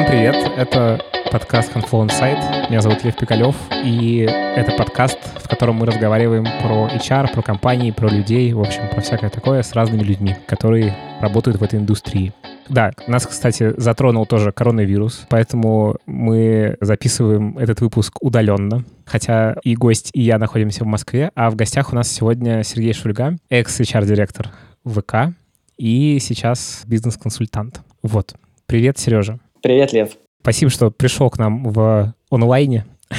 Всем 0.00 0.12
привет, 0.12 0.34
это 0.56 0.98
подкаст 1.30 1.76
Handful 1.76 2.06
Insight. 2.06 2.70
Меня 2.70 2.80
зовут 2.80 3.04
Лев 3.04 3.14
Пикалев, 3.18 3.54
и 3.84 4.20
это 4.20 4.72
подкаст, 4.72 5.18
в 5.36 5.46
котором 5.46 5.74
мы 5.76 5.84
разговариваем 5.84 6.44
про 6.62 6.88
HR, 6.88 7.30
про 7.30 7.42
компании, 7.42 7.90
про 7.90 8.08
людей, 8.08 8.50
в 8.54 8.60
общем, 8.60 8.88
про 8.88 9.02
всякое 9.02 9.28
такое 9.28 9.62
с 9.62 9.74
разными 9.74 10.02
людьми, 10.02 10.36
которые 10.46 10.96
работают 11.20 11.60
в 11.60 11.62
этой 11.62 11.78
индустрии. 11.78 12.32
Да, 12.70 12.92
нас, 13.08 13.26
кстати, 13.26 13.74
затронул 13.78 14.24
тоже 14.24 14.52
коронавирус, 14.52 15.26
поэтому 15.28 15.96
мы 16.06 16.78
записываем 16.80 17.58
этот 17.58 17.82
выпуск 17.82 18.16
удаленно. 18.22 18.86
Хотя 19.04 19.56
и 19.64 19.76
гость, 19.76 20.12
и 20.14 20.22
я 20.22 20.38
находимся 20.38 20.84
в 20.84 20.86
Москве, 20.86 21.30
а 21.34 21.50
в 21.50 21.56
гостях 21.56 21.92
у 21.92 21.94
нас 21.94 22.10
сегодня 22.10 22.62
Сергей 22.62 22.94
Шульга, 22.94 23.36
экс-HR-директор 23.50 24.48
ВК 24.82 25.34
и 25.76 26.18
сейчас 26.22 26.84
бизнес-консультант. 26.86 27.82
Вот. 28.02 28.34
Привет, 28.64 28.96
Сережа. 28.98 29.38
Привет, 29.62 29.92
Лев. 29.92 30.16
Спасибо, 30.42 30.70
что 30.70 30.90
пришел 30.90 31.28
к 31.30 31.38
нам 31.38 31.64
в 31.64 32.14
онлайне. 32.30 32.86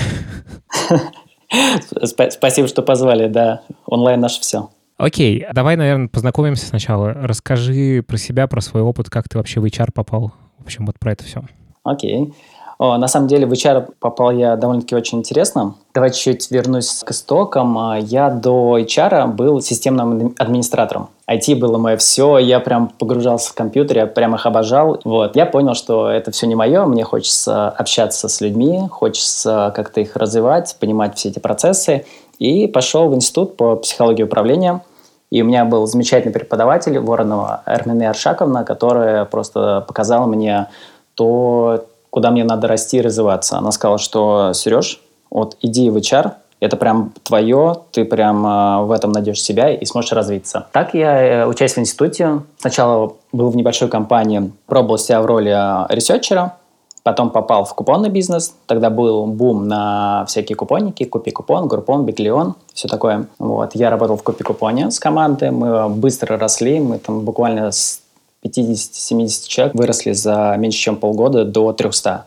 Спасибо, 2.03 2.67
что 2.67 2.81
позвали, 2.81 3.27
да. 3.27 3.61
Онлайн 3.85 4.19
наше 4.19 4.41
все. 4.41 4.69
Окей, 4.97 5.45
давай, 5.53 5.75
наверное, 5.75 6.07
познакомимся 6.07 6.65
сначала. 6.65 7.13
Расскажи 7.13 8.03
про 8.07 8.17
себя, 8.17 8.47
про 8.47 8.61
свой 8.61 8.81
опыт, 8.81 9.09
как 9.09 9.27
ты 9.29 9.37
вообще 9.37 9.59
в 9.59 9.65
HR 9.65 9.91
попал. 9.93 10.33
В 10.57 10.63
общем, 10.63 10.85
вот 10.85 10.99
про 10.99 11.13
это 11.13 11.23
все. 11.23 11.43
Окей. 11.83 12.33
На 12.81 13.07
самом 13.07 13.27
деле 13.27 13.45
в 13.45 13.51
HR 13.51 13.93
попал 13.99 14.31
я 14.31 14.55
довольно-таки 14.55 14.95
очень 14.95 15.19
интересно. 15.19 15.75
Давай 15.93 16.09
чуть 16.09 16.49
вернусь 16.49 17.03
к 17.05 17.11
истокам. 17.11 17.77
А, 17.77 17.99
я 17.99 18.31
до 18.31 18.79
HR 18.79 19.27
был 19.27 19.61
системным 19.61 20.33
администратором. 20.39 21.09
IT 21.29 21.55
было 21.57 21.77
мое 21.77 21.95
все, 21.97 22.39
я 22.39 22.59
прям 22.59 22.87
погружался 22.87 23.51
в 23.51 23.53
компьютер, 23.53 23.97
я 23.97 24.07
прям 24.07 24.33
их 24.33 24.47
обожал. 24.47 24.99
Вот. 25.03 25.35
Я 25.35 25.45
понял, 25.45 25.75
что 25.75 26.09
это 26.09 26.31
все 26.31 26.47
не 26.47 26.55
мое, 26.55 26.85
мне 26.85 27.03
хочется 27.03 27.69
общаться 27.69 28.27
с 28.27 28.41
людьми, 28.41 28.87
хочется 28.89 29.71
как-то 29.75 30.01
их 30.01 30.15
развивать, 30.15 30.75
понимать 30.79 31.15
все 31.17 31.29
эти 31.29 31.37
процессы. 31.37 32.05
И 32.39 32.65
пошел 32.65 33.09
в 33.09 33.13
институт 33.13 33.57
по 33.57 33.75
психологии 33.75 34.23
управления. 34.23 34.81
И 35.29 35.43
у 35.43 35.45
меня 35.45 35.65
был 35.65 35.85
замечательный 35.85 36.33
преподаватель 36.33 36.97
Воронова 36.97 37.61
Эрмине 37.67 38.09
Аршаковна, 38.09 38.63
которая 38.63 39.25
просто 39.25 39.85
показала 39.87 40.25
мне 40.25 40.67
то, 41.15 41.85
куда 42.11 42.29
мне 42.29 42.43
надо 42.43 42.67
расти 42.67 42.97
и 42.97 43.01
развиваться. 43.01 43.57
Она 43.57 43.71
сказала, 43.71 43.97
что, 43.97 44.51
Сереж, 44.53 45.01
вот 45.31 45.57
иди 45.61 45.89
в 45.89 45.97
HR, 45.97 46.33
это 46.59 46.77
прям 46.77 47.11
твое, 47.23 47.77
ты 47.91 48.05
прям 48.05 48.45
э, 48.45 48.85
в 48.85 48.91
этом 48.91 49.11
найдешь 49.11 49.41
себя 49.41 49.73
и 49.73 49.83
сможешь 49.85 50.11
развиться. 50.11 50.67
Так 50.71 50.93
я, 50.93 51.21
э, 51.21 51.47
учась 51.47 51.73
в 51.73 51.79
институте, 51.79 52.41
сначала 52.59 53.13
был 53.31 53.49
в 53.49 53.55
небольшой 53.55 53.87
компании, 53.87 54.51
пробовал 54.67 54.99
себя 54.99 55.21
в 55.21 55.25
роли 55.25 55.51
э, 55.51 55.87
researcher 55.89 56.46
а, 56.46 56.57
потом 57.01 57.31
попал 57.31 57.65
в 57.65 57.73
купонный 57.73 58.09
бизнес, 58.09 58.53
тогда 58.67 58.91
был 58.91 59.25
бум 59.25 59.67
на 59.67 60.25
всякие 60.27 60.55
купонники, 60.55 61.03
Купи-купон, 61.03 61.67
Groupon, 61.67 62.05
Биглион, 62.05 62.53
все 62.75 62.87
такое. 62.87 63.25
Вот. 63.39 63.73
Я 63.73 63.89
работал 63.89 64.17
в 64.17 64.23
Купи-купоне 64.23 64.91
с 64.91 64.99
командой, 64.99 65.49
мы 65.49 65.89
быстро 65.89 66.37
росли, 66.37 66.79
мы 66.79 66.99
там 66.99 67.21
буквально 67.21 67.71
с 67.71 68.01
50-70 68.43 69.47
человек 69.47 69.75
выросли 69.75 70.13
за 70.13 70.55
меньше, 70.57 70.79
чем 70.79 70.97
полгода 70.97 71.45
до 71.45 71.73
300. 71.73 72.25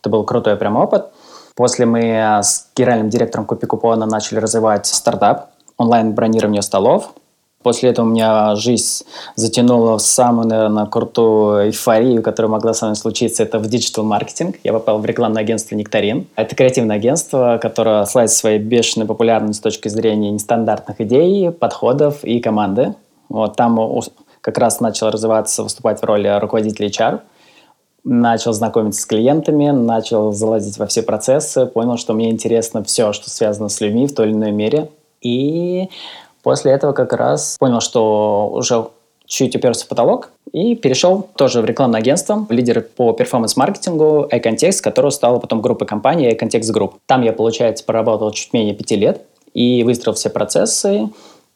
Это 0.00 0.10
был 0.10 0.24
крутой 0.24 0.56
прям 0.56 0.76
опыт. 0.76 1.06
После 1.54 1.86
мы 1.86 2.40
с 2.42 2.68
генеральным 2.76 3.10
директором 3.10 3.44
Купи 3.44 3.66
Купона 3.66 4.06
начали 4.06 4.38
развивать 4.38 4.86
стартап, 4.86 5.50
онлайн-бронирование 5.76 6.62
столов. 6.62 7.12
После 7.64 7.90
этого 7.90 8.06
у 8.06 8.08
меня 8.10 8.54
жизнь 8.54 9.04
затянула 9.34 9.98
в 9.98 10.02
самую, 10.02 10.46
наверное, 10.46 10.86
крутую 10.86 11.66
эйфорию, 11.66 12.22
которая 12.22 12.50
могла 12.52 12.72
со 12.72 12.84
мной 12.84 12.94
случиться. 12.94 13.42
Это 13.42 13.58
в 13.58 13.66
digital-маркетинг. 13.66 14.56
Я 14.62 14.72
попал 14.72 15.00
в 15.00 15.04
рекламное 15.04 15.42
агентство 15.42 15.74
«Нектарин». 15.74 16.28
Это 16.36 16.54
креативное 16.54 16.94
агентство, 16.94 17.58
которое 17.60 18.04
славит 18.04 18.30
своей 18.30 18.60
бешеной 18.60 19.06
популярностью 19.06 19.72
с 19.72 19.74
точки 19.74 19.88
зрения 19.88 20.30
нестандартных 20.30 21.00
идей, 21.00 21.50
подходов 21.50 22.22
и 22.22 22.38
команды. 22.38 22.94
Вот 23.28 23.56
там 23.56 23.76
как 24.40 24.58
раз 24.58 24.80
начал 24.80 25.10
развиваться, 25.10 25.62
выступать 25.62 26.00
в 26.00 26.04
роли 26.04 26.28
руководителя 26.40 26.88
HR, 26.88 27.20
начал 28.04 28.52
знакомиться 28.52 29.02
с 29.02 29.06
клиентами, 29.06 29.70
начал 29.70 30.32
залазить 30.32 30.78
во 30.78 30.86
все 30.86 31.02
процессы, 31.02 31.66
понял, 31.66 31.96
что 31.96 32.14
мне 32.14 32.30
интересно 32.30 32.82
все, 32.82 33.12
что 33.12 33.30
связано 33.30 33.68
с 33.68 33.80
людьми 33.80 34.06
в 34.06 34.14
той 34.14 34.28
или 34.28 34.34
иной 34.34 34.52
мере. 34.52 34.90
И 35.20 35.88
после 36.42 36.72
этого 36.72 36.92
как 36.92 37.12
раз 37.12 37.56
понял, 37.58 37.80
что 37.80 38.50
уже 38.54 38.88
чуть 39.26 39.54
уперся 39.54 39.84
в 39.84 39.88
потолок 39.88 40.32
и 40.52 40.74
перешел 40.74 41.28
тоже 41.36 41.60
в 41.60 41.66
рекламное 41.66 42.00
агентство, 42.00 42.46
лидер 42.48 42.80
по 42.80 43.12
перформанс-маркетингу 43.12 44.28
iContext, 44.30 44.80
которое 44.82 45.10
стало 45.10 45.38
потом 45.38 45.60
группой 45.60 45.86
компании 45.86 46.34
iContext 46.34 46.72
Group. 46.72 46.94
Там 47.06 47.22
я, 47.22 47.32
получается, 47.32 47.84
проработал 47.84 48.30
чуть 48.32 48.52
менее 48.54 48.74
пяти 48.74 48.96
лет 48.96 49.22
и 49.52 49.82
выстроил 49.84 50.14
все 50.14 50.30
процессы, 50.30 51.10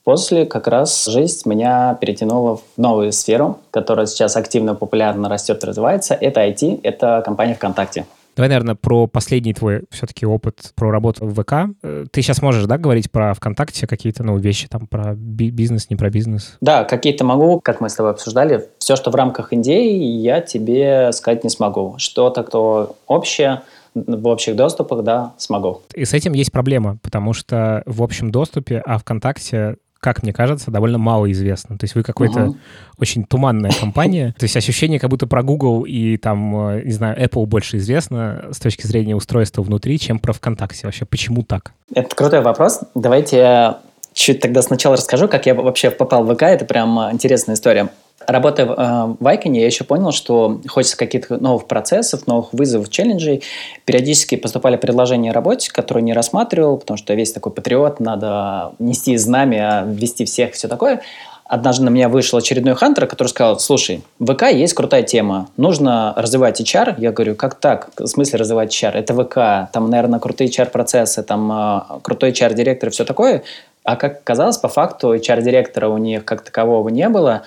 После 0.04 0.46
как 0.46 0.66
раз 0.66 1.06
жизнь 1.06 1.48
меня 1.48 1.96
перетянула 2.00 2.56
в 2.56 2.62
новую 2.76 3.12
сферу, 3.12 3.60
которая 3.70 4.06
сейчас 4.06 4.36
активно, 4.36 4.74
популярно 4.74 5.28
растет 5.28 5.62
и 5.62 5.66
развивается. 5.66 6.14
Это 6.14 6.40
IT, 6.44 6.80
это 6.82 7.22
компания 7.24 7.54
ВКонтакте. 7.54 8.06
Давай, 8.34 8.48
наверное, 8.48 8.74
про 8.74 9.06
последний 9.06 9.52
твой 9.52 9.82
все-таки 9.90 10.24
опыт 10.24 10.72
про 10.74 10.90
работу 10.90 11.26
в 11.26 11.34
ВК. 11.34 11.74
Э, 11.82 12.06
ты 12.10 12.22
сейчас 12.22 12.40
можешь, 12.40 12.64
да, 12.64 12.78
говорить 12.78 13.10
про 13.10 13.34
ВКонтакте 13.34 13.86
какие-то 13.86 14.24
ну, 14.24 14.38
вещи, 14.38 14.68
там, 14.68 14.86
про 14.86 15.14
би- 15.14 15.50
бизнес, 15.50 15.90
не 15.90 15.96
про 15.96 16.08
бизнес? 16.08 16.56
Да, 16.62 16.84
какие-то 16.84 17.24
могу, 17.24 17.60
как 17.60 17.80
мы 17.82 17.90
с 17.90 17.94
тобой 17.94 18.12
обсуждали. 18.12 18.68
Все, 18.78 18.96
что 18.96 19.10
в 19.10 19.14
рамках 19.14 19.52
идеи, 19.52 20.18
я 20.20 20.40
тебе 20.40 21.12
сказать 21.12 21.44
не 21.44 21.50
смогу. 21.50 21.96
Что-то, 21.98 22.42
кто 22.42 22.96
общее, 23.06 23.62
в 23.94 24.26
общих 24.26 24.56
доступах, 24.56 25.04
да, 25.04 25.34
смогу. 25.36 25.82
И 25.94 26.06
с 26.06 26.14
этим 26.14 26.32
есть 26.32 26.52
проблема, 26.52 26.96
потому 27.02 27.34
что 27.34 27.82
в 27.84 28.02
общем 28.02 28.30
доступе, 28.30 28.82
а 28.86 28.96
ВКонтакте 28.96 29.76
как 30.02 30.24
мне 30.24 30.32
кажется, 30.32 30.72
довольно 30.72 30.98
мало 30.98 31.30
известно. 31.30 31.78
То 31.78 31.84
есть 31.84 31.94
вы 31.94 32.02
какой-то 32.02 32.40
uh-huh. 32.40 32.56
очень 32.98 33.22
туманная 33.22 33.70
компания. 33.80 34.34
То 34.36 34.44
есть 34.44 34.56
ощущение, 34.56 34.98
как 34.98 35.08
будто 35.08 35.28
про 35.28 35.44
Google 35.44 35.84
и 35.84 36.16
там, 36.16 36.70
э, 36.70 36.82
не 36.82 36.90
знаю, 36.90 37.16
Apple 37.16 37.46
больше 37.46 37.76
известно 37.76 38.48
с 38.50 38.58
точки 38.58 38.84
зрения 38.84 39.14
устройства 39.14 39.62
внутри, 39.62 40.00
чем 40.00 40.18
про 40.18 40.32
ВКонтакте. 40.32 40.88
Вообще, 40.88 41.04
почему 41.04 41.44
так? 41.44 41.72
Это 41.94 42.16
крутой 42.16 42.40
вопрос. 42.40 42.80
Давайте 42.96 43.36
я 43.36 43.80
чуть 44.12 44.40
тогда 44.40 44.62
сначала 44.62 44.96
расскажу, 44.96 45.28
как 45.28 45.46
я 45.46 45.54
вообще 45.54 45.92
попал 45.92 46.24
в 46.24 46.34
ВК. 46.34 46.42
Это 46.42 46.64
прям 46.64 46.98
интересная 47.12 47.54
история. 47.54 47.88
Работая 48.26 48.66
э, 48.66 48.70
в 49.18 49.26
Icon, 49.26 49.56
я 49.56 49.66
еще 49.66 49.84
понял, 49.84 50.12
что 50.12 50.60
хочется 50.68 50.96
каких-то 50.96 51.36
новых 51.38 51.66
процессов, 51.66 52.26
новых 52.26 52.52
вызовов, 52.52 52.90
челленджей. 52.90 53.42
Периодически 53.84 54.36
поступали 54.36 54.76
предложения 54.76 55.30
о 55.30 55.34
работе, 55.34 55.70
которые 55.70 56.02
не 56.02 56.12
рассматривал, 56.12 56.78
потому 56.78 56.96
что 56.96 57.14
весь 57.14 57.32
такой 57.32 57.52
патриот, 57.52 58.00
надо 58.00 58.72
нести 58.78 59.16
знамя, 59.16 59.84
вести 59.86 60.24
всех, 60.24 60.52
все 60.52 60.68
такое. 60.68 61.02
Однажды 61.52 61.84
на 61.84 61.90
меня 61.90 62.08
вышел 62.08 62.38
очередной 62.38 62.74
хантер, 62.74 63.06
который 63.06 63.28
сказал, 63.28 63.58
слушай, 63.58 64.02
в 64.18 64.32
ВК 64.32 64.44
есть 64.44 64.72
крутая 64.72 65.02
тема, 65.02 65.48
нужно 65.58 66.14
развивать 66.16 66.58
HR. 66.58 66.94
Я 66.96 67.12
говорю, 67.12 67.34
как 67.34 67.56
так? 67.56 67.90
В 67.98 68.06
смысле 68.06 68.38
развивать 68.38 68.72
HR? 68.72 68.92
Это 68.92 69.12
ВК, 69.12 69.70
там, 69.70 69.90
наверное, 69.90 70.18
крутые 70.18 70.48
HR-процессы, 70.48 71.22
там, 71.22 71.52
э, 71.52 72.00
крутой 72.00 72.30
HR-директор 72.30 72.88
и 72.88 72.92
все 72.92 73.04
такое. 73.04 73.42
А 73.84 73.96
как 73.96 74.18
оказалось, 74.18 74.58
по 74.58 74.68
факту 74.68 75.14
HR-директора 75.14 75.88
у 75.88 75.98
них 75.98 76.24
как 76.24 76.42
такового 76.42 76.88
не 76.88 77.08
было. 77.08 77.42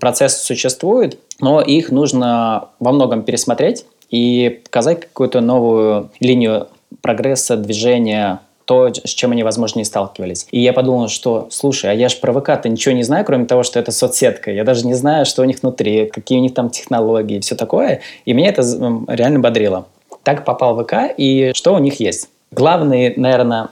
Процесс 0.00 0.42
существует, 0.42 1.18
но 1.40 1.60
их 1.60 1.90
нужно 1.90 2.68
во 2.80 2.92
многом 2.92 3.22
пересмотреть 3.22 3.84
и 4.10 4.62
показать 4.64 5.00
какую-то 5.00 5.40
новую 5.40 6.10
линию 6.20 6.68
прогресса, 7.02 7.56
движения, 7.56 8.40
то, 8.64 8.88
с 8.88 9.10
чем 9.10 9.32
они, 9.32 9.42
возможно, 9.42 9.80
не 9.80 9.84
сталкивались. 9.84 10.46
И 10.50 10.60
я 10.60 10.72
подумал, 10.72 11.08
что, 11.08 11.48
слушай, 11.50 11.90
а 11.90 11.92
я 11.92 12.08
же 12.08 12.16
про 12.16 12.32
ВК-то 12.32 12.68
ничего 12.68 12.94
не 12.94 13.02
знаю, 13.02 13.24
кроме 13.26 13.44
того, 13.44 13.62
что 13.62 13.78
это 13.78 13.92
соцсетка. 13.92 14.50
Я 14.50 14.64
даже 14.64 14.86
не 14.86 14.94
знаю, 14.94 15.26
что 15.26 15.42
у 15.42 15.44
них 15.44 15.60
внутри, 15.60 16.06
какие 16.06 16.38
у 16.38 16.40
них 16.40 16.54
там 16.54 16.70
технологии 16.70 17.40
все 17.40 17.56
такое. 17.56 18.00
И 18.24 18.32
меня 18.32 18.48
это 18.48 18.62
реально 19.08 19.40
бодрило. 19.40 19.86
Так 20.22 20.46
попал 20.46 20.74
в 20.76 20.84
ВК, 20.84 21.12
и 21.14 21.52
что 21.54 21.74
у 21.74 21.78
них 21.78 22.00
есть? 22.00 22.30
Главный, 22.52 23.12
наверное, 23.16 23.68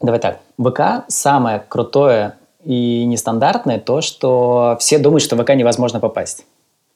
Давай 0.00 0.20
так. 0.20 0.38
ВК 0.58 1.04
самое 1.08 1.62
крутое 1.68 2.34
и 2.64 3.04
нестандартное 3.04 3.78
то, 3.78 4.00
что 4.00 4.76
все 4.80 4.98
думают, 4.98 5.22
что 5.22 5.36
в 5.36 5.42
ВК 5.42 5.50
невозможно 5.54 6.00
попасть. 6.00 6.44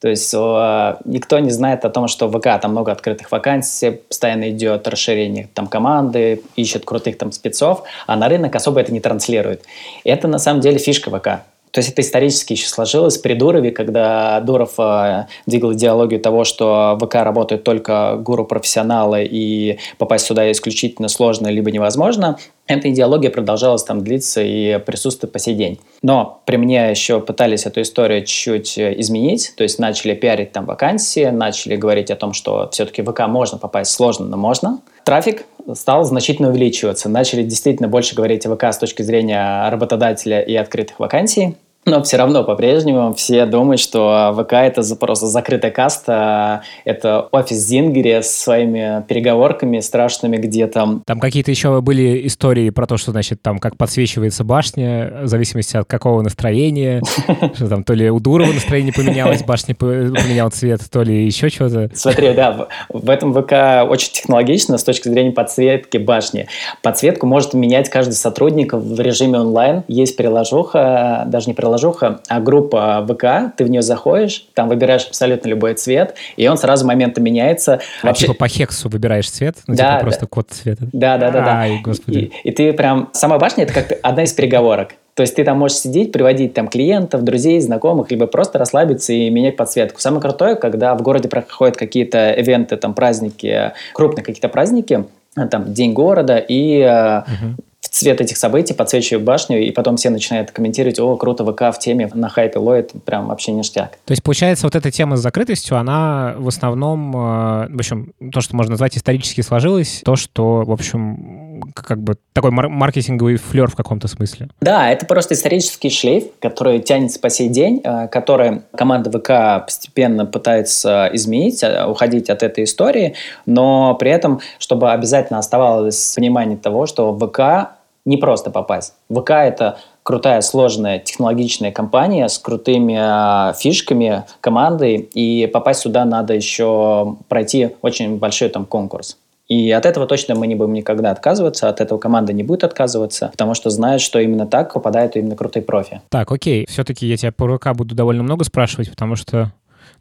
То 0.01 0.09
есть 0.09 0.33
э, 0.33 0.95
никто 1.05 1.39
не 1.39 1.51
знает 1.51 1.85
о 1.85 1.89
том, 1.89 2.07
что 2.07 2.27
в 2.27 2.37
ВК 2.37 2.61
там 2.61 2.71
много 2.71 2.91
открытых 2.91 3.31
вакансий, 3.31 3.91
постоянно 3.91 4.49
идет 4.49 4.87
расширение 4.87 5.49
там 5.53 5.67
команды, 5.67 6.43
ищут 6.55 6.85
крутых 6.85 7.17
там 7.17 7.31
спецов, 7.31 7.83
а 8.05 8.15
на 8.15 8.27
рынок 8.27 8.55
особо 8.55 8.81
это 8.81 8.91
не 8.91 8.99
транслирует. 8.99 9.63
Это 10.03 10.27
на 10.27 10.37
самом 10.37 10.61
деле 10.61 10.77
фишка 10.77 11.09
ВК. 11.09 11.43
То 11.75 11.79
есть 11.79 11.91
это 11.91 12.01
исторически 12.03 12.53
еще 12.53 12.69
сложилось 12.69 13.17
при 13.17 13.33
Дурове, 13.33 13.71
когда 13.71 14.39
Дуров 14.39 14.75
э, 14.77 15.25
двигал 15.45 15.73
идеологию 15.73 16.21
того, 16.21 16.45
что 16.45 16.97
ВК 17.01 17.15
работают 17.15 17.65
только 17.65 18.15
гуру-профессионалы 18.15 19.27
и 19.29 19.77
попасть 19.97 20.25
сюда 20.25 20.49
исключительно 20.53 21.09
сложно 21.09 21.47
либо 21.47 21.69
невозможно. 21.71 22.37
Эта 22.65 22.89
идеология 22.89 23.29
продолжалась 23.29 23.83
там 23.83 24.05
длиться 24.05 24.41
и 24.41 24.79
присутствует 24.79 25.33
по 25.33 25.39
сей 25.39 25.53
день. 25.53 25.81
Но 26.01 26.41
при 26.45 26.55
мне 26.55 26.91
еще 26.91 27.19
пытались 27.19 27.65
эту 27.65 27.81
историю 27.81 28.23
чуть 28.23 28.77
э, 28.77 28.97
изменить, 29.01 29.51
то 29.57 29.63
есть 29.63 29.77
начали 29.77 30.15
пиарить 30.15 30.53
там 30.53 30.63
вакансии, 30.63 31.25
начали 31.25 31.75
говорить 31.75 32.09
о 32.09 32.15
том, 32.15 32.31
что 32.31 32.69
все-таки 32.71 33.01
ВК 33.01 33.27
можно 33.27 33.57
попасть 33.57 33.91
сложно, 33.91 34.27
но 34.27 34.37
можно. 34.37 34.79
Трафик 35.03 35.43
стал 35.73 36.05
значительно 36.05 36.49
увеличиваться. 36.49 37.09
Начали 37.09 37.43
действительно 37.43 37.89
больше 37.89 38.15
говорить 38.15 38.45
о 38.45 38.55
ВК 38.55 38.63
с 38.63 38.77
точки 38.77 39.01
зрения 39.01 39.69
работодателя 39.69 40.39
и 40.39 40.55
открытых 40.55 40.99
вакансий. 40.99 41.57
Но 41.85 42.01
все 42.01 42.17
равно 42.17 42.43
по-прежнему 42.43 43.13
все 43.13 43.45
думают, 43.45 43.79
что 43.79 44.35
ВК 44.35 44.53
это 44.53 44.81
просто 44.95 45.27
закрытая 45.27 45.69
каста, 45.69 46.63
это 46.83 47.27
офис 47.31 47.57
Зингери 47.57 48.21
с 48.21 48.31
своими 48.31 49.03
переговорками 49.07 49.79
страшными, 49.81 50.37
где 50.37 50.65
там... 50.65 51.03
Там 51.05 51.19
какие-то 51.19 51.51
еще 51.51 51.81
были 51.81 52.25
истории 52.25 52.71
про 52.71 52.87
то, 52.87 52.97
что, 52.97 53.11
значит, 53.11 53.43
там 53.43 53.59
как 53.59 53.77
подсвечивается 53.77 54.43
башня, 54.43 55.19
в 55.23 55.27
зависимости 55.27 55.77
от 55.77 55.85
какого 55.85 56.23
настроения, 56.23 57.03
что 57.53 57.67
там 57.67 57.83
то 57.83 57.93
ли 57.93 58.09
у 58.09 58.19
Дурова 58.19 58.51
настроение 58.51 58.91
поменялось, 58.91 59.43
башня 59.43 59.75
поменял 59.75 60.49
цвет, 60.49 60.81
то 60.89 61.03
ли 61.03 61.23
еще 61.23 61.49
что-то. 61.49 61.91
Смотри, 61.93 62.33
да, 62.33 62.67
в 62.89 63.09
этом 63.11 63.31
ВК 63.31 63.87
очень 63.87 64.11
технологично 64.11 64.79
с 64.79 64.83
точки 64.83 65.07
зрения 65.07 65.31
подсветки 65.31 65.97
башни. 65.97 66.47
Подсветку 66.81 67.27
может 67.27 67.53
менять 67.53 67.89
каждый 67.89 68.13
сотрудник 68.13 68.73
в 68.73 68.99
режиме 68.99 69.39
онлайн. 69.39 69.83
Есть 69.87 70.17
приложуха, 70.17 71.25
даже 71.27 71.45
не 71.45 71.53
приложуха, 71.53 71.74
приложуха, 71.75 72.21
а 72.27 72.39
группа 72.39 73.05
ВК, 73.07 73.55
ты 73.55 73.65
в 73.65 73.69
нее 73.69 73.81
заходишь, 73.81 74.47
там 74.53 74.69
выбираешь 74.69 75.05
абсолютно 75.05 75.49
любой 75.49 75.73
цвет, 75.75 76.15
и 76.37 76.47
он 76.47 76.57
сразу 76.57 76.85
моментом 76.85 77.23
меняется. 77.23 77.79
А 78.01 78.07
Вообще... 78.07 78.27
типа 78.27 78.33
по 78.39 78.47
хексу 78.47 78.89
выбираешь 78.89 79.29
цвет? 79.29 79.57
Ну, 79.67 79.75
да, 79.75 79.93
типа 79.93 79.99
просто 80.01 80.27
код 80.27 80.47
цвета? 80.49 80.87
Да, 80.91 81.17
да, 81.17 81.31
да. 81.31 81.41
да. 81.41 81.59
Ай, 81.59 81.81
господи. 81.83 82.31
И, 82.43 82.49
и 82.49 82.51
ты 82.51 82.73
прям... 82.73 83.09
Сама 83.13 83.37
башня— 83.37 83.63
это 83.65 83.73
как 83.73 83.93
одна 84.01 84.23
из 84.23 84.33
переговорок. 84.33 84.95
То 85.13 85.21
есть 85.21 85.35
ты 85.35 85.45
там 85.45 85.57
можешь 85.57 85.77
сидеть, 85.77 86.11
приводить 86.11 86.53
там 86.53 86.67
клиентов, 86.67 87.23
друзей, 87.23 87.59
знакомых, 87.61 88.11
либо 88.11 88.27
просто 88.27 88.59
расслабиться 88.59 89.13
и 89.13 89.29
менять 89.29 89.55
подсветку. 89.55 90.01
Самое 90.01 90.21
крутое, 90.21 90.55
когда 90.55 90.93
в 90.95 91.01
городе 91.01 91.29
проходят 91.29 91.77
какие-то 91.77 92.31
ивенты, 92.31 92.75
там 92.75 92.93
праздники, 92.93 93.71
крупные 93.93 94.25
какие-то 94.25 94.49
праздники, 94.49 95.05
там 95.49 95.73
День 95.73 95.93
города, 95.93 96.37
и 96.37 96.81
угу 96.81 97.63
цвет 97.95 98.19
этих 98.19 98.37
событий, 98.37 98.73
подсвечиваю 98.73 99.23
башню, 99.23 99.61
и 99.61 99.71
потом 99.71 99.95
все 99.95 100.09
начинают 100.09 100.51
комментировать, 100.51 100.99
о, 100.99 101.15
круто, 101.15 101.45
ВК 101.45 101.73
в 101.73 101.79
теме, 101.79 102.09
на 102.13 102.27
хайпе 102.27 102.59
ловит, 102.59 102.91
прям 103.05 103.27
вообще 103.27 103.53
ништяк. 103.53 103.91
То 104.05 104.11
есть, 104.11 104.21
получается, 104.21 104.65
вот 104.65 104.75
эта 104.75 104.91
тема 104.91 105.15
с 105.15 105.21
закрытостью, 105.21 105.77
она 105.77 106.35
в 106.37 106.47
основном, 106.47 107.15
э, 107.15 107.67
в 107.69 107.77
общем, 107.77 108.11
то, 108.33 108.41
что 108.41 108.55
можно 108.55 108.71
назвать 108.71 108.97
исторически 108.97 109.39
сложилось, 109.41 110.01
то, 110.03 110.17
что, 110.17 110.63
в 110.63 110.71
общем, 110.71 111.63
как 111.73 112.01
бы 112.01 112.17
такой 112.33 112.51
мар- 112.51 112.67
маркетинговый 112.67 113.37
флер 113.37 113.69
в 113.69 113.75
каком-то 113.75 114.09
смысле. 114.09 114.49
Да, 114.59 114.91
это 114.91 115.05
просто 115.05 115.33
исторический 115.33 115.89
шлейф, 115.89 116.25
который 116.41 116.79
тянется 116.79 117.19
по 117.21 117.29
сей 117.29 117.47
день, 117.47 117.79
э, 117.81 118.09
который 118.09 118.63
команда 118.75 119.09
ВК 119.09 119.65
постепенно 119.65 120.25
пытается 120.25 121.09
изменить, 121.13 121.63
э, 121.63 121.85
уходить 121.85 122.29
от 122.29 122.43
этой 122.43 122.65
истории, 122.65 123.13
но 123.45 123.95
при 123.95 124.11
этом, 124.11 124.41
чтобы 124.59 124.91
обязательно 124.91 125.39
оставалось 125.39 126.13
понимание 126.13 126.57
того, 126.57 126.87
что 126.87 127.17
ВК 127.17 127.75
не 128.05 128.17
просто 128.17 128.51
попасть. 128.51 128.93
ВК— 129.09 129.29
это 129.31 129.77
крутая, 130.03 130.41
сложная, 130.41 130.99
технологичная 130.99 131.71
компания 131.71 132.29
с 132.29 132.37
крутыми 132.37 132.97
э, 132.97 133.53
фишками, 133.55 134.23
командой, 134.39 134.97
и 134.97 135.47
попасть 135.47 135.81
сюда 135.81 136.05
надо 136.05 136.33
еще 136.35 137.17
пройти 137.27 137.71
очень 137.81 138.17
большой 138.17 138.49
там 138.49 138.65
конкурс. 138.65 139.17
И 139.47 139.71
от 139.71 139.85
этого 139.85 140.07
точно 140.07 140.33
мы 140.35 140.47
не 140.47 140.55
будем 140.55 140.73
никогда 140.73 141.11
отказываться, 141.11 141.69
от 141.69 141.79
этого 141.79 141.99
команда 141.99 142.33
не 142.33 142.43
будет 142.43 142.63
отказываться, 142.63 143.29
потому 143.31 143.53
что 143.53 143.69
знает, 143.69 144.01
что 144.01 144.19
именно 144.19 144.47
так 144.47 144.73
попадает 144.73 145.15
именно 145.15 145.35
крутой 145.35 145.61
профи. 145.61 146.01
Так, 146.09 146.31
окей. 146.31 146.65
Все-таки 146.67 147.05
я 147.05 147.15
тебя 147.15 147.31
по 147.31 147.47
ВК 147.57 147.73
буду 147.75 147.93
довольно 147.93 148.23
много 148.23 148.43
спрашивать, 148.43 148.89
потому 148.89 149.15
что 149.15 149.51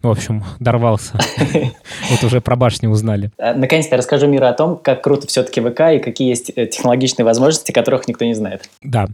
в 0.02 0.08
общем, 0.08 0.44
дорвался. 0.60 1.18
Вот 2.10 2.22
уже 2.22 2.40
про 2.40 2.56
башню 2.56 2.90
узнали. 2.90 3.30
Э, 3.38 3.54
наконец-то 3.54 3.96
расскажу 3.96 4.26
миру 4.26 4.46
о 4.46 4.52
том, 4.52 4.76
как 4.76 5.02
круто 5.02 5.26
все-таки 5.26 5.60
ВК 5.60 5.80
и 5.94 5.98
какие 5.98 6.28
есть 6.28 6.52
э, 6.54 6.66
технологичные 6.66 7.24
возможности, 7.24 7.72
которых 7.72 8.06
никто 8.08 8.24
не 8.24 8.34
знает. 8.34 8.68
Да. 8.82 9.06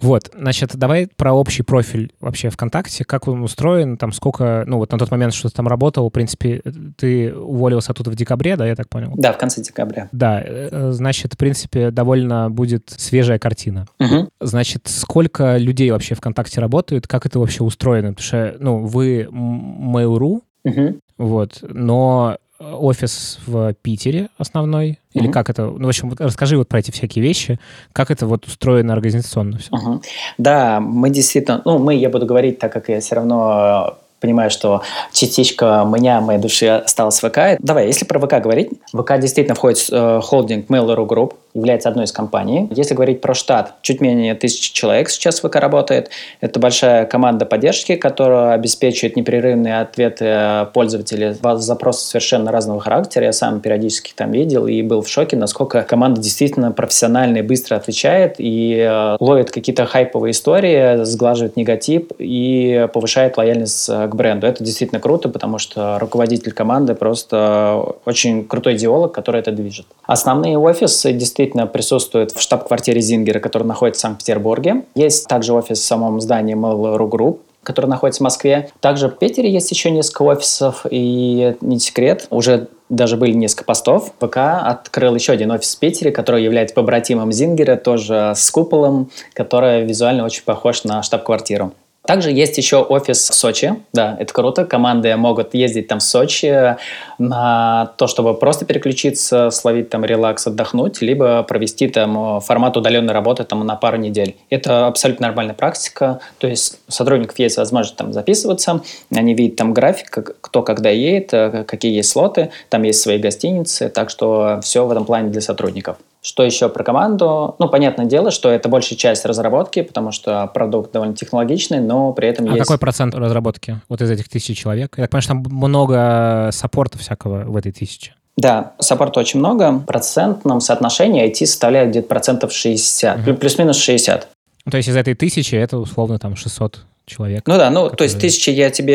Вот, 0.00 0.30
значит, 0.34 0.76
давай 0.76 1.08
про 1.16 1.32
общий 1.32 1.62
профиль 1.62 2.12
вообще 2.20 2.50
ВКонтакте. 2.50 3.04
Как 3.04 3.28
он 3.28 3.42
устроен, 3.42 3.96
там 3.96 4.12
сколько, 4.12 4.64
ну 4.66 4.78
вот 4.78 4.92
на 4.92 4.98
тот 4.98 5.10
момент, 5.10 5.34
что 5.34 5.48
ты 5.48 5.54
там 5.54 5.68
работал, 5.68 6.08
в 6.08 6.12
принципе, 6.12 6.62
ты 6.96 7.34
уволился 7.34 7.92
оттуда 7.92 8.10
в 8.10 8.16
декабре, 8.16 8.56
да, 8.56 8.66
я 8.66 8.74
так 8.74 8.88
понял? 8.88 9.12
Да, 9.16 9.32
в 9.32 9.38
конце 9.38 9.62
декабря. 9.62 10.08
Да, 10.12 10.42
э, 10.44 10.90
значит, 10.92 11.34
в 11.34 11.36
принципе, 11.36 11.90
довольно 11.90 12.50
будет 12.50 12.90
свежая 12.96 13.38
картина. 13.38 13.86
Угу. 14.00 14.28
Значит, 14.40 14.82
сколько 14.86 15.56
людей 15.56 15.90
вообще 15.90 16.14
ВКонтакте 16.14 16.60
работают, 16.60 17.06
как 17.06 17.26
это 17.26 17.38
вообще 17.38 17.64
устроено? 17.64 18.14
Потому 18.14 18.24
что, 18.24 18.56
ну, 18.58 18.86
вы 18.86 19.28
Mail.ru, 19.30 20.17
Угу. 20.64 20.98
Вот. 21.18 21.58
Но 21.62 22.36
офис 22.60 23.38
в 23.46 23.74
Питере 23.74 24.28
основной? 24.36 24.98
Или 25.12 25.26
угу. 25.26 25.32
как 25.32 25.50
это? 25.50 25.66
Ну, 25.66 25.86
в 25.86 25.88
общем, 25.88 26.12
расскажи 26.18 26.56
вот 26.56 26.68
про 26.68 26.80
эти 26.80 26.90
всякие 26.90 27.22
вещи, 27.22 27.58
как 27.92 28.10
это 28.10 28.26
вот 28.26 28.46
устроено 28.46 28.92
организационно 28.92 29.58
все. 29.58 29.74
Угу. 29.74 30.02
Да, 30.38 30.80
мы 30.80 31.10
действительно, 31.10 31.62
ну, 31.64 31.78
мы, 31.78 31.94
я 31.94 32.10
буду 32.10 32.26
говорить, 32.26 32.58
так 32.58 32.72
как 32.72 32.88
я 32.88 33.00
все 33.00 33.16
равно 33.16 33.98
понимаю, 34.20 34.50
что 34.50 34.82
частичка 35.12 35.86
меня, 35.88 36.20
моей 36.20 36.40
души 36.40 36.66
осталась 36.66 37.22
в 37.22 37.28
ВК. 37.28 37.60
Давай, 37.60 37.86
если 37.86 38.04
про 38.04 38.18
ВК 38.18 38.42
говорить, 38.42 38.70
ВК 38.92 39.18
действительно 39.18 39.54
входит 39.54 39.78
в 39.78 39.90
э, 39.92 40.20
холдинг 40.22 40.68
Mail.ru 40.68 41.06
Group, 41.06 41.34
является 41.54 41.88
одной 41.88 42.04
из 42.04 42.12
компаний. 42.12 42.68
Если 42.70 42.94
говорить 42.94 43.20
про 43.20 43.34
штат, 43.34 43.74
чуть 43.82 44.00
менее 44.00 44.34
тысячи 44.34 44.72
человек 44.72 45.08
сейчас 45.10 45.42
в 45.42 45.48
ВК 45.48 45.56
работает. 45.56 46.10
Это 46.40 46.60
большая 46.60 47.06
команда 47.06 47.46
поддержки, 47.46 47.96
которая 47.96 48.52
обеспечивает 48.52 49.16
непрерывные 49.16 49.80
ответы 49.80 50.24
э, 50.26 50.66
пользователей. 50.72 51.34
Запросы 51.56 52.06
совершенно 52.06 52.52
разного 52.52 52.80
характера. 52.80 53.24
Я 53.24 53.32
сам 53.32 53.60
периодически 53.60 54.12
там 54.14 54.32
видел 54.32 54.66
и 54.66 54.82
был 54.82 55.02
в 55.02 55.08
шоке, 55.08 55.36
насколько 55.36 55.82
команда 55.82 56.20
действительно 56.20 56.72
профессионально 56.72 57.38
и 57.38 57.42
быстро 57.42 57.76
отвечает 57.76 58.34
и 58.38 58.76
э, 58.78 59.16
ловит 59.20 59.50
какие-то 59.50 59.86
хайповые 59.86 60.32
истории, 60.32 61.04
сглаживает 61.04 61.56
негатив 61.56 62.04
и 62.18 62.88
повышает 62.92 63.36
лояльность 63.36 63.88
к 64.08 64.14
бренду. 64.14 64.46
Это 64.46 64.64
действительно 64.64 65.00
круто, 65.00 65.28
потому 65.28 65.58
что 65.58 65.98
руководитель 65.98 66.52
команды 66.52 66.94
просто 66.94 67.96
очень 68.04 68.44
крутой 68.44 68.76
идеолог, 68.76 69.12
который 69.12 69.40
это 69.40 69.52
движет. 69.52 69.86
Основные 70.04 70.58
офисы 70.58 71.12
действительно 71.12 71.66
присутствуют 71.66 72.32
в 72.32 72.40
штаб-квартире 72.40 73.00
Зингера, 73.00 73.40
который 73.40 73.64
находится 73.64 74.00
в 74.00 74.02
Санкт-Петербурге. 74.02 74.84
Есть 74.94 75.28
также 75.28 75.52
офис 75.52 75.78
в 75.78 75.84
самом 75.84 76.20
здании 76.20 76.56
Mail.ru 76.56 77.08
Group, 77.08 77.38
который 77.62 77.86
находится 77.86 78.20
в 78.20 78.24
Москве. 78.24 78.70
Также 78.80 79.08
в 79.08 79.18
Питере 79.18 79.50
есть 79.50 79.70
еще 79.70 79.90
несколько 79.90 80.22
офисов, 80.22 80.86
и 80.90 81.54
не 81.60 81.78
секрет, 81.78 82.26
уже 82.30 82.68
даже 82.88 83.18
были 83.18 83.32
несколько 83.32 83.64
постов. 83.64 84.12
ВК 84.18 84.38
открыл 84.38 85.14
еще 85.14 85.32
один 85.32 85.50
офис 85.50 85.74
в 85.74 85.78
Питере, 85.78 86.10
который 86.10 86.42
является 86.42 86.74
побратимом 86.74 87.32
Зингера, 87.32 87.76
тоже 87.76 88.32
с 88.34 88.50
куполом, 88.50 89.10
который 89.34 89.84
визуально 89.84 90.24
очень 90.24 90.42
похож 90.44 90.84
на 90.84 91.02
штаб-квартиру. 91.02 91.72
Также 92.08 92.32
есть 92.32 92.56
еще 92.56 92.78
офис 92.78 93.28
в 93.28 93.34
Сочи. 93.34 93.74
Да, 93.92 94.16
это 94.18 94.32
круто. 94.32 94.64
Команды 94.64 95.14
могут 95.16 95.52
ездить 95.52 95.88
там 95.88 95.98
в 95.98 96.02
Сочи 96.02 96.74
на 97.18 97.92
то, 97.98 98.06
чтобы 98.06 98.32
просто 98.32 98.64
переключиться, 98.64 99.50
словить 99.50 99.90
там 99.90 100.06
релакс, 100.06 100.46
отдохнуть, 100.46 101.02
либо 101.02 101.42
провести 101.42 101.86
там 101.86 102.40
формат 102.40 102.78
удаленной 102.78 103.12
работы 103.12 103.44
там 103.44 103.66
на 103.66 103.76
пару 103.76 103.98
недель. 103.98 104.36
Это 104.48 104.86
абсолютно 104.86 105.26
нормальная 105.26 105.54
практика. 105.54 106.20
То 106.38 106.46
есть 106.46 106.78
у 106.88 106.92
сотрудников 106.92 107.38
есть 107.38 107.58
возможность 107.58 107.98
там 107.98 108.14
записываться, 108.14 108.80
они 109.14 109.34
видят 109.34 109.56
там 109.56 109.74
график, 109.74 110.34
кто 110.40 110.62
когда 110.62 110.88
едет, 110.88 111.34
э, 111.34 111.64
какие 111.64 111.94
есть 111.94 112.08
слоты, 112.08 112.52
там 112.70 112.84
есть 112.84 113.02
свои 113.02 113.18
гостиницы, 113.18 113.90
так 113.90 114.08
что 114.08 114.60
все 114.62 114.86
в 114.86 114.90
этом 114.90 115.04
плане 115.04 115.28
для 115.28 115.42
сотрудников. 115.42 115.98
Что 116.28 116.42
еще 116.42 116.68
про 116.68 116.84
команду? 116.84 117.56
Ну, 117.58 117.70
понятное 117.70 118.04
дело, 118.04 118.30
что 118.30 118.50
это 118.50 118.68
большая 118.68 118.98
часть 118.98 119.24
разработки, 119.24 119.80
потому 119.80 120.12
что 120.12 120.46
продукт 120.52 120.92
довольно 120.92 121.14
технологичный, 121.14 121.80
но 121.80 122.12
при 122.12 122.28
этом 122.28 122.44
а 122.44 122.48
есть... 122.50 122.60
какой 122.60 122.76
процент 122.76 123.14
разработки 123.14 123.80
вот 123.88 124.02
из 124.02 124.10
этих 124.10 124.28
тысячи 124.28 124.52
человек? 124.52 124.98
Я 124.98 125.04
так 125.04 125.10
понимаю, 125.12 125.22
что 125.22 125.32
там 125.32 125.46
много 125.50 126.50
саппорта 126.52 126.98
всякого 126.98 127.44
в 127.44 127.56
этой 127.56 127.72
тысяче. 127.72 128.12
Да, 128.36 128.74
саппорта 128.78 129.20
очень 129.20 129.38
много. 129.38 129.70
В 129.70 129.86
процентном 129.86 130.60
соотношении 130.60 131.26
IT 131.26 131.46
составляет 131.46 131.92
где-то 131.92 132.08
процентов 132.08 132.52
60, 132.52 133.26
угу. 133.26 133.34
плюс-минус 133.34 133.78
60. 133.78 134.28
Ну, 134.66 134.70
то 134.70 134.76
есть 134.76 134.90
из 134.90 134.96
этой 134.96 135.14
тысячи 135.14 135.54
это 135.54 135.78
условно 135.78 136.18
там 136.18 136.36
600 136.36 136.84
человек. 137.08 137.42
Ну 137.46 137.56
да, 137.56 137.70
ну 137.70 137.84
который... 137.84 137.96
то 137.96 138.04
есть 138.04 138.20
тысячи 138.20 138.50
я 138.50 138.70
тебе, 138.70 138.94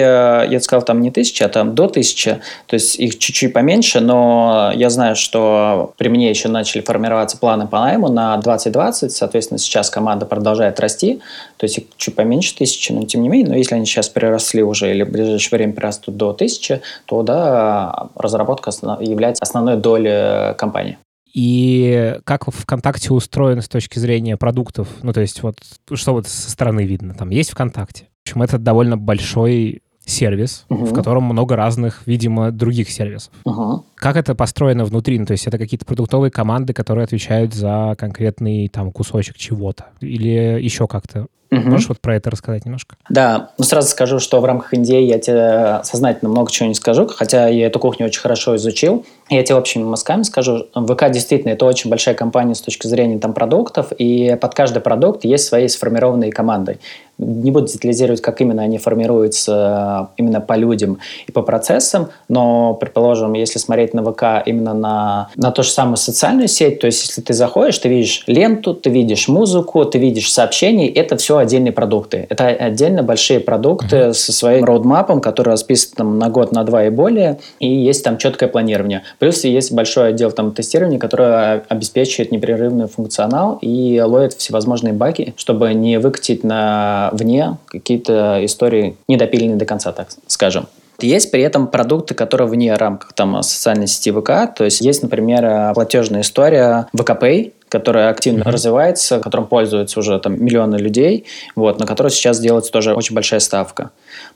я 0.49 0.59
сказал 0.61 0.83
там 0.83 1.01
не 1.01 1.11
тысяча, 1.11 1.45
а 1.45 1.49
там 1.49 1.75
до 1.75 1.87
тысячи, 1.87 2.39
то 2.67 2.75
есть 2.75 2.97
их 2.97 3.19
чуть-чуть 3.19 3.53
поменьше, 3.53 3.99
но 3.99 4.71
я 4.75 4.89
знаю, 4.89 5.15
что 5.15 5.93
при 5.97 6.07
мне 6.07 6.29
еще 6.29 6.47
начали 6.47 6.81
формироваться 6.81 7.37
планы 7.37 7.67
по 7.67 7.79
найму 7.79 8.09
на 8.09 8.37
2020, 8.37 9.11
соответственно, 9.11 9.57
сейчас 9.57 9.89
команда 9.89 10.25
продолжает 10.25 10.79
расти, 10.79 11.21
то 11.57 11.65
есть 11.65 11.77
их 11.79 11.83
чуть 11.97 12.15
поменьше 12.15 12.55
тысячи, 12.55 12.91
но 12.91 13.05
тем 13.05 13.21
не 13.23 13.29
менее, 13.29 13.49
но 13.49 13.57
если 13.57 13.75
они 13.75 13.85
сейчас 13.85 14.09
переросли 14.09 14.63
уже 14.63 14.91
или 14.91 15.03
в 15.03 15.11
ближайшее 15.11 15.57
время 15.57 15.73
перерастут 15.73 16.15
до 16.15 16.33
тысячи, 16.33 16.81
то 17.05 17.23
да, 17.23 18.09
разработка 18.15 18.71
является 18.99 19.43
основной 19.43 19.77
долей 19.77 20.53
компании. 20.55 20.97
И 21.33 22.19
как 22.25 22.45
ВКонтакте 22.47 23.11
устроен 23.11 23.61
с 23.61 23.67
точки 23.67 23.97
зрения 23.97 24.37
продуктов? 24.37 24.87
Ну, 25.01 25.13
то 25.13 25.21
есть 25.21 25.41
вот 25.41 25.57
что 25.93 26.13
вот 26.13 26.27
со 26.27 26.51
стороны 26.51 26.85
видно? 26.85 27.15
Там 27.15 27.29
есть 27.31 27.51
ВКонтакте. 27.51 28.09
В 28.23 28.29
общем, 28.29 28.43
это 28.43 28.57
довольно 28.59 28.97
большой 28.97 29.81
сервис, 30.05 30.65
угу. 30.69 30.85
в 30.85 30.93
котором 30.93 31.23
много 31.23 31.55
разных, 31.55 32.05
видимо, 32.05 32.51
других 32.51 32.89
сервисов. 32.89 33.33
Угу. 33.45 33.85
Как 34.03 34.17
это 34.17 34.35
построено 34.35 34.83
внутри? 34.83 35.17
Ну, 35.17 35.25
то 35.25 35.31
есть 35.31 35.47
это 35.47 35.57
какие-то 35.57 35.85
продуктовые 35.85 36.29
команды, 36.29 36.73
которые 36.73 37.05
отвечают 37.05 37.53
за 37.53 37.95
конкретный 37.97 38.67
там 38.67 38.91
кусочек 38.91 39.37
чего-то? 39.37 39.85
Или 40.01 40.61
еще 40.61 40.89
как-то? 40.89 41.27
Угу. 41.53 41.69
Можешь 41.69 41.87
вот 41.87 42.01
про 42.01 42.15
это 42.15 42.29
рассказать 42.31 42.65
немножко? 42.65 42.95
Да, 43.09 43.51
ну 43.57 43.63
сразу 43.63 43.87
скажу, 43.89 44.19
что 44.19 44.41
в 44.41 44.45
рамках 44.45 44.73
Индии 44.73 45.01
я 45.03 45.19
тебе 45.19 45.81
сознательно 45.83 46.31
много 46.31 46.51
чего 46.51 46.67
не 46.67 46.75
скажу, 46.75 47.07
хотя 47.07 47.47
я 47.47 47.67
эту 47.67 47.79
кухню 47.79 48.07
очень 48.07 48.21
хорошо 48.21 48.55
изучил. 48.55 49.05
Я 49.29 49.43
тебе 49.43 49.55
общими 49.55 49.83
мазками 49.83 50.23
скажу, 50.23 50.67
ВК 50.73 51.09
действительно 51.09 51.51
это 51.51 51.65
очень 51.65 51.89
большая 51.89 52.15
компания 52.15 52.55
с 52.55 52.61
точки 52.61 52.87
зрения 52.87 53.19
там 53.19 53.33
продуктов, 53.33 53.91
и 53.97 54.35
под 54.41 54.53
каждый 54.53 54.81
продукт 54.81 55.23
есть 55.25 55.45
свои 55.45 55.67
сформированные 55.67 56.31
команды. 56.31 56.79
Не 57.19 57.51
буду 57.51 57.67
детализировать, 57.67 58.21
как 58.21 58.41
именно 58.41 58.63
они 58.63 58.79
формируются 58.79 60.09
э, 60.09 60.13
именно 60.17 60.41
по 60.41 60.53
людям 60.53 60.97
и 61.27 61.31
по 61.31 61.43
процессам, 61.43 62.09
но, 62.27 62.73
предположим, 62.73 63.33
если 63.33 63.59
смотреть 63.59 63.92
на 63.93 64.03
ВК 64.03 64.45
именно 64.45 64.73
на, 64.73 65.29
на 65.35 65.51
ту 65.51 65.63
же 65.63 65.69
самую 65.69 65.97
социальную 65.97 66.47
сеть, 66.47 66.79
то 66.79 66.87
есть 66.87 67.07
если 67.07 67.21
ты 67.21 67.33
заходишь, 67.33 67.77
ты 67.79 67.89
видишь 67.89 68.23
ленту, 68.27 68.73
ты 68.73 68.89
видишь 68.89 69.27
музыку, 69.27 69.85
ты 69.85 69.97
видишь 69.97 70.31
сообщения, 70.31 70.89
это 70.89 71.17
все 71.17 71.37
отдельные 71.37 71.71
продукты. 71.71 72.27
Это 72.29 72.47
отдельно 72.47 73.03
большие 73.03 73.39
продукты 73.39 73.95
mm-hmm. 73.95 74.13
со 74.13 74.33
своим 74.33 74.65
роудмапом, 74.65 75.21
который 75.21 75.49
расписан 75.49 75.91
там, 75.95 76.19
на 76.19 76.29
год, 76.29 76.51
на 76.51 76.63
два 76.63 76.85
и 76.85 76.89
более, 76.89 77.39
и 77.59 77.67
есть 77.67 78.03
там 78.03 78.17
четкое 78.17 78.49
планирование. 78.49 79.03
Плюс 79.19 79.43
есть 79.43 79.71
большой 79.71 80.09
отдел 80.09 80.31
там 80.31 80.53
тестирования, 80.53 80.99
который 80.99 81.59
обеспечивает 81.61 82.31
непрерывный 82.31 82.87
функционал 82.87 83.57
и 83.61 84.01
ловит 84.01 84.33
всевозможные 84.33 84.93
баги, 84.93 85.33
чтобы 85.37 85.73
не 85.73 85.99
выкатить 85.99 86.43
на 86.43 87.09
вне 87.13 87.57
какие-то 87.65 88.39
истории 88.43 88.95
недопиленные 89.07 89.57
до 89.57 89.65
конца, 89.65 89.91
так 89.91 90.09
скажем. 90.27 90.67
Есть 91.03 91.31
при 91.31 91.41
этом 91.41 91.67
продукты, 91.67 92.13
которые 92.13 92.47
вне 92.47 92.73
рамках 92.75 93.13
там, 93.13 93.43
социальной 93.43 93.87
сети 93.87 94.11
ВК. 94.11 94.55
То 94.55 94.63
есть 94.63 94.81
есть, 94.81 95.03
например, 95.03 95.73
платежная 95.73 96.21
история 96.21 96.87
ВКПay, 96.95 97.51
которая 97.69 98.09
активно 98.09 98.43
mm-hmm. 98.43 98.51
развивается, 98.51 99.19
которым 99.19 99.47
пользуются 99.47 99.99
уже 99.99 100.19
там 100.19 100.43
миллионы 100.43 100.75
людей, 100.75 101.25
вот, 101.55 101.79
на 101.79 101.85
которую 101.85 102.11
сейчас 102.11 102.39
делается 102.39 102.71
тоже 102.71 102.93
очень 102.93 103.15
большая 103.15 103.39
ставка. 103.39 103.89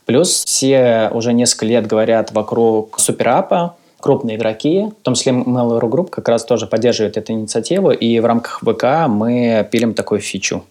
Плюс 0.06 0.44
все 0.44 1.08
уже 1.12 1.32
несколько 1.32 1.66
лет 1.66 1.86
говорят 1.86 2.32
вокруг 2.32 2.98
суперапа, 2.98 3.76
крупные 4.00 4.36
игроки, 4.36 4.86
в 5.00 5.02
том 5.02 5.14
числе 5.14 5.32
Mail.ru 5.32 5.88
Group, 5.88 6.10
как 6.10 6.28
раз 6.28 6.44
тоже 6.44 6.66
поддерживает 6.66 7.16
эту 7.16 7.32
инициативу, 7.32 7.90
и 7.90 8.20
в 8.20 8.26
рамках 8.26 8.60
ВК 8.60 9.08
мы 9.08 9.66
пилим 9.70 9.94
такую 9.94 10.20
фичу. 10.20 10.64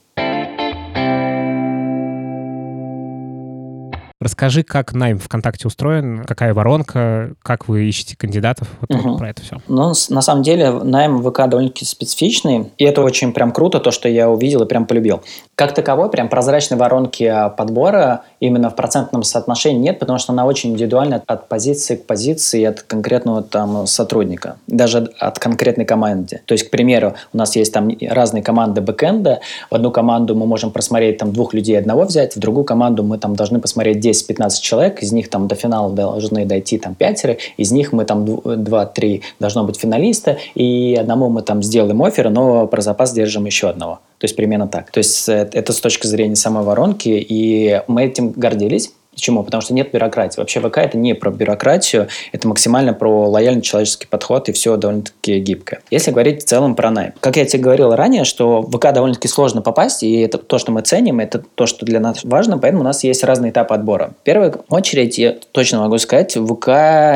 Расскажи, 4.28 4.64
как 4.64 4.92
найм 4.92 5.20
ВКонтакте 5.20 5.70
устроен, 5.70 6.26
какая 6.26 6.54
воронка, 6.54 7.32
как 7.42 7.70
вы 7.70 7.86
ищете 7.86 8.18
кандидатов, 8.18 8.68
вот 8.82 8.92
угу. 8.92 9.18
про 9.18 9.30
это 9.30 9.42
все. 9.42 9.62
Ну, 9.70 9.94
на 10.10 10.22
самом 10.22 10.44
деле, 10.44 10.70
найм 10.70 11.24
ВК 11.24 11.48
довольно-таки 11.48 11.86
специфичный, 11.86 12.74
и 12.78 12.84
это 12.84 13.04
очень 13.04 13.32
прям 13.32 13.54
круто, 13.54 13.80
то, 13.80 13.90
что 13.90 14.10
я 14.10 14.30
увидел 14.30 14.64
и 14.64 14.68
прям 14.68 14.86
полюбил. 14.86 15.22
Как 15.56 15.74
таковой, 15.74 16.10
прям 16.10 16.28
прозрачной 16.28 16.78
воронки 16.78 17.34
подбора 17.56 18.24
именно 18.42 18.70
в 18.70 18.76
процентном 18.76 19.24
соотношении 19.24 19.80
нет, 19.80 19.98
потому 19.98 20.20
что 20.20 20.34
она 20.34 20.46
очень 20.46 20.72
индивидуальна 20.72 21.24
от 21.26 21.48
позиции 21.48 21.96
к 21.96 22.06
позиции, 22.06 22.66
от 22.66 22.82
конкретного 22.82 23.44
там 23.44 23.88
сотрудника, 23.88 24.58
даже 24.68 25.10
от 25.20 25.40
конкретной 25.40 25.86
команды. 25.86 26.42
То 26.46 26.52
есть, 26.52 26.68
к 26.68 26.70
примеру, 26.70 27.16
у 27.32 27.38
нас 27.38 27.56
есть 27.56 27.72
там 27.72 27.90
разные 28.10 28.44
команды 28.44 28.82
бэкэнда, 28.82 29.40
в 29.72 29.74
одну 29.74 29.90
команду 29.90 30.36
мы 30.36 30.46
можем 30.46 30.72
просмотреть 30.72 31.18
там 31.18 31.32
двух 31.32 31.54
людей 31.54 31.80
одного 31.80 32.04
взять, 32.04 32.36
в 32.36 32.40
другую 32.40 32.66
команду 32.66 33.04
мы 33.04 33.18
там 33.18 33.34
должны 33.34 33.62
посмотреть 33.62 34.02
10-15 34.18 34.50
человек, 34.62 35.02
из 35.02 35.12
них 35.12 35.30
там 35.30 35.48
до 35.48 35.56
финала 35.56 35.92
должны 35.92 36.46
дойти 36.46 36.78
там 36.78 36.96
пятеро, 36.96 37.38
из 37.58 37.72
них 37.72 37.94
мы 37.94 38.06
там 38.06 38.26
2-3 38.26 39.22
должно 39.40 39.64
быть 39.64 39.80
финалиста, 39.80 40.38
и 40.56 40.98
одному 41.00 41.30
мы 41.30 41.42
там 41.42 41.64
сделаем 41.64 42.02
офер, 42.04 42.30
но 42.30 42.68
про 42.68 42.82
запас 42.82 43.14
держим 43.14 43.46
еще 43.46 43.70
одного. 43.70 44.00
То 44.20 44.26
есть 44.26 44.36
примерно 44.36 44.68
так. 44.68 44.92
То 44.92 44.98
есть 44.98 45.30
э, 45.30 45.50
это 45.54 45.74
с 45.74 45.80
точки 45.80 46.08
зрения 46.08 46.36
самой 46.36 46.64
воронки, 46.64 47.10
и 47.10 47.82
мы 47.88 48.06
этим 48.06 48.32
гордились. 48.32 48.92
Почему? 49.18 49.44
Потому 49.44 49.62
что 49.62 49.74
нет 49.74 49.92
бюрократии. 49.92 50.40
Вообще 50.40 50.60
ВК 50.60 50.78
это 50.78 50.96
не 50.96 51.16
про 51.16 51.32
бюрократию, 51.32 52.08
это 52.32 52.48
максимально 52.48 52.94
про 52.94 53.28
лояльный 53.28 53.64
человеческий 53.64 54.06
подход 54.06 54.48
и 54.48 54.52
все 54.52 54.78
довольно-таки 54.78 55.40
гибкое. 55.40 55.82
Если 55.90 56.12
говорить 56.12 56.44
в 56.44 56.46
целом 56.46 56.76
про 56.76 56.92
найм. 56.92 57.14
Как 57.20 57.36
я 57.36 57.46
тебе 57.46 57.64
говорил 57.64 57.96
ранее, 57.96 58.26
что 58.26 58.62
в 58.62 58.70
ВК 58.70 58.94
довольно-таки 58.94 59.28
сложно 59.28 59.64
попасть, 59.64 60.04
и 60.04 60.20
это 60.20 60.38
то, 60.38 60.60
что 60.60 60.72
мы 60.72 60.82
ценим, 60.82 61.20
это 61.20 61.44
то, 61.56 61.66
что 61.66 61.84
для 61.84 62.00
нас 62.00 62.24
важно, 62.24 62.60
поэтому 62.60 62.84
у 62.84 62.86
нас 62.86 63.04
есть 63.04 63.24
разные 63.24 63.50
этапы 63.52 63.74
отбора. 63.74 64.12
В 64.22 64.24
первую 64.24 64.64
очередь, 64.70 65.18
я 65.18 65.36
точно 65.52 65.80
могу 65.80 65.98
сказать, 65.98 66.34
ВК 66.34 66.68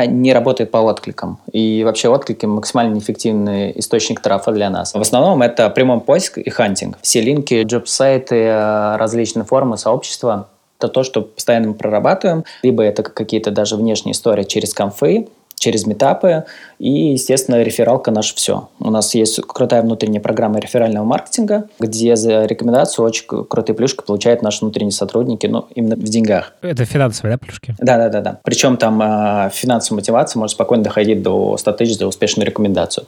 не 0.08 0.32
работает 0.32 0.72
по 0.72 0.78
откликам. 0.78 1.38
И 1.52 1.84
вообще 1.84 2.08
отклики 2.08 2.46
максимально 2.46 2.94
неэффективный 2.94 3.72
источник 3.78 4.18
трафа 4.18 4.50
для 4.50 4.70
нас. 4.70 4.92
В 4.92 5.00
основном 5.00 5.40
это 5.40 5.70
прямой 5.70 6.00
поиск 6.00 6.38
и 6.38 6.50
хантинг. 6.50 6.98
Все 7.00 7.20
линки, 7.20 7.62
джоб-сайты, 7.62 8.34
э, 8.34 8.96
различные 8.96 9.44
формы 9.44 9.78
сообщества 9.78 10.48
это 10.82 10.92
то, 10.92 11.02
что 11.02 11.22
постоянно 11.22 11.68
мы 11.68 11.74
прорабатываем, 11.74 12.44
либо 12.62 12.82
это 12.82 13.02
какие-то 13.02 13.50
даже 13.50 13.76
внешние 13.76 14.12
истории 14.12 14.42
через 14.44 14.74
конфы, 14.74 15.28
через 15.62 15.86
метапы. 15.86 16.44
И, 16.78 17.12
естественно, 17.12 17.62
рефералка 17.62 18.10
наше 18.10 18.34
все. 18.34 18.68
У 18.80 18.90
нас 18.90 19.14
есть 19.14 19.40
крутая 19.46 19.82
внутренняя 19.82 20.20
программа 20.20 20.58
реферального 20.58 21.04
маркетинга, 21.04 21.68
где 21.78 22.16
за 22.16 22.44
рекомендацию 22.44 23.06
очень 23.06 23.24
крутые 23.26 23.76
плюшки 23.76 24.02
получают 24.04 24.42
наши 24.42 24.64
внутренние 24.64 24.92
сотрудники, 24.92 25.46
ну, 25.46 25.66
именно 25.74 25.94
в 25.94 26.02
деньгах. 26.02 26.54
Это 26.60 26.84
финансовые, 26.84 27.36
да, 27.36 27.38
плюшки? 27.38 27.74
Да-да-да. 27.78 28.20
да. 28.20 28.40
Причем 28.42 28.76
там 28.76 29.00
э, 29.00 29.50
финансовая 29.52 30.00
мотивация 30.00 30.40
может 30.40 30.54
спокойно 30.54 30.82
доходить 30.82 31.22
до 31.22 31.56
100 31.56 31.72
тысяч 31.72 31.96
за 31.96 32.08
успешную 32.08 32.46
рекомендацию. 32.46 33.06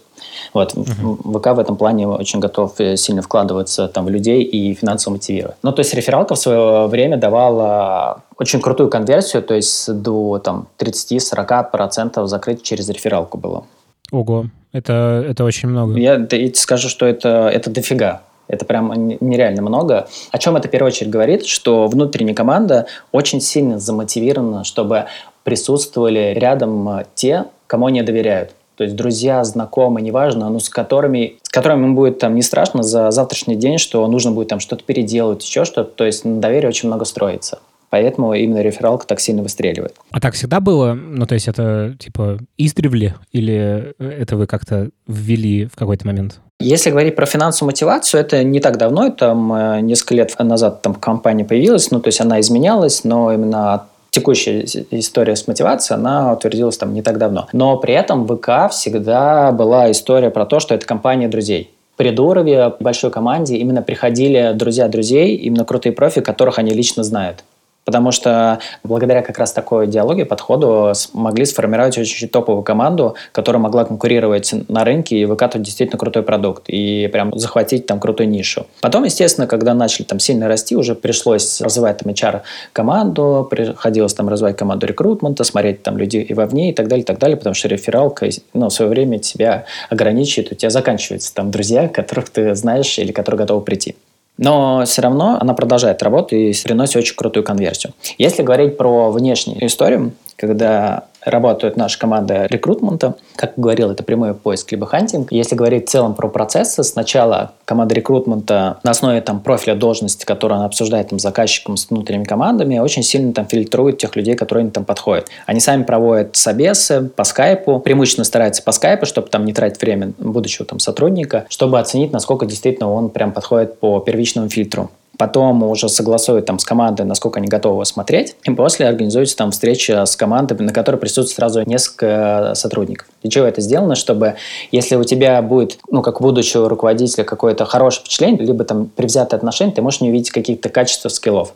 Вот. 0.52 0.74
Угу. 0.74 1.38
ВК 1.38 1.48
в 1.48 1.58
этом 1.58 1.76
плане 1.76 2.06
очень 2.06 2.38
готов 2.38 2.78
э, 2.78 2.96
сильно 2.96 3.22
вкладываться 3.22 3.88
там, 3.88 4.04
в 4.04 4.08
людей 4.08 4.42
и 4.42 4.74
финансово 4.74 5.14
мотивировать. 5.14 5.56
Ну, 5.64 5.72
то 5.72 5.80
есть 5.80 5.92
рефералка 5.94 6.36
в 6.36 6.38
свое 6.38 6.86
время 6.86 7.16
давала 7.16 8.22
очень 8.38 8.60
крутую 8.60 8.90
конверсию, 8.90 9.42
то 9.42 9.54
есть 9.54 9.92
до 9.92 10.38
там, 10.38 10.68
30-40% 10.78 12.26
закрыть 12.26 12.62
через 12.62 12.88
рефералку 12.88 13.38
было. 13.38 13.64
Ого, 14.10 14.46
это, 14.72 15.24
это 15.28 15.44
очень 15.44 15.68
много. 15.68 15.98
Я, 15.98 16.14
я 16.14 16.26
тебе 16.26 16.54
скажу, 16.54 16.88
что 16.88 17.06
это, 17.06 17.48
это 17.48 17.70
дофига. 17.70 18.22
Это 18.46 18.64
прям 18.66 18.92
нереально 19.20 19.62
много. 19.62 20.06
О 20.30 20.38
чем 20.38 20.56
это 20.56 20.68
в 20.68 20.70
первую 20.70 20.88
очередь 20.88 21.10
говорит? 21.10 21.46
Что 21.46 21.86
внутренняя 21.86 22.34
команда 22.34 22.86
очень 23.10 23.40
сильно 23.40 23.78
замотивирована, 23.78 24.64
чтобы 24.64 25.06
присутствовали 25.44 26.34
рядом 26.36 26.88
э, 26.88 27.04
те, 27.14 27.46
кому 27.66 27.86
они 27.86 28.02
доверяют. 28.02 28.50
То 28.76 28.84
есть 28.84 28.96
друзья, 28.96 29.44
знакомые, 29.44 30.04
неважно, 30.04 30.50
но 30.50 30.58
с 30.58 30.68
которыми, 30.68 31.38
с 31.42 31.48
которыми 31.48 31.84
им 31.84 31.94
будет 31.94 32.18
там 32.18 32.34
не 32.34 32.42
страшно 32.42 32.82
за 32.82 33.10
завтрашний 33.12 33.54
день, 33.54 33.78
что 33.78 34.06
нужно 34.08 34.32
будет 34.32 34.48
там 34.48 34.58
что-то 34.58 34.82
переделать, 34.84 35.44
еще 35.44 35.64
что-то. 35.64 35.90
То 35.90 36.04
есть 36.04 36.24
на 36.24 36.40
доверие 36.40 36.68
очень 36.68 36.88
много 36.88 37.04
строится. 37.04 37.60
Поэтому 37.94 38.34
именно 38.34 38.60
рефералка 38.60 39.06
так 39.06 39.20
сильно 39.20 39.44
выстреливает. 39.44 39.94
А 40.10 40.18
так 40.18 40.34
всегда 40.34 40.58
было? 40.58 40.94
Ну, 40.94 41.26
то 41.26 41.34
есть 41.34 41.46
это 41.46 41.94
типа 41.96 42.38
издревле 42.58 43.14
или 43.30 43.94
это 44.00 44.36
вы 44.36 44.48
как-то 44.48 44.90
ввели 45.06 45.66
в 45.66 45.76
какой-то 45.76 46.04
момент? 46.04 46.40
Если 46.58 46.90
говорить 46.90 47.14
про 47.14 47.24
финансовую 47.24 47.70
мотивацию, 47.70 48.20
это 48.20 48.42
не 48.42 48.58
так 48.58 48.78
давно, 48.78 49.10
там 49.10 49.52
э, 49.52 49.80
несколько 49.82 50.16
лет 50.16 50.34
назад 50.40 50.82
там 50.82 50.94
компания 50.94 51.44
появилась, 51.44 51.92
ну, 51.92 52.00
то 52.00 52.08
есть 52.08 52.20
она 52.20 52.40
изменялась, 52.40 53.04
но 53.04 53.32
именно 53.32 53.84
текущая 54.10 54.64
история 54.90 55.36
с 55.36 55.46
мотивацией, 55.46 55.96
она 55.96 56.32
утвердилась 56.32 56.76
там 56.76 56.94
не 56.94 57.02
так 57.02 57.18
давно. 57.18 57.46
Но 57.52 57.76
при 57.76 57.94
этом 57.94 58.26
в 58.26 58.36
ВК 58.36 58.72
всегда 58.72 59.52
была 59.52 59.88
история 59.92 60.30
про 60.30 60.46
то, 60.46 60.58
что 60.58 60.74
это 60.74 60.84
компания 60.84 61.28
друзей. 61.28 61.70
При 61.94 62.10
Дурове, 62.10 62.72
большой 62.80 63.12
команде, 63.12 63.54
именно 63.54 63.82
приходили 63.82 64.50
друзья 64.52 64.88
друзей, 64.88 65.36
именно 65.36 65.64
крутые 65.64 65.92
профи, 65.92 66.22
которых 66.22 66.58
они 66.58 66.72
лично 66.72 67.04
знают. 67.04 67.44
Потому 67.84 68.12
что 68.12 68.58
благодаря 68.82 69.22
как 69.22 69.38
раз 69.38 69.52
такой 69.52 69.86
идеологии, 69.86 70.24
подходу 70.24 70.92
смогли 70.94 71.44
сформировать 71.44 71.98
очень 71.98 72.28
топовую 72.28 72.62
команду, 72.62 73.14
которая 73.32 73.62
могла 73.62 73.84
конкурировать 73.84 74.54
на 74.68 74.84
рынке 74.84 75.16
и 75.16 75.24
выкатывать 75.24 75.66
действительно 75.66 75.98
крутой 75.98 76.22
продукт 76.22 76.64
и 76.68 77.08
прям 77.12 77.36
захватить 77.38 77.86
там 77.86 78.00
крутую 78.00 78.28
нишу. 78.28 78.66
Потом, 78.80 79.04
естественно, 79.04 79.46
когда 79.46 79.74
начали 79.74 80.04
там 80.04 80.18
сильно 80.18 80.48
расти, 80.48 80.76
уже 80.76 80.94
пришлось 80.94 81.60
развивать 81.60 81.98
там 81.98 82.12
HR-команду, 82.12 83.46
приходилось 83.50 84.14
там 84.14 84.28
развивать 84.28 84.56
команду 84.56 84.86
рекрутмента, 84.86 85.44
смотреть 85.44 85.82
там 85.82 85.98
людей 85.98 86.22
и 86.22 86.34
вовне 86.34 86.70
и 86.70 86.72
так 86.72 86.88
далее, 86.88 87.02
и 87.02 87.06
так 87.06 87.18
далее, 87.18 87.36
потому 87.36 87.54
что 87.54 87.68
рефералка 87.68 88.28
ну, 88.54 88.68
в 88.68 88.72
свое 88.72 88.90
время 88.90 89.18
тебя 89.18 89.66
ограничивает, 89.90 90.52
у 90.52 90.54
тебя 90.54 90.70
заканчиваются 90.70 91.34
там 91.34 91.50
друзья, 91.50 91.88
которых 91.88 92.30
ты 92.30 92.54
знаешь 92.54 92.98
или 92.98 93.12
которые 93.12 93.40
готовы 93.40 93.62
прийти. 93.62 93.96
Но 94.36 94.84
все 94.84 95.02
равно 95.02 95.38
она 95.40 95.54
продолжает 95.54 96.02
работать 96.02 96.32
и 96.32 96.62
приносит 96.64 96.96
очень 96.96 97.16
крутую 97.16 97.44
конверсию. 97.44 97.92
Если 98.18 98.42
говорить 98.42 98.76
про 98.76 99.10
внешнюю 99.10 99.64
историю, 99.66 100.12
когда 100.36 101.04
работает 101.24 101.76
наша 101.76 101.98
команда 101.98 102.46
рекрутмента. 102.46 103.14
Как 103.36 103.54
говорил, 103.56 103.90
это 103.90 104.02
прямой 104.02 104.34
поиск 104.34 104.72
либо 104.72 104.86
хантинг. 104.86 105.32
Если 105.32 105.54
говорить 105.54 105.88
в 105.88 105.90
целом 105.90 106.14
про 106.14 106.28
процессы, 106.28 106.82
сначала 106.84 107.52
команда 107.64 107.94
рекрутмента 107.94 108.78
на 108.82 108.90
основе 108.90 109.20
там, 109.20 109.40
профиля 109.40 109.74
должности, 109.74 110.24
которую 110.24 110.56
она 110.56 110.66
обсуждает 110.66 111.08
там, 111.08 111.18
с 111.18 111.22
заказчиком, 111.22 111.76
с 111.76 111.88
внутренними 111.90 112.24
командами, 112.24 112.78
очень 112.78 113.02
сильно 113.02 113.32
там 113.32 113.46
фильтрует 113.46 113.98
тех 113.98 114.16
людей, 114.16 114.34
которые 114.34 114.66
им 114.66 114.70
там 114.70 114.84
подходят. 114.84 115.28
Они 115.46 115.60
сами 115.60 115.82
проводят 115.82 116.36
собесы 116.36 117.10
по 117.14 117.24
скайпу, 117.24 117.80
преимущественно 117.80 118.24
стараются 118.24 118.62
по 118.62 118.72
скайпу, 118.72 119.06
чтобы 119.06 119.28
там 119.28 119.44
не 119.44 119.52
тратить 119.52 119.80
время 119.80 120.12
будущего 120.18 120.66
там 120.66 120.78
сотрудника, 120.78 121.46
чтобы 121.48 121.78
оценить, 121.78 122.12
насколько 122.12 122.46
действительно 122.46 122.92
он 122.92 123.10
прям 123.10 123.32
подходит 123.32 123.78
по 123.78 124.00
первичному 124.00 124.48
фильтру 124.48 124.90
потом 125.18 125.62
уже 125.62 125.88
согласуют 125.88 126.46
там 126.46 126.58
с 126.58 126.64
командой, 126.64 127.02
насколько 127.02 127.38
они 127.38 127.48
готовы 127.48 127.84
смотреть, 127.84 128.36
и 128.44 128.50
после 128.50 128.86
организуется 128.86 129.36
там 129.36 129.50
встреча 129.50 130.04
с 130.04 130.16
командой, 130.16 130.58
на 130.58 130.72
которой 130.72 130.96
присутствует 130.96 131.36
сразу 131.36 131.62
несколько 131.64 132.52
сотрудников. 132.54 133.08
Для 133.22 133.30
чего 133.30 133.46
это 133.46 133.60
сделано? 133.60 133.94
Чтобы, 133.94 134.34
если 134.72 134.96
у 134.96 135.04
тебя 135.04 135.40
будет, 135.42 135.78
ну, 135.90 136.02
как 136.02 136.20
будущего 136.20 136.68
руководителя, 136.68 137.24
какое-то 137.24 137.64
хорошее 137.64 138.00
впечатление, 138.00 138.44
либо 138.44 138.64
там 138.64 138.86
привзятое 138.86 139.38
отношение, 139.38 139.74
ты 139.74 139.82
можешь 139.82 140.00
не 140.00 140.10
увидеть 140.10 140.30
каких-то 140.30 140.68
качеств, 140.68 141.10
скиллов 141.10 141.54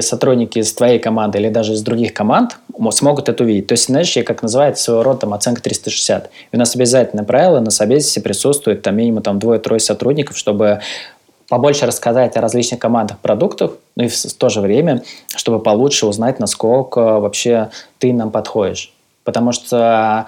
сотрудники 0.00 0.60
из 0.60 0.72
твоей 0.72 1.00
команды 1.00 1.38
или 1.38 1.48
даже 1.48 1.72
из 1.72 1.82
других 1.82 2.14
команд 2.14 2.56
смогут 2.92 3.28
это 3.28 3.42
увидеть. 3.42 3.66
То 3.66 3.72
есть, 3.72 3.86
знаешь, 3.86 4.16
как 4.24 4.42
называется 4.42 4.84
своего 4.84 5.02
рода 5.02 5.20
там, 5.22 5.34
оценка 5.34 5.60
360. 5.60 6.30
И 6.52 6.56
у 6.56 6.58
нас 6.58 6.76
обязательное 6.76 7.24
правило, 7.24 7.58
на 7.58 7.72
собесе 7.72 8.20
присутствует 8.20 8.82
там 8.82 8.94
минимум 8.94 9.24
там, 9.24 9.40
двое-трое 9.40 9.80
сотрудников, 9.80 10.38
чтобы 10.38 10.82
побольше 11.48 11.86
рассказать 11.86 12.36
о 12.36 12.40
различных 12.40 12.80
командах 12.80 13.18
продуктов, 13.18 13.72
но 13.96 14.04
и 14.04 14.08
в 14.08 14.34
то 14.34 14.48
же 14.48 14.60
время, 14.60 15.02
чтобы 15.34 15.60
получше 15.60 16.06
узнать, 16.06 16.40
насколько 16.40 17.20
вообще 17.20 17.70
ты 17.98 18.12
нам 18.12 18.30
подходишь. 18.30 18.92
Потому 19.24 19.52
что 19.52 20.26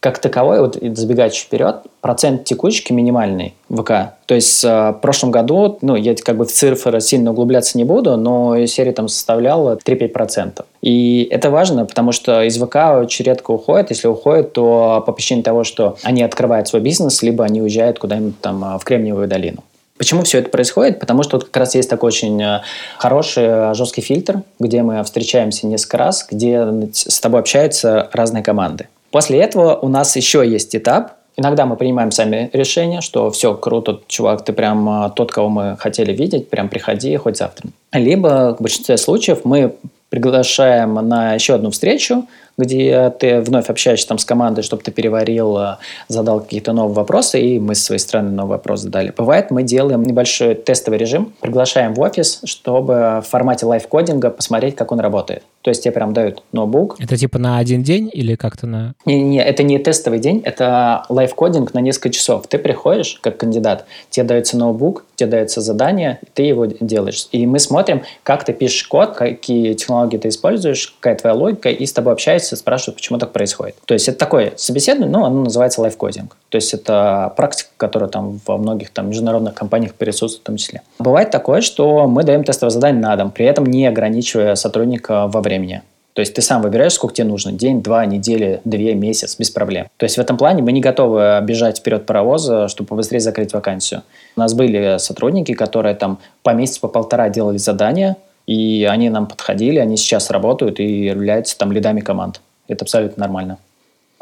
как 0.00 0.18
таковой, 0.18 0.60
вот 0.60 0.78
забегать 0.96 1.36
вперед, 1.36 1.82
процент 2.00 2.44
текучки 2.44 2.90
минимальный 2.90 3.54
в 3.68 3.82
ВК. 3.82 4.14
То 4.24 4.34
есть 4.34 4.64
э, 4.64 4.92
в 4.92 4.98
прошлом 5.02 5.30
году, 5.30 5.78
ну, 5.82 5.94
я 5.94 6.14
как 6.14 6.38
бы 6.38 6.46
в 6.46 6.50
цифры 6.50 7.00
сильно 7.02 7.32
углубляться 7.32 7.76
не 7.76 7.84
буду, 7.84 8.16
но 8.16 8.64
серия 8.64 8.92
там 8.92 9.08
составляла 9.08 9.76
3-5%. 9.76 10.64
И 10.80 11.28
это 11.30 11.50
важно, 11.50 11.84
потому 11.84 12.12
что 12.12 12.42
из 12.42 12.56
ВК 12.56 12.76
очень 12.98 13.26
редко 13.26 13.50
уходят. 13.50 13.90
Если 13.90 14.08
уходят, 14.08 14.54
то 14.54 15.02
по 15.04 15.12
причине 15.12 15.42
того, 15.42 15.64
что 15.64 15.98
они 16.02 16.22
открывают 16.22 16.66
свой 16.66 16.80
бизнес, 16.80 17.22
либо 17.22 17.44
они 17.44 17.60
уезжают 17.60 17.98
куда-нибудь 17.98 18.40
там 18.40 18.64
э, 18.64 18.78
в 18.78 18.84
Кремниевую 18.84 19.28
долину. 19.28 19.62
Почему 20.00 20.22
все 20.22 20.38
это 20.38 20.48
происходит? 20.48 20.98
Потому 20.98 21.22
что 21.22 21.36
вот 21.36 21.44
как 21.44 21.56
раз 21.58 21.74
есть 21.74 21.90
такой 21.90 22.06
очень 22.06 22.42
э, 22.42 22.62
хороший 22.96 23.44
э, 23.44 23.74
жесткий 23.74 24.00
фильтр, 24.00 24.40
где 24.58 24.82
мы 24.82 25.04
встречаемся 25.04 25.66
несколько 25.66 25.98
раз, 25.98 26.26
где 26.30 26.66
с 26.94 27.20
тобой 27.20 27.40
общаются 27.40 28.08
разные 28.14 28.42
команды. 28.42 28.88
После 29.10 29.38
этого 29.38 29.76
у 29.76 29.88
нас 29.88 30.16
еще 30.16 30.42
есть 30.48 30.74
этап, 30.74 31.12
Иногда 31.36 31.64
мы 31.64 31.76
принимаем 31.76 32.10
сами 32.10 32.50
решение, 32.52 33.00
что 33.00 33.30
все, 33.30 33.54
круто, 33.54 34.00
чувак, 34.08 34.44
ты 34.44 34.52
прям 34.52 35.06
э, 35.06 35.10
тот, 35.14 35.32
кого 35.32 35.48
мы 35.50 35.76
хотели 35.78 36.12
видеть, 36.12 36.48
прям 36.48 36.70
приходи 36.70 37.14
хоть 37.16 37.36
завтра. 37.36 37.68
Либо 37.92 38.56
в 38.58 38.62
большинстве 38.62 38.96
случаев 38.96 39.40
мы 39.44 39.74
приглашаем 40.10 40.94
на 40.94 41.34
еще 41.34 41.54
одну 41.54 41.70
встречу, 41.70 42.26
где 42.58 43.10
ты 43.18 43.40
вновь 43.40 43.70
общаешься 43.70 44.06
там 44.06 44.18
с 44.18 44.24
командой, 44.24 44.62
чтобы 44.62 44.82
ты 44.82 44.90
переварил, 44.90 45.56
э, 45.56 45.76
задал 46.08 46.40
какие-то 46.40 46.72
новые 46.72 46.94
вопросы, 46.94 47.40
и 47.40 47.58
мы 47.58 47.74
с 47.74 47.82
своей 47.82 48.00
стороны 48.00 48.30
новый 48.30 48.58
вопрос 48.58 48.80
задали. 48.80 49.12
Бывает, 49.16 49.50
мы 49.50 49.62
делаем 49.62 50.02
небольшой 50.02 50.54
тестовый 50.54 50.98
режим, 50.98 51.32
приглашаем 51.40 51.94
в 51.94 52.00
офис, 52.00 52.40
чтобы 52.44 53.22
в 53.24 53.28
формате 53.28 53.66
лайфкодинга 53.66 54.30
посмотреть, 54.30 54.76
как 54.76 54.92
он 54.92 55.00
работает. 55.00 55.42
То 55.62 55.70
есть 55.70 55.82
тебе 55.82 55.92
прям 55.92 56.12
дают 56.12 56.42
ноутбук. 56.52 56.96
Это 56.98 57.16
типа 57.16 57.38
на 57.38 57.58
один 57.58 57.82
день 57.82 58.10
или 58.12 58.34
как-то 58.34 58.66
на... 58.66 58.94
Не-не, 59.04 59.42
это 59.42 59.62
не 59.62 59.78
тестовый 59.78 60.18
день, 60.18 60.40
это 60.44 61.04
лайфкодинг 61.08 61.74
на 61.74 61.80
несколько 61.80 62.10
часов. 62.10 62.46
Ты 62.46 62.58
приходишь 62.58 63.18
как 63.20 63.36
кандидат, 63.36 63.84
тебе 64.08 64.24
дается 64.24 64.56
ноутбук, 64.56 65.04
тебе 65.16 65.30
дается 65.30 65.60
задание, 65.60 66.20
ты 66.34 66.44
его 66.44 66.64
делаешь. 66.64 67.28
И 67.32 67.46
мы 67.46 67.58
смотрим, 67.58 68.02
как 68.22 68.44
ты 68.44 68.52
пишешь 68.52 68.84
код, 68.84 69.14
какие 69.14 69.74
технологии 69.74 70.16
ты 70.16 70.28
используешь, 70.28 70.96
какая 71.00 71.16
твоя 71.16 71.34
логика, 71.34 71.68
и 71.68 71.84
с 71.84 71.92
тобой 71.92 72.14
общаются, 72.14 72.56
спрашивают, 72.56 72.96
почему 72.96 73.18
так 73.18 73.32
происходит. 73.32 73.76
То 73.84 73.94
есть 73.94 74.08
это 74.08 74.18
такое 74.18 74.54
собеседование, 74.56 75.12
но 75.12 75.26
оно 75.26 75.44
называется 75.44 75.82
лайфкодинг. 75.82 76.36
То 76.48 76.56
есть 76.56 76.72
это 76.72 77.32
практика, 77.36 77.68
которая 77.76 78.08
там 78.08 78.40
во 78.46 78.56
многих 78.56 78.90
там 78.90 79.10
международных 79.10 79.54
компаниях 79.54 79.94
присутствует 79.94 80.42
в 80.42 80.46
том 80.46 80.56
числе. 80.56 80.82
Бывает 80.98 81.30
такое, 81.30 81.60
что 81.60 82.06
мы 82.06 82.24
даем 82.24 82.44
тестовое 82.44 82.70
задание 82.70 83.02
на 83.02 83.14
дом, 83.16 83.30
при 83.30 83.44
этом 83.44 83.66
не 83.66 83.86
ограничивая 83.86 84.54
сотрудника 84.54 85.26
во 85.26 85.42
времени. 85.50 85.82
То 86.12 86.20
есть 86.20 86.34
ты 86.34 86.42
сам 86.42 86.60
выбираешь, 86.62 86.92
сколько 86.92 87.14
тебе 87.14 87.28
нужно. 87.28 87.52
День, 87.52 87.82
два, 87.82 88.04
недели, 88.04 88.60
две, 88.64 88.94
месяц, 88.94 89.36
без 89.38 89.50
проблем. 89.50 89.86
То 89.96 90.04
есть 90.04 90.16
в 90.16 90.20
этом 90.20 90.36
плане 90.36 90.62
мы 90.62 90.72
не 90.72 90.80
готовы 90.80 91.40
бежать 91.42 91.78
вперед 91.78 92.04
паровоза, 92.04 92.68
чтобы 92.68 92.88
побыстрее 92.88 93.20
закрыть 93.20 93.52
вакансию. 93.52 94.02
У 94.36 94.40
нас 94.40 94.52
были 94.54 94.98
сотрудники, 94.98 95.54
которые 95.54 95.94
там 95.94 96.18
по 96.42 96.50
месяцу, 96.50 96.80
по 96.80 96.88
полтора 96.88 97.28
делали 97.28 97.58
задания, 97.58 98.16
и 98.46 98.86
они 98.90 99.08
нам 99.10 99.26
подходили, 99.26 99.78
они 99.78 99.96
сейчас 99.96 100.30
работают 100.30 100.80
и 100.80 101.04
являются 101.04 101.56
там 101.56 101.70
лидами 101.70 102.00
команд. 102.00 102.40
Это 102.66 102.84
абсолютно 102.84 103.20
нормально. 103.20 103.58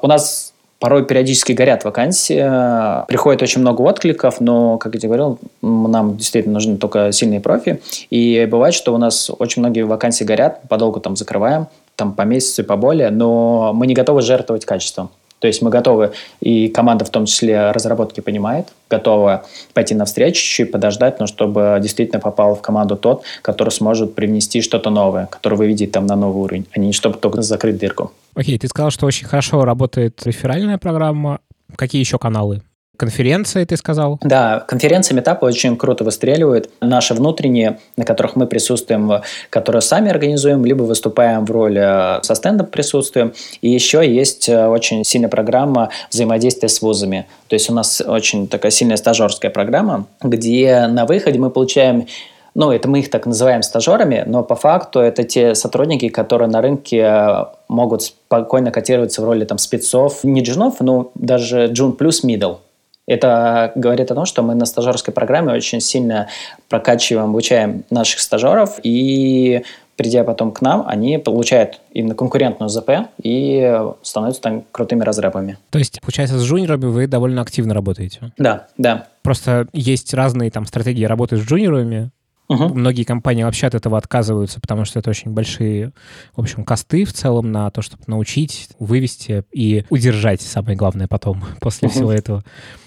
У 0.00 0.06
нас 0.06 0.47
порой 0.78 1.04
периодически 1.04 1.52
горят 1.52 1.84
вакансии, 1.84 3.06
приходит 3.06 3.42
очень 3.42 3.60
много 3.60 3.82
откликов, 3.82 4.40
но, 4.40 4.78
как 4.78 4.94
я 4.94 5.00
тебе 5.00 5.08
говорил, 5.08 5.38
нам 5.62 6.16
действительно 6.16 6.54
нужны 6.54 6.76
только 6.76 7.12
сильные 7.12 7.40
профи. 7.40 7.80
И 8.10 8.46
бывает, 8.50 8.74
что 8.74 8.94
у 8.94 8.98
нас 8.98 9.30
очень 9.38 9.60
многие 9.60 9.82
вакансии 9.82 10.24
горят, 10.24 10.60
подолгу 10.68 11.00
там 11.00 11.16
закрываем, 11.16 11.66
там 11.96 12.12
по 12.12 12.22
месяцу 12.22 12.62
и 12.62 12.64
поболее, 12.64 13.10
но 13.10 13.72
мы 13.74 13.86
не 13.86 13.94
готовы 13.94 14.22
жертвовать 14.22 14.64
качеством. 14.64 15.10
То 15.40 15.46
есть 15.46 15.62
мы 15.62 15.70
готовы, 15.70 16.12
и 16.40 16.68
команда 16.68 17.04
в 17.04 17.10
том 17.10 17.26
числе 17.26 17.70
разработки 17.70 18.20
понимает, 18.20 18.68
готова 18.90 19.44
пойти 19.72 19.94
навстречу, 19.94 20.42
чуть 20.42 20.72
подождать, 20.72 21.20
но 21.20 21.26
чтобы 21.26 21.78
действительно 21.80 22.20
попал 22.20 22.56
в 22.56 22.60
команду 22.60 22.96
тот, 22.96 23.22
который 23.42 23.70
сможет 23.70 24.14
привнести 24.14 24.62
что-то 24.62 24.90
новое, 24.90 25.26
который 25.26 25.54
выведет 25.54 25.92
там 25.92 26.06
на 26.06 26.16
новый 26.16 26.42
уровень, 26.42 26.66
а 26.72 26.80
не 26.80 26.92
чтобы 26.92 27.18
только 27.18 27.42
закрыть 27.42 27.78
дырку. 27.78 28.10
Окей, 28.38 28.56
ты 28.56 28.68
сказал, 28.68 28.92
что 28.92 29.04
очень 29.04 29.26
хорошо 29.26 29.64
работает 29.64 30.24
реферальная 30.24 30.78
программа. 30.78 31.40
Какие 31.74 31.98
еще 31.98 32.20
каналы? 32.20 32.62
Конференции, 32.96 33.64
ты 33.64 33.76
сказал? 33.76 34.20
Да, 34.22 34.60
конференции 34.60 35.12
метапы 35.12 35.44
очень 35.44 35.76
круто 35.76 36.04
выстреливают. 36.04 36.70
Наши 36.80 37.14
внутренние, 37.14 37.80
на 37.96 38.04
которых 38.04 38.36
мы 38.36 38.46
присутствуем, 38.46 39.22
которые 39.50 39.82
сами 39.82 40.08
организуем, 40.08 40.64
либо 40.64 40.84
выступаем 40.84 41.44
в 41.46 41.50
роли 41.50 41.80
э, 41.80 42.22
со 42.22 42.36
стендом 42.36 42.68
присутствуем. 42.68 43.32
И 43.60 43.70
еще 43.70 44.08
есть 44.08 44.48
э, 44.48 44.68
очень 44.68 45.02
сильная 45.04 45.28
программа 45.28 45.90
взаимодействия 46.08 46.68
с 46.68 46.80
вузами. 46.80 47.26
То 47.48 47.54
есть 47.54 47.68
у 47.70 47.74
нас 47.74 48.00
очень 48.00 48.46
такая 48.46 48.70
сильная 48.70 48.96
стажерская 48.96 49.50
программа, 49.50 50.06
где 50.22 50.86
на 50.86 51.06
выходе 51.06 51.40
мы 51.40 51.50
получаем 51.50 52.06
ну, 52.54 52.70
это 52.72 52.88
мы 52.88 53.00
их 53.00 53.10
так 53.10 53.26
называем 53.26 53.62
стажерами, 53.62 54.24
но 54.26 54.42
по 54.42 54.56
факту 54.56 55.00
это 55.00 55.24
те 55.24 55.54
сотрудники, 55.54 56.08
которые 56.08 56.48
на 56.48 56.60
рынке 56.60 56.98
э, 56.98 57.44
могут 57.68 58.02
спокойно 58.02 58.70
котироваться 58.70 59.22
в 59.22 59.24
роли 59.24 59.44
там 59.44 59.58
спецов, 59.58 60.24
не 60.24 60.42
джунов, 60.42 60.80
но 60.80 61.10
даже 61.14 61.66
джун 61.66 61.92
плюс 61.92 62.24
middle. 62.24 62.58
Это 63.06 63.72
говорит 63.74 64.10
о 64.10 64.14
том, 64.14 64.26
что 64.26 64.42
мы 64.42 64.54
на 64.54 64.66
стажерской 64.66 65.14
программе 65.14 65.52
очень 65.52 65.80
сильно 65.80 66.28
прокачиваем, 66.68 67.30
обучаем 67.30 67.84
наших 67.90 68.20
стажеров, 68.20 68.78
и 68.82 69.62
придя 69.96 70.24
потом 70.24 70.52
к 70.52 70.60
нам, 70.60 70.84
они 70.86 71.18
получают 71.18 71.80
именно 71.92 72.14
конкурентную 72.14 72.68
ЗП 72.68 72.90
и 73.22 73.82
становятся 74.02 74.42
там 74.42 74.64
крутыми 74.72 75.02
разрабами. 75.02 75.58
То 75.70 75.78
есть, 75.78 76.00
получается, 76.00 76.38
с 76.38 76.44
джуниорами 76.44 76.84
вы 76.84 77.06
довольно 77.06 77.42
активно 77.42 77.74
работаете? 77.74 78.32
Да, 78.38 78.68
да. 78.78 79.08
Просто 79.22 79.66
есть 79.72 80.14
разные 80.14 80.50
там 80.50 80.66
стратегии 80.66 81.04
работы 81.04 81.36
с 81.36 81.40
джуниорами, 81.40 82.10
Угу. 82.48 82.74
Многие 82.74 83.04
компании 83.04 83.42
вообще 83.42 83.66
от 83.66 83.74
этого 83.74 83.98
отказываются, 83.98 84.60
потому 84.60 84.84
что 84.84 84.98
это 84.98 85.10
очень 85.10 85.32
большие, 85.32 85.92
в 86.34 86.40
общем, 86.40 86.64
косты 86.64 87.04
в 87.04 87.12
целом 87.12 87.52
на 87.52 87.70
то, 87.70 87.82
чтобы 87.82 88.04
научить, 88.06 88.70
вывести 88.78 89.44
и 89.52 89.84
удержать, 89.90 90.40
самое 90.40 90.76
главное, 90.76 91.08
потом, 91.08 91.44
после 91.60 91.88
угу. 91.88 91.94
всего 91.94 92.12
этого. 92.12 92.42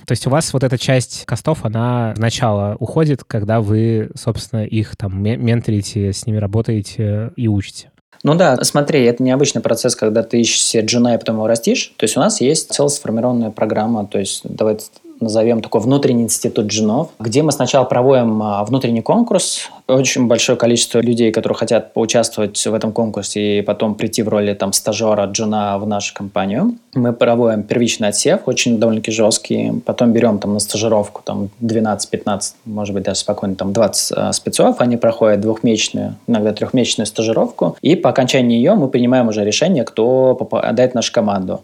То 0.06 0.14
есть 0.14 0.26
у 0.26 0.32
вас 0.32 0.52
вот 0.54 0.64
эта 0.64 0.78
часть 0.80 1.26
костов, 1.26 1.64
она 1.64 2.14
сначала 2.18 2.76
уходит, 2.80 3.24
когда 3.24 3.62
вы, 3.62 4.10
собственно, 4.16 4.66
их 4.66 4.96
там 4.96 5.22
менторите, 5.22 6.12
с 6.12 6.26
ними 6.26 6.38
работаете 6.38 7.32
и 7.36 7.48
учите. 7.48 7.92
Ну 8.24 8.36
да, 8.36 8.56
смотри, 8.64 9.04
это 9.04 9.24
необычный 9.24 9.62
процесс, 9.62 9.96
когда 9.96 10.22
ты 10.22 10.42
ищешь 10.42 10.62
себе 10.62 10.86
джуна 10.86 11.16
и 11.16 11.18
потом 11.18 11.38
его 11.38 11.48
растишь. 11.48 11.94
То 11.98 12.04
есть 12.04 12.18
у 12.18 12.20
нас 12.20 12.40
есть 12.40 12.72
целая 12.72 12.90
сформированная 12.90 13.50
программа, 13.50 14.06
то 14.06 14.20
есть 14.20 14.42
давай 14.44 14.78
назовем 15.22 15.62
такой 15.62 15.82
внутренний 15.82 16.24
институт 16.24 16.68
джинов, 16.68 17.10
где 17.20 17.44
мы 17.44 17.52
сначала 17.52 17.86
проводим 17.86 18.42
а, 18.42 18.64
внутренний 18.64 19.02
конкурс. 19.02 19.70
Очень 19.88 20.28
большое 20.28 20.58
количество 20.58 21.00
людей, 21.00 21.32
которые 21.32 21.58
хотят 21.58 21.94
поучаствовать 21.94 22.66
в 22.66 22.74
этом 22.74 22.92
конкурсе 22.92 23.60
и 23.60 23.62
потом 23.62 23.96
прийти 23.96 24.24
в 24.24 24.30
роли 24.30 24.54
там 24.54 24.74
стажера 24.74 25.26
джина 25.26 25.78
в 25.78 25.88
нашу 25.88 26.14
компанию. 26.14 26.76
Мы 26.94 27.14
проводим 27.14 27.64
первичный 27.64 28.10
отсев, 28.10 28.42
очень 28.46 28.80
довольно-таки 28.80 29.12
жесткий. 29.12 29.82
Потом 29.86 30.12
берем 30.12 30.40
там 30.40 30.54
на 30.54 30.60
стажировку 30.60 31.22
там 31.24 31.50
12-15, 31.62 32.42
может 32.66 32.94
быть 32.94 33.04
даже 33.04 33.20
спокойно 33.20 33.56
там 33.56 33.74
20 33.74 34.12
а, 34.18 34.34
спецов. 34.34 34.78
Они 34.80 34.98
проходят 34.98 35.42
двухмесячную, 35.42 36.16
иногда 36.28 36.54
трехмесячную 36.54 37.06
стажировку. 37.06 37.78
И 37.82 37.96
по 37.96 38.10
окончании 38.10 38.58
ее 38.58 38.74
мы 38.74 38.88
принимаем 38.88 39.28
уже 39.28 39.46
решение, 39.46 39.84
кто 39.84 40.36
попадает 40.36 40.92
в 40.92 40.96
нашу 40.96 41.14
команду. 41.14 41.62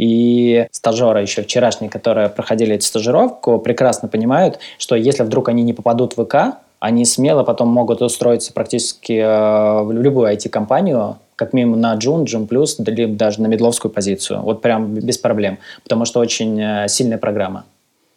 И 0.00 0.66
стажеры 0.72 1.20
еще 1.20 1.42
вчерашние, 1.42 1.90
которые 1.90 2.30
проходили 2.30 2.74
эту 2.74 2.86
стажировку, 2.86 3.58
прекрасно 3.58 4.08
понимают, 4.08 4.58
что 4.78 4.94
если 4.96 5.24
вдруг 5.24 5.50
они 5.50 5.62
не 5.62 5.74
попадут 5.74 6.16
в 6.16 6.24
ВК, 6.24 6.56
они 6.78 7.04
смело 7.04 7.44
потом 7.44 7.68
могут 7.68 8.00
устроиться 8.00 8.54
практически 8.54 9.12
э, 9.12 9.82
в 9.82 9.92
любую 9.92 10.32
IT-компанию, 10.32 11.18
как 11.36 11.52
минимум 11.52 11.82
на 11.82 11.94
Джун, 11.96 12.24
Джун 12.24 12.46
Плюс, 12.46 12.78
либо 12.78 13.12
даже 13.12 13.42
на 13.42 13.46
медловскую 13.48 13.92
позицию. 13.92 14.40
Вот 14.40 14.62
прям 14.62 14.94
без 14.94 15.18
проблем, 15.18 15.58
потому 15.82 16.06
что 16.06 16.20
очень 16.20 16.58
э, 16.58 16.88
сильная 16.88 17.18
программа. 17.18 17.66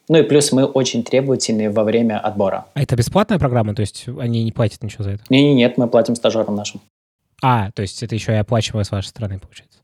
Ну 0.07 0.19
и 0.19 0.23
плюс 0.23 0.53
мы 0.53 0.63
очень 0.63 1.03
требовательны 1.03 1.69
во 1.69 1.83
время 1.83 2.17
отбора. 2.17 2.65
А 2.75 2.81
это 2.81 2.95
бесплатная 2.95 3.39
программа? 3.39 3.75
То 3.75 3.81
есть 3.81 4.05
они 4.07 4.45
не 4.45 4.53
платят 4.53 4.81
ничего 4.83 5.03
за 5.03 5.09
это? 5.11 5.23
Не-не, 5.27 5.53
нет, 5.53 5.77
мы 5.77 5.89
платим 5.89 6.15
стажерам 6.15 6.55
нашим. 6.55 6.79
А, 7.41 7.71
то 7.71 7.81
есть 7.81 8.01
это 8.03 8.15
еще 8.15 8.31
и 8.31 8.35
оплачиваемое 8.35 8.85
с 8.85 8.91
вашей 8.91 9.07
стороны, 9.07 9.37
получается? 9.37 9.82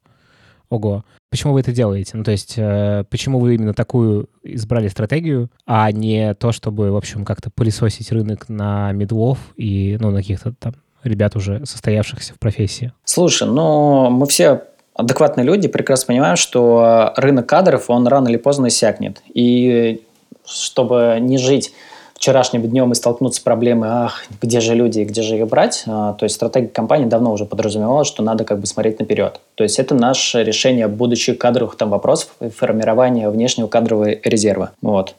Ого. 0.70 1.04
Почему 1.32 1.54
вы 1.54 1.62
это 1.62 1.72
делаете? 1.72 2.12
Ну, 2.16 2.24
то 2.24 2.32
есть, 2.32 2.56
э, 2.58 3.04
почему 3.10 3.40
вы 3.40 3.56
именно 3.56 3.74
такую 3.74 4.30
избрали 4.44 4.88
стратегию, 4.88 5.50
а 5.66 5.92
не 5.92 6.34
то, 6.36 6.52
чтобы, 6.52 6.92
в 6.92 6.96
общем, 6.96 7.26
как-то 7.26 7.50
пылесосить 7.50 8.12
рынок 8.12 8.50
на 8.50 8.92
медлов 8.92 9.40
и, 9.56 9.98
ну, 10.00 10.12
на 10.12 10.20
каких-то 10.20 10.54
там 10.58 10.74
ребят 11.04 11.36
уже 11.36 11.66
состоявшихся 11.66 12.34
в 12.34 12.40
профессии? 12.40 12.94
Слушай, 13.04 13.48
ну, 13.48 14.10
мы 14.10 14.28
все 14.28 14.64
адекватные 14.94 15.46
люди, 15.46 15.68
прекрасно 15.68 16.08
понимаем, 16.08 16.36
что 16.36 17.14
рынок 17.16 17.48
кадров, 17.48 17.90
он 17.90 18.06
рано 18.08 18.28
или 18.28 18.38
поздно 18.38 18.68
иссякнет. 18.68 19.22
И 19.34 20.02
чтобы 20.46 21.18
не 21.22 21.38
жить 21.38 21.74
вчерашним 22.20 22.64
днем 22.64 22.92
и 22.92 22.96
столкнуться 22.96 23.40
с 23.40 23.44
проблемой, 23.44 23.90
ах, 23.90 24.26
где 24.42 24.60
же 24.60 24.76
люди, 24.76 25.00
где 25.02 25.22
же 25.22 25.38
их 25.38 25.48
брать, 25.48 25.84
а, 25.88 26.14
то 26.14 26.26
есть 26.26 26.36
стратегия 26.36 26.68
компании 26.68 27.06
давно 27.06 27.32
уже 27.32 27.46
подразумевала, 27.46 28.04
что 28.04 28.22
надо 28.22 28.44
как 28.44 28.60
бы 28.60 28.68
смотреть 28.68 29.00
наперед. 29.00 29.40
То 29.56 29.64
есть 29.64 29.80
это 29.80 29.96
наше 29.96 30.44
решение 30.44 30.90
будущих 30.90 31.38
кадровых 31.38 31.78
там 31.78 31.90
вопросов 31.90 32.32
и 32.42 32.50
формирования 32.50 33.30
внешнего 33.30 33.68
кадрового 33.68 34.10
резерва. 34.22 34.72
Вот. 34.82 35.16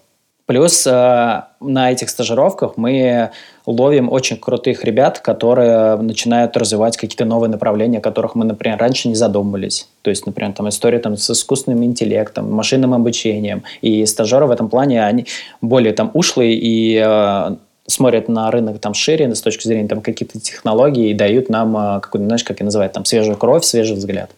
Плюс 0.50 0.84
э, 0.84 1.42
на 1.60 1.92
этих 1.92 2.10
стажировках 2.10 2.72
мы 2.76 3.30
ловим 3.66 4.10
очень 4.10 4.36
крутых 4.36 4.82
ребят, 4.82 5.20
которые 5.20 5.94
начинают 5.94 6.56
развивать 6.56 6.96
какие-то 6.96 7.24
новые 7.24 7.48
направления, 7.48 7.98
о 7.98 8.00
которых 8.00 8.34
мы, 8.34 8.44
например, 8.44 8.76
раньше 8.76 9.06
не 9.06 9.14
задумывались. 9.14 9.86
То 10.02 10.10
есть, 10.10 10.26
например, 10.26 10.52
там 10.54 10.68
история 10.68 10.98
там, 10.98 11.16
с 11.16 11.30
искусственным 11.30 11.84
интеллектом, 11.84 12.52
машинным 12.52 12.94
обучением. 12.94 13.62
И 13.80 14.04
стажеры 14.06 14.46
в 14.46 14.50
этом 14.50 14.68
плане, 14.68 15.06
они 15.06 15.26
более 15.60 15.92
там 15.92 16.10
ушлые 16.14 16.56
и 16.56 17.00
э, 17.00 17.56
смотрят 17.86 18.28
на 18.28 18.50
рынок 18.50 18.80
там 18.80 18.92
шире 18.92 19.32
с 19.32 19.40
точки 19.42 19.68
зрения 19.68 19.86
там 19.86 20.00
каких-то 20.00 20.40
технологий 20.40 21.12
и 21.12 21.14
дают 21.14 21.48
нам 21.48 21.76
э, 21.76 22.00
какую-то, 22.00 22.26
знаешь, 22.26 22.42
как 22.42 22.60
и 22.60 22.64
называют, 22.64 22.92
там 22.92 23.04
свежую 23.04 23.36
кровь, 23.36 23.62
свежий 23.62 23.94
взгляд. 23.94 24.32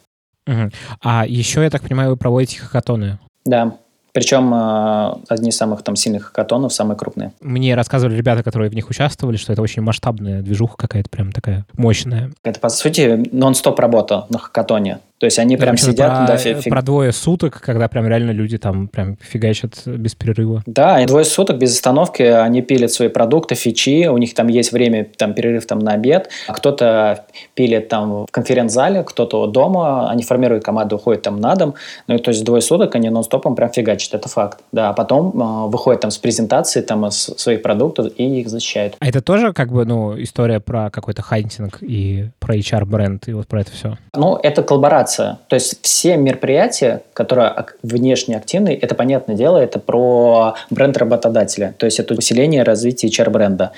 Угу. 0.47 0.73
А 1.01 1.25
еще, 1.27 1.63
я 1.63 1.71
так 1.71 1.81
понимаю, 1.81 2.11
вы 2.11 2.17
проводите 2.19 2.59
хакатоны? 2.61 3.19
Да. 3.47 3.79
Причем 4.13 4.53
э, 4.53 5.15
одни 5.29 5.51
из 5.51 5.57
самых 5.57 5.83
там 5.83 5.97
сильных 5.97 6.27
хакатонов, 6.27 6.73
самые 6.73 6.97
крупные. 6.99 7.33
Мне 7.41 7.75
рассказывали 7.75 8.17
ребята, 8.17 8.43
которые 8.43 8.71
в 8.71 8.75
них 8.75 8.91
участвовали, 8.91 9.37
что 9.37 9.53
это 9.53 9.63
очень 9.63 9.83
масштабная 9.83 10.43
движуха 10.43 10.77
какая-то 10.77 11.09
прям 11.09 11.33
такая 11.33 11.65
мощная. 11.75 12.31
Это, 12.45 12.61
по 12.61 12.69
сути, 12.69 13.25
нон-стоп 13.33 13.79
работа 13.79 14.27
на 14.29 14.39
хакатоне. 14.39 14.99
То 15.23 15.27
есть 15.27 15.39
они 15.39 15.57
прям 15.57 15.77
сидят... 15.77 16.27
Про, 16.27 16.27
да, 16.27 16.37
фиг... 16.37 16.69
про 16.69 16.83
двое 16.83 17.13
суток, 17.13 17.61
когда 17.61 17.87
прям 17.87 18.09
реально 18.09 18.33
люди 18.33 18.59
там 18.59 18.89
прям 18.89 19.17
фигачат 19.21 19.87
без 19.87 20.17
перерыва. 20.17 20.65
Да, 20.67 21.01
и 21.01 21.07
двое 21.07 21.25
суток 21.25 21.59
без 21.59 21.75
остановки 21.75 22.23
они 22.25 22.61
пилят 22.61 22.91
свои 22.91 23.07
продукты, 23.07 23.55
фичи, 23.55 24.09
у 24.09 24.19
них 24.19 24.35
там 24.35 24.49
есть 24.49 24.73
время, 24.73 25.07
там 25.17 25.33
перерыв 25.35 25.65
там 25.65 25.79
на 25.79 25.93
обед, 25.93 26.29
а 26.49 26.55
кто-то 26.55 27.25
пилит 27.55 27.89
там 27.89 28.27
в 28.27 28.33
конференц-зале, 28.33 29.05
кто-то 29.05 29.47
дома, 29.47 30.11
они 30.11 30.25
формируют 30.25 30.65
команду, 30.65 30.97
уходят 30.97 31.23
там 31.23 31.39
на 31.39 31.55
дом, 31.55 31.75
ну 32.09 32.19
то 32.19 32.33
есть 32.33 32.43
двое 32.45 32.61
суток 32.61 32.97
они 32.97 33.09
нон-стопом 33.09 33.55
прям 33.55 33.71
фигачат, 33.71 34.15
это 34.15 34.29
факт. 34.29 34.59
Да, 34.73 34.89
а 34.89 34.93
потом 34.93 35.41
э, 35.41 35.69
выходят 35.69 36.01
там 36.01 36.11
с 36.11 36.19
презентацией 36.19 36.85
там 36.85 37.07
из 37.07 37.15
своих 37.15 37.63
продуктов 37.63 38.11
и 38.17 38.41
их 38.41 38.49
защищают. 38.49 38.97
А 38.99 39.07
это 39.07 39.21
тоже 39.21 39.53
как 39.53 39.71
бы, 39.71 39.85
ну, 39.85 40.21
история 40.21 40.59
про 40.59 40.91
какой-то 40.91 41.23
хантинг 41.23 41.79
и 41.81 42.31
про 42.41 42.57
HR-бренд 42.57 43.29
и 43.29 43.35
вот 43.35 43.47
про 43.47 43.61
это 43.61 43.71
все? 43.71 43.99
Ну, 44.17 44.37
это 44.43 44.65
коллаборация 44.65 45.12
коммуникация. 45.13 45.39
То 45.49 45.55
есть 45.55 45.79
все 45.83 46.17
мероприятия, 46.17 47.03
которые 47.15 47.55
внешне 47.83 48.37
активны, 48.37 48.79
это, 48.81 48.95
понятное 48.95 49.37
дело, 49.37 49.59
это 49.59 49.79
про 49.79 50.55
бренд 50.71 50.97
работодателя. 50.97 51.75
То 51.79 51.87
есть 51.87 52.01
это 52.01 52.15
усиление 52.15 52.63
развития 52.63 53.09
HR-бренда. 53.09 53.73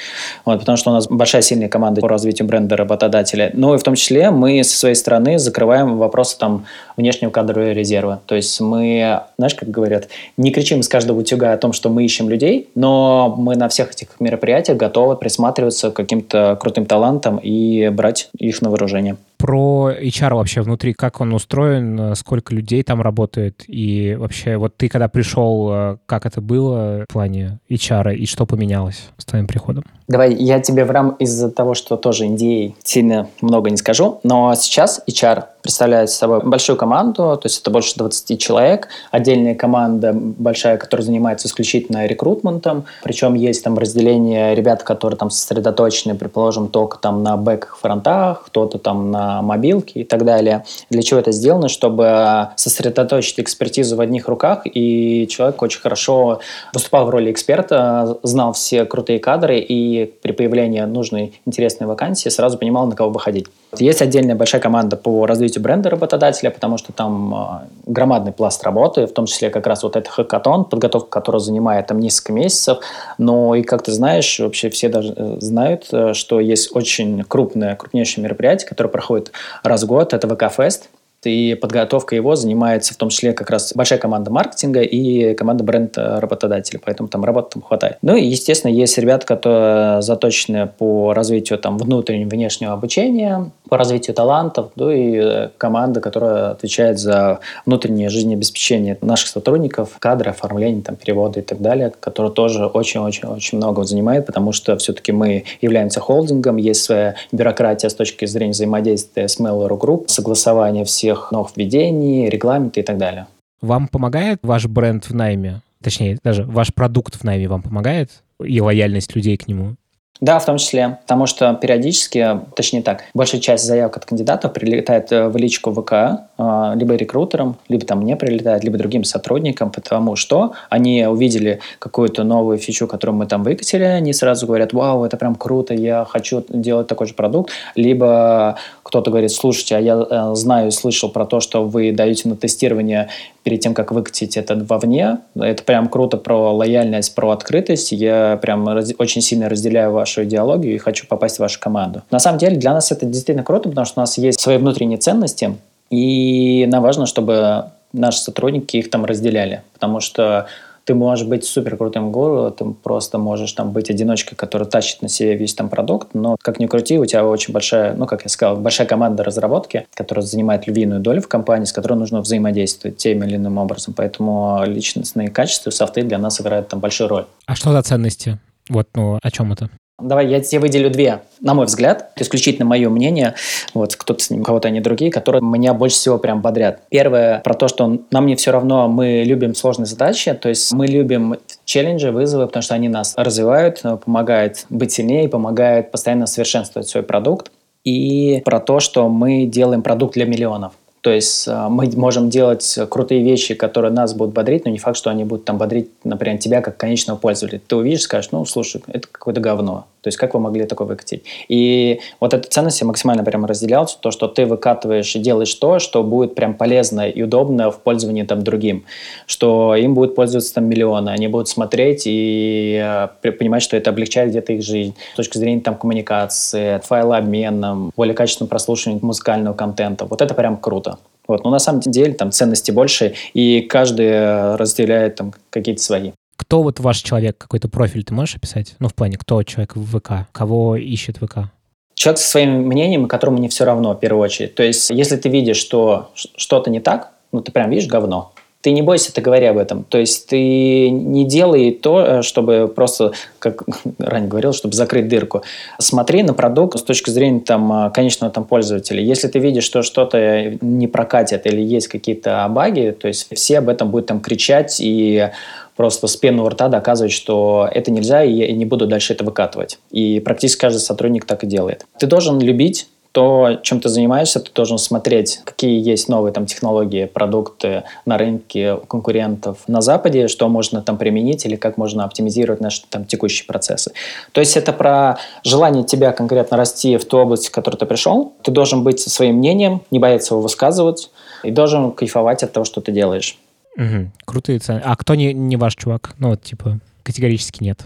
Вот, 0.44 0.60
потому 0.60 0.76
что 0.76 0.90
у 0.90 0.94
нас 0.94 1.06
большая 1.08 1.42
сильная 1.42 1.68
команда 1.68 2.00
по 2.00 2.08
развитию 2.08 2.46
бренда 2.46 2.76
работодателя. 2.76 3.50
Ну 3.54 3.74
и 3.74 3.78
в 3.78 3.82
том 3.82 3.94
числе 3.94 4.30
мы 4.30 4.62
со 4.64 4.76
своей 4.76 4.94
стороны 4.94 5.38
закрываем 5.38 5.98
вопросы 5.98 6.38
там 6.38 6.66
внешнего 6.96 7.30
кадрового 7.30 7.72
резерва. 7.72 8.20
То 8.26 8.34
есть 8.34 8.60
мы, 8.60 9.20
знаешь, 9.36 9.54
как 9.54 9.70
говорят, 9.70 10.08
не 10.36 10.50
кричим 10.50 10.80
из 10.80 10.88
каждого 10.88 11.20
утюга 11.20 11.52
о 11.52 11.56
том, 11.56 11.72
что 11.72 11.88
мы 11.88 12.04
ищем 12.04 12.28
людей, 12.28 12.68
но 12.74 13.34
мы 13.36 13.56
на 13.56 13.68
всех 13.68 13.92
этих 13.92 14.08
мероприятиях 14.20 14.78
готовы 14.78 15.16
присматриваться 15.16 15.90
к 15.90 15.94
каким-то 15.94 16.56
крутым 16.60 16.86
талантам 16.86 17.38
и 17.38 17.88
брать 17.88 18.28
их 18.38 18.62
на 18.62 18.70
вооружение 18.70 19.16
про 19.44 19.92
HR 19.92 20.36
вообще 20.36 20.62
внутри, 20.62 20.94
как 20.94 21.20
он 21.20 21.34
устроен, 21.34 22.14
сколько 22.14 22.54
людей 22.54 22.82
там 22.82 23.02
работает, 23.02 23.64
и 23.66 24.16
вообще 24.18 24.56
вот 24.56 24.78
ты 24.78 24.88
когда 24.88 25.06
пришел, 25.06 25.70
э, 25.70 25.96
как 26.06 26.24
это 26.24 26.40
было 26.40 27.04
в 27.06 27.12
плане 27.12 27.60
HR, 27.68 28.14
и 28.14 28.24
что 28.24 28.46
поменялось 28.46 29.10
с 29.18 29.26
твоим 29.26 29.46
приходом? 29.46 29.84
Давай, 30.06 30.34
я 30.34 30.60
тебе 30.60 30.84
в 30.84 30.90
рам 30.90 31.16
из-за 31.18 31.50
того, 31.50 31.72
что 31.72 31.96
тоже 31.96 32.26
NDA 32.26 32.74
сильно 32.84 33.28
много 33.40 33.70
не 33.70 33.78
скажу, 33.78 34.20
но 34.22 34.54
сейчас 34.54 35.02
HR 35.08 35.44
представляет 35.62 36.10
собой 36.10 36.42
большую 36.44 36.76
команду, 36.76 37.38
то 37.40 37.40
есть 37.44 37.62
это 37.62 37.70
больше 37.70 37.94
20 37.96 38.38
человек, 38.38 38.88
отдельная 39.10 39.54
команда 39.54 40.12
большая, 40.12 40.76
которая 40.76 41.06
занимается 41.06 41.48
исключительно 41.48 42.04
рекрутментом, 42.04 42.84
причем 43.02 43.32
есть 43.32 43.64
там 43.64 43.78
разделение 43.78 44.54
ребят, 44.54 44.82
которые 44.82 45.16
там 45.16 45.30
сосредоточены, 45.30 46.14
предположим, 46.14 46.68
только 46.68 46.98
там 46.98 47.22
на 47.22 47.38
бэках, 47.38 47.78
фронтах, 47.78 48.44
кто-то 48.44 48.76
там 48.76 49.10
на 49.10 49.40
мобилке 49.40 50.00
и 50.00 50.04
так 50.04 50.26
далее. 50.26 50.66
Для 50.90 51.02
чего 51.02 51.18
это 51.18 51.32
сделано? 51.32 51.68
Чтобы 51.68 52.48
сосредоточить 52.56 53.40
экспертизу 53.40 53.96
в 53.96 54.02
одних 54.02 54.28
руках, 54.28 54.66
и 54.66 55.26
человек 55.30 55.62
очень 55.62 55.80
хорошо 55.80 56.40
выступал 56.74 57.06
в 57.06 57.10
роли 57.10 57.32
эксперта, 57.32 58.18
знал 58.22 58.52
все 58.52 58.84
крутые 58.84 59.18
кадры, 59.18 59.60
и 59.60 59.93
при 60.02 60.32
появлении 60.32 60.80
нужной 60.80 61.40
интересной 61.46 61.86
вакансии 61.86 62.28
сразу 62.28 62.58
понимал, 62.58 62.86
на 62.86 62.96
кого 62.96 63.10
выходить. 63.10 63.46
Есть 63.78 64.02
отдельная 64.02 64.34
большая 64.34 64.60
команда 64.60 64.96
по 64.96 65.26
развитию 65.26 65.62
бренда 65.62 65.90
работодателя, 65.90 66.50
потому 66.50 66.78
что 66.78 66.92
там 66.92 67.34
э, 67.34 67.38
громадный 67.86 68.32
пласт 68.32 68.62
работы, 68.62 69.06
в 69.06 69.12
том 69.12 69.26
числе 69.26 69.50
как 69.50 69.66
раз 69.66 69.82
вот 69.82 69.96
этот 69.96 70.12
хакатон, 70.12 70.64
подготовка 70.64 71.08
которого 71.08 71.40
занимает 71.40 71.86
там 71.88 71.98
несколько 71.98 72.32
месяцев. 72.32 72.78
Но 73.18 73.54
и 73.54 73.62
как 73.62 73.82
ты 73.82 73.92
знаешь, 73.92 74.38
вообще 74.38 74.70
все 74.70 74.88
даже 74.88 75.14
э, 75.16 75.36
знают, 75.40 75.86
э, 75.92 76.12
что 76.14 76.40
есть 76.40 76.74
очень 76.74 77.22
крупное, 77.24 77.76
крупнейшее 77.76 78.22
мероприятие, 78.22 78.68
которое 78.68 78.90
проходит 78.90 79.32
раз 79.62 79.82
в 79.82 79.86
год, 79.86 80.12
это 80.12 80.28
ВК-фест 80.28 80.88
и 81.26 81.54
подготовка 81.54 82.14
его 82.14 82.36
занимается 82.36 82.94
в 82.94 82.96
том 82.96 83.08
числе 83.08 83.32
как 83.32 83.50
раз 83.50 83.72
большая 83.74 83.98
команда 83.98 84.30
маркетинга 84.30 84.80
и 84.82 85.34
команда 85.34 85.64
бренд 85.64 85.96
работодателя, 85.96 86.80
поэтому 86.84 87.08
там 87.08 87.24
работы 87.24 87.50
там 87.54 87.62
хватает. 87.62 87.98
Ну 88.02 88.16
и, 88.16 88.24
естественно, 88.24 88.70
есть 88.70 88.96
ребята, 88.98 89.26
которые 89.26 90.02
заточены 90.02 90.66
по 90.66 91.12
развитию 91.12 91.58
там 91.58 91.78
внутреннего, 91.78 92.28
внешнего 92.28 92.72
обучения, 92.72 93.50
по 93.74 93.78
развитию 93.78 94.14
талантов, 94.14 94.70
ну 94.76 94.88
и 94.88 95.16
э, 95.16 95.48
команда, 95.58 96.00
которая 96.00 96.52
отвечает 96.52 97.00
за 97.00 97.40
внутреннее 97.66 98.08
жизнеобеспечение 98.08 98.96
наших 99.00 99.26
сотрудников, 99.26 99.96
кадры, 99.98 100.30
оформление, 100.30 100.80
там, 100.80 100.94
переводы 100.94 101.40
и 101.40 101.42
так 101.42 101.60
далее, 101.60 101.92
которая 101.98 102.30
тоже 102.30 102.66
очень-очень-очень 102.66 103.58
много 103.58 103.82
занимает, 103.82 104.26
потому 104.26 104.52
что 104.52 104.76
все-таки 104.76 105.10
мы 105.10 105.42
являемся 105.60 105.98
холдингом, 105.98 106.56
есть 106.56 106.84
своя 106.84 107.16
бюрократия 107.32 107.90
с 107.90 107.94
точки 107.96 108.26
зрения 108.26 108.52
взаимодействия 108.52 109.26
с 109.26 109.40
Mail.ru 109.40 109.76
Group, 109.76 110.04
согласование 110.06 110.84
всех 110.84 111.32
новых 111.32 111.56
введений, 111.56 112.30
регламенты 112.30 112.78
и 112.78 112.84
так 112.84 112.96
далее. 112.96 113.26
Вам 113.60 113.88
помогает 113.88 114.38
ваш 114.42 114.66
бренд 114.66 115.06
в 115.06 115.14
найме? 115.16 115.62
Точнее, 115.82 116.16
даже 116.22 116.44
ваш 116.44 116.72
продукт 116.72 117.16
в 117.16 117.24
найме 117.24 117.48
вам 117.48 117.62
помогает? 117.62 118.10
И 118.40 118.60
лояльность 118.60 119.16
людей 119.16 119.36
к 119.36 119.48
нему? 119.48 119.74
Да, 120.20 120.38
в 120.38 120.46
том 120.46 120.58
числе, 120.58 120.98
потому 121.02 121.26
что 121.26 121.54
периодически, 121.54 122.40
точнее 122.54 122.82
так, 122.82 123.02
большая 123.14 123.40
часть 123.40 123.64
заявок 123.64 123.96
от 123.96 124.04
кандидатов 124.04 124.52
прилетает 124.52 125.10
э, 125.10 125.28
в 125.28 125.36
личку 125.36 125.72
ВК, 125.72 125.92
э, 126.38 126.72
либо 126.76 126.94
рекрутерам, 126.94 127.56
либо 127.68 127.84
там 127.84 127.98
мне 127.98 128.14
прилетает, 128.14 128.62
либо 128.62 128.78
другим 128.78 129.02
сотрудникам, 129.02 129.72
потому 129.72 130.14
что 130.14 130.52
они 130.70 131.04
увидели 131.04 131.58
какую-то 131.80 132.22
новую 132.22 132.58
фичу, 132.58 132.86
которую 132.86 133.16
мы 133.16 133.26
там 133.26 133.42
выкатили, 133.42 133.82
они 133.82 134.12
сразу 134.12 134.46
говорят, 134.46 134.72
вау, 134.72 135.04
это 135.04 135.16
прям 135.16 135.34
круто, 135.34 135.74
я 135.74 136.06
хочу 136.08 136.44
делать 136.48 136.86
такой 136.86 137.08
же 137.08 137.14
продукт, 137.14 137.50
либо 137.74 138.56
кто-то 138.84 139.10
говорит, 139.10 139.32
слушайте, 139.32 139.76
а 139.76 139.80
я 139.80 140.06
э, 140.08 140.34
знаю 140.36 140.68
и 140.68 140.70
слышал 140.70 141.10
про 141.10 141.26
то, 141.26 141.40
что 141.40 141.64
вы 141.64 141.90
даете 141.90 142.28
на 142.28 142.36
тестирование 142.36 143.08
перед 143.44 143.60
тем, 143.60 143.74
как 143.74 143.92
выкатить 143.92 144.36
это 144.36 144.56
вовне. 144.56 145.18
Это 145.34 145.62
прям 145.62 145.88
круто 145.88 146.16
про 146.16 146.52
лояльность, 146.52 147.14
про 147.14 147.30
открытость. 147.30 147.92
Я 147.92 148.38
прям 148.40 148.66
раз, 148.68 148.92
очень 148.98 149.20
сильно 149.20 149.48
разделяю 149.48 149.92
вашу 150.14 150.28
идеологию 150.28 150.74
и 150.74 150.78
хочу 150.78 151.06
попасть 151.06 151.36
в 151.36 151.40
вашу 151.40 151.60
команду. 151.60 152.02
На 152.10 152.18
самом 152.18 152.38
деле 152.38 152.56
для 152.56 152.72
нас 152.72 152.92
это 152.92 153.06
действительно 153.06 153.44
круто, 153.44 153.68
потому 153.68 153.84
что 153.84 154.00
у 154.00 154.02
нас 154.02 154.18
есть 154.18 154.40
свои 154.40 154.58
внутренние 154.58 154.98
ценности, 154.98 155.56
и 155.90 156.66
нам 156.70 156.82
важно, 156.82 157.06
чтобы 157.06 157.66
наши 157.92 158.18
сотрудники 158.18 158.76
их 158.76 158.90
там 158.90 159.04
разделяли. 159.04 159.62
Потому 159.72 160.00
что 160.00 160.46
ты 160.84 160.94
можешь 160.94 161.26
быть 161.26 161.44
супер 161.46 161.76
крутым 161.76 162.12
гуру, 162.12 162.50
ты 162.50 162.64
просто 162.64 163.16
можешь 163.18 163.52
там 163.52 163.72
быть 163.72 163.90
одиночкой, 163.90 164.36
который 164.36 164.66
тащит 164.66 165.00
на 165.00 165.08
себе 165.08 165.34
весь 165.34 165.54
там 165.54 165.70
продукт, 165.70 166.08
но 166.12 166.36
как 166.42 166.58
ни 166.60 166.66
крути, 166.66 166.98
у 166.98 167.06
тебя 167.06 167.24
очень 167.24 167.54
большая, 167.54 167.94
ну, 167.94 168.06
как 168.06 168.22
я 168.24 168.28
сказал, 168.28 168.56
большая 168.56 168.86
команда 168.86 169.24
разработки, 169.24 169.86
которая 169.94 170.24
занимает 170.24 170.66
львиную 170.66 171.00
долю 171.00 171.22
в 171.22 171.28
компании, 171.28 171.64
с 171.64 171.72
которой 171.72 171.94
нужно 171.94 172.20
взаимодействовать 172.20 172.98
тем 172.98 173.22
или 173.24 173.36
иным 173.36 173.56
образом. 173.56 173.94
Поэтому 173.96 174.62
личностные 174.66 175.28
качества, 175.28 175.70
софты 175.70 176.02
для 176.02 176.18
нас 176.18 176.40
играют 176.40 176.68
там 176.68 176.80
большую 176.80 177.08
роль. 177.08 177.24
А 177.46 177.54
что 177.54 177.72
за 177.72 177.82
ценности? 177.82 178.38
Вот, 178.68 178.88
ну, 178.94 179.18
о 179.22 179.30
чем 179.30 179.52
это? 179.52 179.70
Давай, 180.00 180.26
я 180.26 180.40
тебе 180.40 180.60
выделю 180.60 180.90
две, 180.90 181.22
на 181.40 181.54
мой 181.54 181.66
взгляд, 181.66 182.10
исключительно 182.16 182.66
мое 182.66 182.90
мнение, 182.90 183.34
вот 183.74 183.94
кто-то 183.94 184.24
с 184.24 184.28
ним, 184.28 184.42
кого-то 184.42 184.66
они 184.66 184.80
другие, 184.80 185.12
которые 185.12 185.40
меня 185.40 185.72
больше 185.72 185.96
всего 185.96 186.18
прям 186.18 186.42
бодрят. 186.42 186.80
Первое 186.88 187.38
про 187.40 187.54
то, 187.54 187.68
что 187.68 188.00
нам 188.10 188.26
не 188.26 188.34
все 188.34 188.50
равно, 188.50 188.88
мы 188.88 189.22
любим 189.24 189.54
сложные 189.54 189.86
задачи, 189.86 190.34
то 190.34 190.48
есть 190.48 190.72
мы 190.72 190.88
любим 190.88 191.36
челленджи, 191.64 192.10
вызовы, 192.10 192.46
потому 192.48 192.62
что 192.64 192.74
они 192.74 192.88
нас 192.88 193.14
развивают, 193.16 193.82
помогают 194.04 194.66
быть 194.68 194.90
сильнее, 194.90 195.28
помогают 195.28 195.92
постоянно 195.92 196.26
совершенствовать 196.26 196.88
свой 196.88 197.04
продукт. 197.04 197.52
И 197.84 198.40
про 198.44 198.60
то, 198.60 198.80
что 198.80 199.08
мы 199.08 199.44
делаем 199.46 199.82
продукт 199.82 200.14
для 200.14 200.24
миллионов. 200.24 200.72
То 201.04 201.10
есть 201.10 201.46
э, 201.46 201.68
мы 201.68 201.90
можем 201.96 202.30
делать 202.30 202.78
крутые 202.88 203.22
вещи, 203.22 203.54
которые 203.54 203.92
нас 203.92 204.14
будут 204.14 204.32
бодрить, 204.32 204.64
но 204.64 204.70
не 204.70 204.78
факт, 204.78 204.96
что 204.96 205.10
они 205.10 205.24
будут 205.24 205.44
там 205.44 205.58
бодрить, 205.58 205.90
например, 206.02 206.38
тебя 206.38 206.62
как 206.62 206.78
конечного 206.78 207.18
пользователя. 207.18 207.60
Ты 207.66 207.76
увидишь, 207.76 208.04
скажешь, 208.04 208.30
ну, 208.32 208.46
слушай, 208.46 208.82
это 208.86 209.06
какое-то 209.12 209.42
говно. 209.42 209.86
То 210.04 210.08
есть 210.08 210.18
как 210.18 210.34
вы 210.34 210.40
могли 210.40 210.66
такое 210.66 210.86
выкатить? 210.86 211.24
И 211.48 212.00
вот 212.20 212.34
эта 212.34 212.46
ценность 212.46 212.78
я 212.82 212.86
максимально 212.86 213.24
прям 213.24 213.46
разделял, 213.46 213.88
то, 214.00 214.10
что 214.10 214.28
ты 214.28 214.44
выкатываешь 214.44 215.16
и 215.16 215.18
делаешь 215.18 215.54
то, 215.54 215.78
что 215.78 216.02
будет 216.02 216.34
прям 216.34 216.52
полезно 216.52 217.08
и 217.08 217.22
удобно 217.22 217.70
в 217.70 217.80
пользовании 217.80 218.22
там 218.22 218.44
другим, 218.44 218.84
что 219.26 219.74
им 219.74 219.94
будет 219.94 220.14
пользоваться 220.14 220.52
там 220.52 220.66
миллионы, 220.66 221.08
они 221.08 221.26
будут 221.28 221.48
смотреть 221.48 222.02
и 222.04 223.08
э, 223.22 223.32
понимать, 223.32 223.62
что 223.62 223.78
это 223.78 223.88
облегчает 223.88 224.28
где-то 224.28 224.52
их 224.52 224.62
жизнь 224.62 224.94
с 225.14 225.16
точки 225.16 225.38
зрения 225.38 225.62
там 225.62 225.76
коммуникации, 225.76 226.80
файлообмена, 226.84 227.90
более 227.96 228.14
качественного 228.14 228.50
прослушивания 228.50 229.00
музыкального 229.00 229.54
контента. 229.54 230.04
Вот 230.04 230.20
это 230.20 230.34
прям 230.34 230.58
круто. 230.58 230.98
Вот. 231.26 231.44
Но 231.44 231.50
на 231.50 231.58
самом 231.58 231.80
деле 231.80 232.12
там 232.12 232.30
ценности 232.30 232.70
больше, 232.70 233.14
и 233.32 233.62
каждый 233.62 234.56
разделяет 234.56 235.14
там 235.14 235.32
какие-то 235.48 235.82
свои. 235.82 236.12
Кто 236.36 236.62
вот 236.62 236.80
ваш 236.80 236.98
человек, 236.98 237.38
какой-то 237.38 237.68
профиль 237.68 238.04
ты 238.04 238.14
можешь 238.14 238.36
описать? 238.36 238.74
Ну, 238.78 238.88
в 238.88 238.94
плане, 238.94 239.16
кто 239.16 239.42
человек 239.42 239.76
в 239.76 239.98
ВК? 239.98 240.28
Кого 240.32 240.76
ищет 240.76 241.18
ВК? 241.18 241.50
Человек 241.94 242.18
со 242.18 242.28
своим 242.28 242.66
мнением, 242.66 243.06
которому 243.06 243.38
не 243.38 243.48
все 243.48 243.64
равно, 243.64 243.94
в 243.94 244.00
первую 244.00 244.22
очередь. 244.22 244.54
То 244.54 244.62
есть, 244.62 244.90
если 244.90 245.16
ты 245.16 245.28
видишь, 245.28 245.58
что 245.58 246.10
что-то 246.14 246.70
не 246.70 246.80
так, 246.80 247.12
ну, 247.32 247.40
ты 247.40 247.52
прям 247.52 247.70
видишь 247.70 247.86
говно, 247.86 248.32
ты 248.64 248.70
не 248.70 248.80
бойся, 248.80 249.12
ты 249.12 249.20
говори 249.20 249.44
об 249.44 249.58
этом. 249.58 249.84
То 249.84 249.98
есть 249.98 250.26
ты 250.26 250.88
не 250.88 251.26
делай 251.26 251.70
то, 251.70 252.00
э, 252.00 252.22
чтобы 252.22 252.72
просто, 252.74 253.12
как 253.38 253.62
ранее 253.98 254.30
говорил, 254.30 254.54
чтобы 254.54 254.74
закрыть 254.74 255.06
дырку. 255.06 255.42
Смотри 255.78 256.22
на 256.22 256.32
продукт 256.32 256.78
с 256.78 256.82
точки 256.82 257.10
зрения 257.10 257.40
там, 257.40 257.88
э, 257.88 257.90
конечного 257.90 258.32
там, 258.32 258.44
пользователя. 258.44 259.02
Если 259.02 259.28
ты 259.28 259.38
видишь, 259.38 259.64
что 259.64 259.82
что-то 259.82 260.56
не 260.62 260.88
прокатит 260.88 261.44
или 261.46 261.60
есть 261.60 261.88
какие-то 261.88 262.46
баги, 262.48 262.96
то 262.98 263.06
есть 263.06 263.28
все 263.34 263.58
об 263.58 263.68
этом 263.68 263.90
будут 263.90 264.06
там 264.06 264.20
кричать 264.20 264.78
и 264.80 265.28
просто 265.76 266.06
с 266.06 266.16
пены 266.16 266.42
у 266.42 266.48
рта 266.48 266.68
доказывать, 266.68 267.12
что 267.12 267.68
это 267.72 267.90
нельзя, 267.90 268.22
и 268.22 268.32
я 268.32 268.52
не 268.52 268.64
буду 268.64 268.86
дальше 268.86 269.12
это 269.12 269.24
выкатывать. 269.24 269.78
И 269.90 270.20
практически 270.20 270.60
каждый 270.60 270.78
сотрудник 270.78 271.24
так 271.24 271.44
и 271.44 271.46
делает. 271.46 271.86
Ты 271.98 272.06
должен 272.06 272.40
любить 272.40 272.88
то, 273.14 273.60
чем 273.62 273.80
ты 273.80 273.88
занимаешься, 273.88 274.40
ты 274.40 274.50
должен 274.52 274.76
смотреть, 274.76 275.40
какие 275.44 275.80
есть 275.80 276.08
новые 276.08 276.32
там 276.32 276.46
технологии, 276.46 277.04
продукты 277.04 277.84
на 278.04 278.18
рынке 278.18 278.80
конкурентов 278.88 279.58
на 279.68 279.80
Западе, 279.82 280.26
что 280.26 280.48
можно 280.48 280.82
там 280.82 280.98
применить 280.98 281.46
или 281.46 281.54
как 281.54 281.76
можно 281.76 282.02
оптимизировать 282.02 282.60
наши 282.60 282.82
там 282.90 283.04
текущие 283.04 283.46
процессы. 283.46 283.92
То 284.32 284.40
есть 284.40 284.56
это 284.56 284.72
про 284.72 285.18
желание 285.44 285.84
тебя 285.84 286.10
конкретно 286.10 286.56
расти 286.56 286.96
в 286.96 287.04
ту 287.04 287.18
область, 287.18 287.46
в 287.46 287.50
которую 287.52 287.78
ты 287.78 287.86
пришел. 287.86 288.32
Ты 288.42 288.50
должен 288.50 288.82
быть 288.82 288.98
своим 288.98 289.36
мнением, 289.36 289.82
не 289.92 290.00
бояться 290.00 290.34
его 290.34 290.42
высказывать 290.42 291.12
и 291.44 291.52
должен 291.52 291.92
кайфовать 291.92 292.42
от 292.42 292.50
того, 292.50 292.64
что 292.64 292.80
ты 292.80 292.90
делаешь. 292.90 293.38
Угу. 293.76 294.10
Крутые 294.24 294.58
цены. 294.58 294.80
А 294.84 294.96
кто 294.96 295.14
не, 295.14 295.32
не 295.32 295.56
ваш 295.56 295.74
чувак? 295.76 296.14
Ну, 296.18 296.30
вот, 296.30 296.42
типа, 296.42 296.78
категорически 297.02 297.62
нет. 297.62 297.80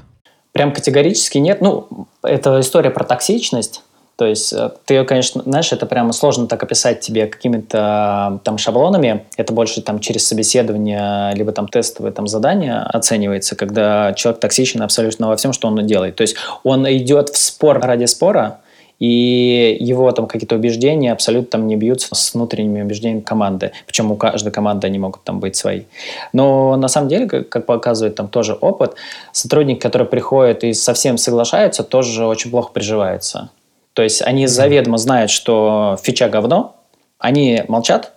Прям 0.52 0.72
категорически 0.72 1.38
нет. 1.38 1.60
Ну, 1.60 2.08
это 2.22 2.60
история 2.60 2.90
про 2.90 3.04
токсичность. 3.04 3.82
То 4.18 4.26
есть 4.26 4.52
э, 4.52 4.70
ты, 4.84 5.04
конечно, 5.04 5.42
знаешь, 5.44 5.72
это 5.72 5.86
прямо 5.86 6.12
сложно 6.12 6.48
так 6.48 6.60
описать 6.60 6.98
тебе 6.98 7.26
какими-то 7.26 8.32
э, 8.34 8.38
там 8.42 8.58
шаблонами. 8.58 9.24
Это 9.36 9.52
больше 9.52 9.80
там 9.80 10.00
через 10.00 10.26
собеседование, 10.26 11.32
либо 11.34 11.52
там 11.52 11.68
тестовые 11.68 12.12
там 12.12 12.26
задания 12.26 12.82
оценивается, 12.82 13.54
когда 13.54 14.12
человек 14.14 14.40
токсичен 14.40 14.82
абсолютно 14.82 15.28
во 15.28 15.36
всем, 15.36 15.52
что 15.52 15.68
он 15.68 15.86
делает. 15.86 16.16
То 16.16 16.22
есть 16.22 16.34
он 16.64 16.90
идет 16.90 17.28
в 17.28 17.38
спор 17.38 17.78
ради 17.78 18.06
спора, 18.06 18.58
и 18.98 19.76
его 19.80 20.10
там 20.12 20.26
какие-то 20.26 20.56
убеждения 20.56 21.12
абсолютно 21.12 21.50
там 21.50 21.66
не 21.66 21.76
бьются 21.76 22.14
с 22.14 22.34
внутренними 22.34 22.82
убеждениями 22.82 23.20
команды. 23.20 23.72
Причем 23.86 24.10
у 24.10 24.16
каждой 24.16 24.50
команды 24.50 24.86
они 24.86 24.98
могут 24.98 25.22
там 25.22 25.40
быть 25.40 25.56
свои. 25.56 25.82
Но 26.32 26.76
на 26.76 26.88
самом 26.88 27.08
деле, 27.08 27.26
как, 27.26 27.48
как 27.48 27.66
показывает 27.66 28.16
там 28.16 28.28
тоже 28.28 28.54
опыт, 28.54 28.94
сотрудник, 29.32 29.80
который 29.80 30.06
приходит 30.06 30.64
и 30.64 30.72
совсем 30.72 31.16
соглашается, 31.16 31.84
тоже 31.84 32.26
очень 32.26 32.50
плохо 32.50 32.72
приживается. 32.72 33.50
То 33.92 34.02
есть 34.02 34.22
они 34.22 34.46
заведомо 34.46 34.98
знают, 34.98 35.30
что 35.30 35.96
фича 36.02 36.28
говно, 36.28 36.76
они 37.18 37.64
молчат, 37.68 38.12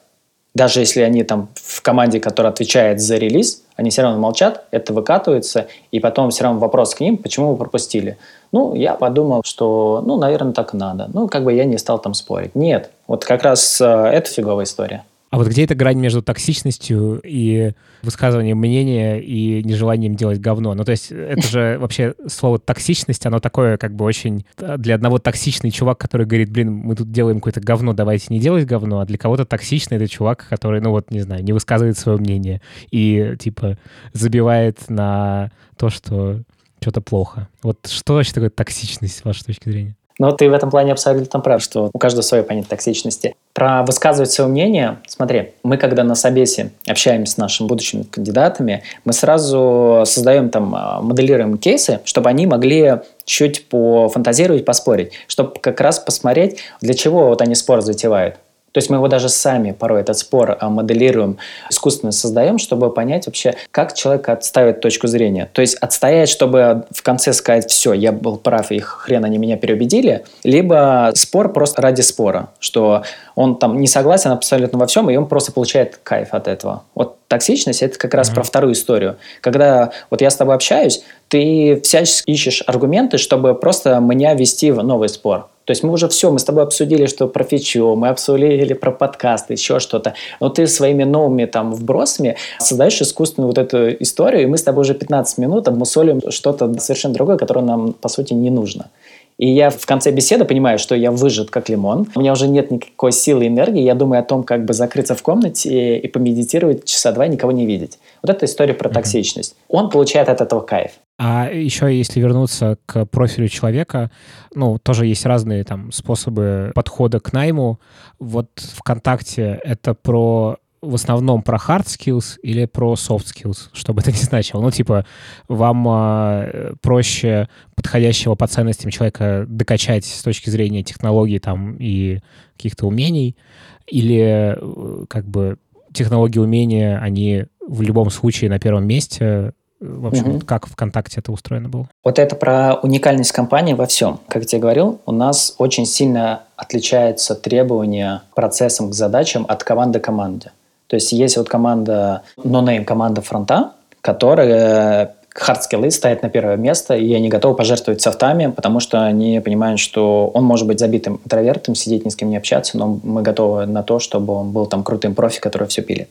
даже 0.53 0.81
если 0.81 1.01
они 1.01 1.23
там 1.23 1.49
в 1.55 1.81
команде, 1.81 2.19
которая 2.19 2.51
отвечает 2.51 2.99
за 2.99 3.17
релиз, 3.17 3.63
они 3.75 3.89
все 3.89 4.01
равно 4.01 4.19
молчат, 4.19 4.65
это 4.71 4.93
выкатывается, 4.93 5.67
и 5.91 5.99
потом 5.99 6.29
все 6.29 6.43
равно 6.43 6.59
вопрос 6.59 6.93
к 6.93 6.99
ним, 6.99 7.17
почему 7.17 7.51
вы 7.51 7.57
пропустили. 7.57 8.17
Ну, 8.51 8.75
я 8.75 8.95
подумал, 8.95 9.41
что, 9.45 10.03
ну, 10.05 10.17
наверное, 10.17 10.53
так 10.53 10.73
надо. 10.73 11.09
Ну, 11.13 11.27
как 11.27 11.43
бы 11.43 11.53
я 11.53 11.65
не 11.65 11.77
стал 11.77 11.99
там 11.99 12.13
спорить. 12.13 12.53
Нет, 12.55 12.91
вот 13.07 13.23
как 13.23 13.43
раз 13.43 13.79
э, 13.79 13.85
это 13.85 14.29
фиговая 14.29 14.65
история. 14.65 15.03
А 15.31 15.37
вот 15.37 15.47
где 15.47 15.63
эта 15.63 15.75
грань 15.75 15.97
между 15.97 16.21
токсичностью 16.21 17.21
и 17.23 17.71
высказыванием 18.03 18.57
мнения 18.57 19.17
и 19.17 19.63
нежеланием 19.63 20.15
делать 20.15 20.41
говно? 20.41 20.73
Ну, 20.73 20.83
то 20.83 20.91
есть 20.91 21.09
это 21.09 21.41
же 21.47 21.77
вообще 21.79 22.15
слово 22.27 22.59
«токсичность», 22.59 23.25
оно 23.25 23.39
такое 23.39 23.77
как 23.77 23.95
бы 23.95 24.03
очень... 24.03 24.45
Для 24.57 24.95
одного 24.95 25.19
токсичный 25.19 25.71
чувак, 25.71 25.99
который 25.99 26.25
говорит, 26.25 26.51
блин, 26.51 26.73
мы 26.73 26.97
тут 26.97 27.13
делаем 27.13 27.39
какое-то 27.39 27.61
говно, 27.61 27.93
давайте 27.93 28.25
не 28.29 28.41
делать 28.41 28.65
говно, 28.65 28.99
а 28.99 29.05
для 29.05 29.17
кого-то 29.17 29.45
токсичный 29.45 29.95
это 29.95 30.09
чувак, 30.09 30.45
который, 30.49 30.81
ну 30.81 30.89
вот, 30.91 31.11
не 31.11 31.21
знаю, 31.21 31.45
не 31.45 31.53
высказывает 31.53 31.97
свое 31.97 32.17
мнение 32.17 32.61
и, 32.91 33.37
типа, 33.39 33.77
забивает 34.11 34.89
на 34.89 35.51
то, 35.77 35.89
что 35.89 36.41
что-то 36.81 37.01
плохо. 37.01 37.47
Вот 37.61 37.77
что 37.87 38.13
вообще 38.13 38.33
такое 38.33 38.49
токсичность 38.49 39.17
с 39.17 39.25
вашей 39.25 39.45
точки 39.45 39.69
зрения? 39.69 39.95
Но 40.19 40.31
ты 40.31 40.49
в 40.49 40.53
этом 40.53 40.69
плане 40.69 40.91
абсолютно 40.91 41.39
прав, 41.39 41.63
что 41.63 41.89
у 41.93 41.97
каждого 41.97 42.21
свое 42.21 42.43
понятие 42.43 42.69
токсичности. 42.69 43.35
Про 43.53 43.83
высказывать 43.83 44.31
свое 44.31 44.49
мнение, 44.49 44.99
смотри, 45.07 45.53
мы 45.63 45.77
когда 45.77 46.03
на 46.03 46.13
собесе 46.13 46.71
общаемся 46.87 47.33
с 47.33 47.37
нашими 47.37 47.67
будущими 47.67 48.03
кандидатами, 48.03 48.83
мы 49.03 49.13
сразу 49.13 50.03
создаем 50.05 50.49
там, 50.49 50.75
а, 50.75 51.01
моделируем 51.01 51.57
кейсы, 51.57 52.01
чтобы 52.05 52.29
они 52.29 52.45
могли 52.45 52.99
чуть 53.25 53.67
пофантазировать, 53.67 54.63
поспорить, 54.63 55.11
чтобы 55.27 55.53
как 55.59 55.81
раз 55.81 55.97
посмотреть, 55.97 56.59
для 56.81 56.93
чего 56.93 57.27
вот 57.27 57.41
они 57.41 57.55
спор 57.55 57.81
затевают. 57.81 58.35
То 58.71 58.77
есть 58.77 58.89
мы 58.89 58.97
его 58.97 59.07
даже 59.07 59.29
сами 59.29 59.71
порой 59.71 60.01
этот 60.01 60.17
спор 60.17 60.57
а, 60.59 60.69
моделируем, 60.69 61.37
искусственно 61.69 62.11
создаем, 62.11 62.57
чтобы 62.57 62.93
понять 62.93 63.25
вообще, 63.25 63.55
как 63.71 63.93
человек 63.93 64.29
отставит 64.29 64.81
точку 64.81 65.07
зрения. 65.07 65.49
То 65.51 65.61
есть 65.61 65.75
отстоять, 65.75 66.29
чтобы 66.29 66.85
в 66.91 67.03
конце 67.03 67.33
сказать, 67.33 67.69
все, 67.69 67.93
я 67.93 68.11
был 68.11 68.37
прав, 68.37 68.71
и 68.71 68.79
хрен 68.79 69.25
они 69.25 69.37
меня 69.37 69.57
переубедили, 69.57 70.23
либо 70.43 71.11
спор 71.15 71.51
просто 71.51 71.81
ради 71.81 72.01
спора, 72.01 72.49
что 72.59 73.03
он 73.35 73.57
там 73.57 73.79
не 73.79 73.87
согласен 73.87 74.31
абсолютно 74.31 74.79
во 74.79 74.87
всем, 74.87 75.09
и 75.09 75.15
он 75.15 75.27
просто 75.27 75.51
получает 75.51 75.99
кайф 76.03 76.29
от 76.33 76.47
этого. 76.47 76.83
Вот 76.95 77.17
токсичность– 77.27 77.81
это 77.83 77.97
как 77.97 78.13
раз 78.13 78.29
mm-hmm. 78.29 78.35
про 78.35 78.43
вторую 78.43 78.73
историю. 78.73 79.17
Когда 79.41 79.91
вот 80.09 80.21
я 80.21 80.29
с 80.29 80.35
тобой 80.35 80.55
общаюсь, 80.55 81.03
ты 81.27 81.79
всячески 81.81 82.29
ищешь 82.29 82.63
аргументы, 82.67 83.17
чтобы 83.17 83.55
просто 83.55 83.99
меня 83.99 84.33
ввести 84.33 84.71
в 84.71 84.83
новый 84.83 85.09
спор. 85.09 85.47
То 85.71 85.73
есть 85.73 85.83
мы 85.83 85.93
уже 85.93 86.09
все, 86.09 86.29
мы 86.29 86.37
с 86.37 86.43
тобой 86.43 86.63
обсудили, 86.63 87.05
что 87.05 87.29
про 87.29 87.45
фичу, 87.45 87.95
мы 87.95 88.09
обсудили 88.09 88.73
про 88.73 88.91
подкасты, 88.91 89.53
еще 89.53 89.79
что-то. 89.79 90.15
Но 90.41 90.49
ты 90.49 90.67
своими 90.67 91.05
новыми 91.05 91.45
там 91.45 91.73
вбросами 91.73 92.35
создаешь 92.59 93.01
искусственную 93.01 93.47
вот 93.47 93.57
эту 93.57 93.89
историю, 94.03 94.43
и 94.43 94.45
мы 94.47 94.57
с 94.57 94.63
тобой 94.63 94.81
уже 94.81 94.95
15 94.95 95.37
минут 95.37 95.69
обмусолим 95.69 96.29
что-то 96.29 96.77
совершенно 96.81 97.13
другое, 97.13 97.37
которое 97.37 97.61
нам, 97.61 97.93
по 97.93 98.09
сути, 98.09 98.33
не 98.33 98.49
нужно. 98.49 98.89
И 99.37 99.47
я 99.47 99.69
в 99.69 99.85
конце 99.85 100.11
беседы 100.11 100.43
понимаю, 100.43 100.77
что 100.77 100.93
я 100.93 101.09
выжат 101.09 101.49
как 101.49 101.69
лимон. 101.69 102.05
У 102.15 102.19
меня 102.19 102.33
уже 102.33 102.49
нет 102.49 102.69
никакой 102.69 103.13
силы 103.13 103.45
и 103.45 103.47
энергии. 103.47 103.81
Я 103.81 103.95
думаю 103.95 104.19
о 104.19 104.23
том, 104.23 104.43
как 104.43 104.65
бы 104.65 104.73
закрыться 104.73 105.15
в 105.15 105.21
комнате 105.21 105.99
и 105.99 106.07
помедитировать 106.09 106.83
часа 106.83 107.13
два, 107.13 107.27
никого 107.27 107.53
не 107.53 107.65
видеть. 107.65 107.97
Вот 108.21 108.29
это 108.29 108.45
история 108.45 108.73
про 108.73 108.89
токсичность. 108.89 109.55
Он 109.69 109.89
получает 109.89 110.27
от 110.27 110.41
этого 110.41 110.59
кайф. 110.59 110.91
А 111.23 111.51
еще 111.53 111.95
если 111.95 112.19
вернуться 112.19 112.79
к 112.87 113.05
профилю 113.05 113.47
человека, 113.47 114.09
ну, 114.55 114.79
тоже 114.79 115.05
есть 115.05 115.23
разные 115.23 115.63
там 115.63 115.91
способы 115.91 116.71
подхода 116.73 117.19
к 117.19 117.31
найму. 117.31 117.79
Вот 118.17 118.49
ВКонтакте 118.57 119.59
это 119.63 119.93
про 119.93 120.57
в 120.81 120.95
основном 120.95 121.43
про 121.43 121.57
hard 121.57 121.85
skills 121.85 122.39
или 122.41 122.65
про 122.65 122.93
soft 122.93 123.25
skills, 123.25 123.69
что 123.71 123.93
бы 123.93 124.01
это 124.01 124.11
ни 124.11 124.15
значило. 124.15 124.61
Ну, 124.61 124.71
типа, 124.71 125.05
вам 125.47 125.87
э, 125.87 126.73
проще 126.81 127.47
подходящего 127.75 128.33
по 128.33 128.47
ценностям 128.47 128.89
человека 128.89 129.45
докачать 129.47 130.05
с 130.05 130.23
точки 130.23 130.49
зрения 130.49 130.81
технологий 130.81 131.37
там 131.37 131.77
и 131.77 132.21
каких-то 132.55 132.87
умений, 132.87 133.37
или 133.85 134.55
э, 134.57 135.05
как 135.07 135.27
бы 135.27 135.59
технологии, 135.93 136.39
умения, 136.39 136.97
они 136.97 137.45
в 137.59 137.83
любом 137.83 138.09
случае 138.09 138.49
на 138.49 138.57
первом 138.57 138.87
месте, 138.87 139.53
в 139.81 140.07
общем, 140.07 140.35
угу. 140.35 140.45
как 140.45 140.67
ВКонтакте 140.67 141.19
это 141.19 141.31
устроено 141.31 141.67
было? 141.67 141.87
Вот 142.03 142.19
это 142.19 142.35
про 142.35 142.75
уникальность 142.75 143.31
компании 143.31 143.73
во 143.73 143.87
всем. 143.87 144.19
Как 144.27 144.43
я 144.43 144.47
тебе 144.47 144.61
говорил, 144.61 145.01
у 145.05 145.11
нас 145.11 145.55
очень 145.57 145.85
сильно 145.85 146.43
отличаются 146.55 147.33
требования 147.33 148.21
процессам 148.35 148.91
к 148.91 148.93
задачам 148.93 149.45
от 149.49 149.63
команды 149.63 149.99
к 149.99 150.03
команде. 150.03 150.51
То 150.85 150.95
есть 150.95 151.11
есть 151.11 151.37
вот 151.37 151.49
команда, 151.49 152.21
no-name 152.37 152.85
команда 152.85 153.21
фронта, 153.21 153.71
которая 154.01 155.15
хардскиллы 155.33 155.89
стоят 155.91 156.21
на 156.21 156.29
первое 156.29 156.57
место, 156.57 156.95
и 156.95 157.13
они 157.13 157.29
готовы 157.29 157.55
пожертвовать 157.55 158.01
софтами, 158.01 158.47
потому 158.47 158.79
что 158.81 159.03
они 159.03 159.39
понимают, 159.39 159.79
что 159.79 160.27
он 160.33 160.43
может 160.43 160.67
быть 160.67 160.79
забитым 160.79 161.21
интровертом, 161.23 161.73
сидеть 161.73 162.05
ни 162.05 162.09
с 162.09 162.15
кем 162.15 162.29
не 162.29 162.37
общаться, 162.37 162.77
но 162.77 162.99
мы 163.01 163.21
готовы 163.21 163.65
на 163.65 163.81
то, 163.81 163.99
чтобы 163.99 164.33
он 164.33 164.51
был 164.51 164.65
там 164.65 164.83
крутым 164.83 165.15
профи, 165.15 165.39
который 165.39 165.67
все 165.69 165.81
пилит. 165.81 166.09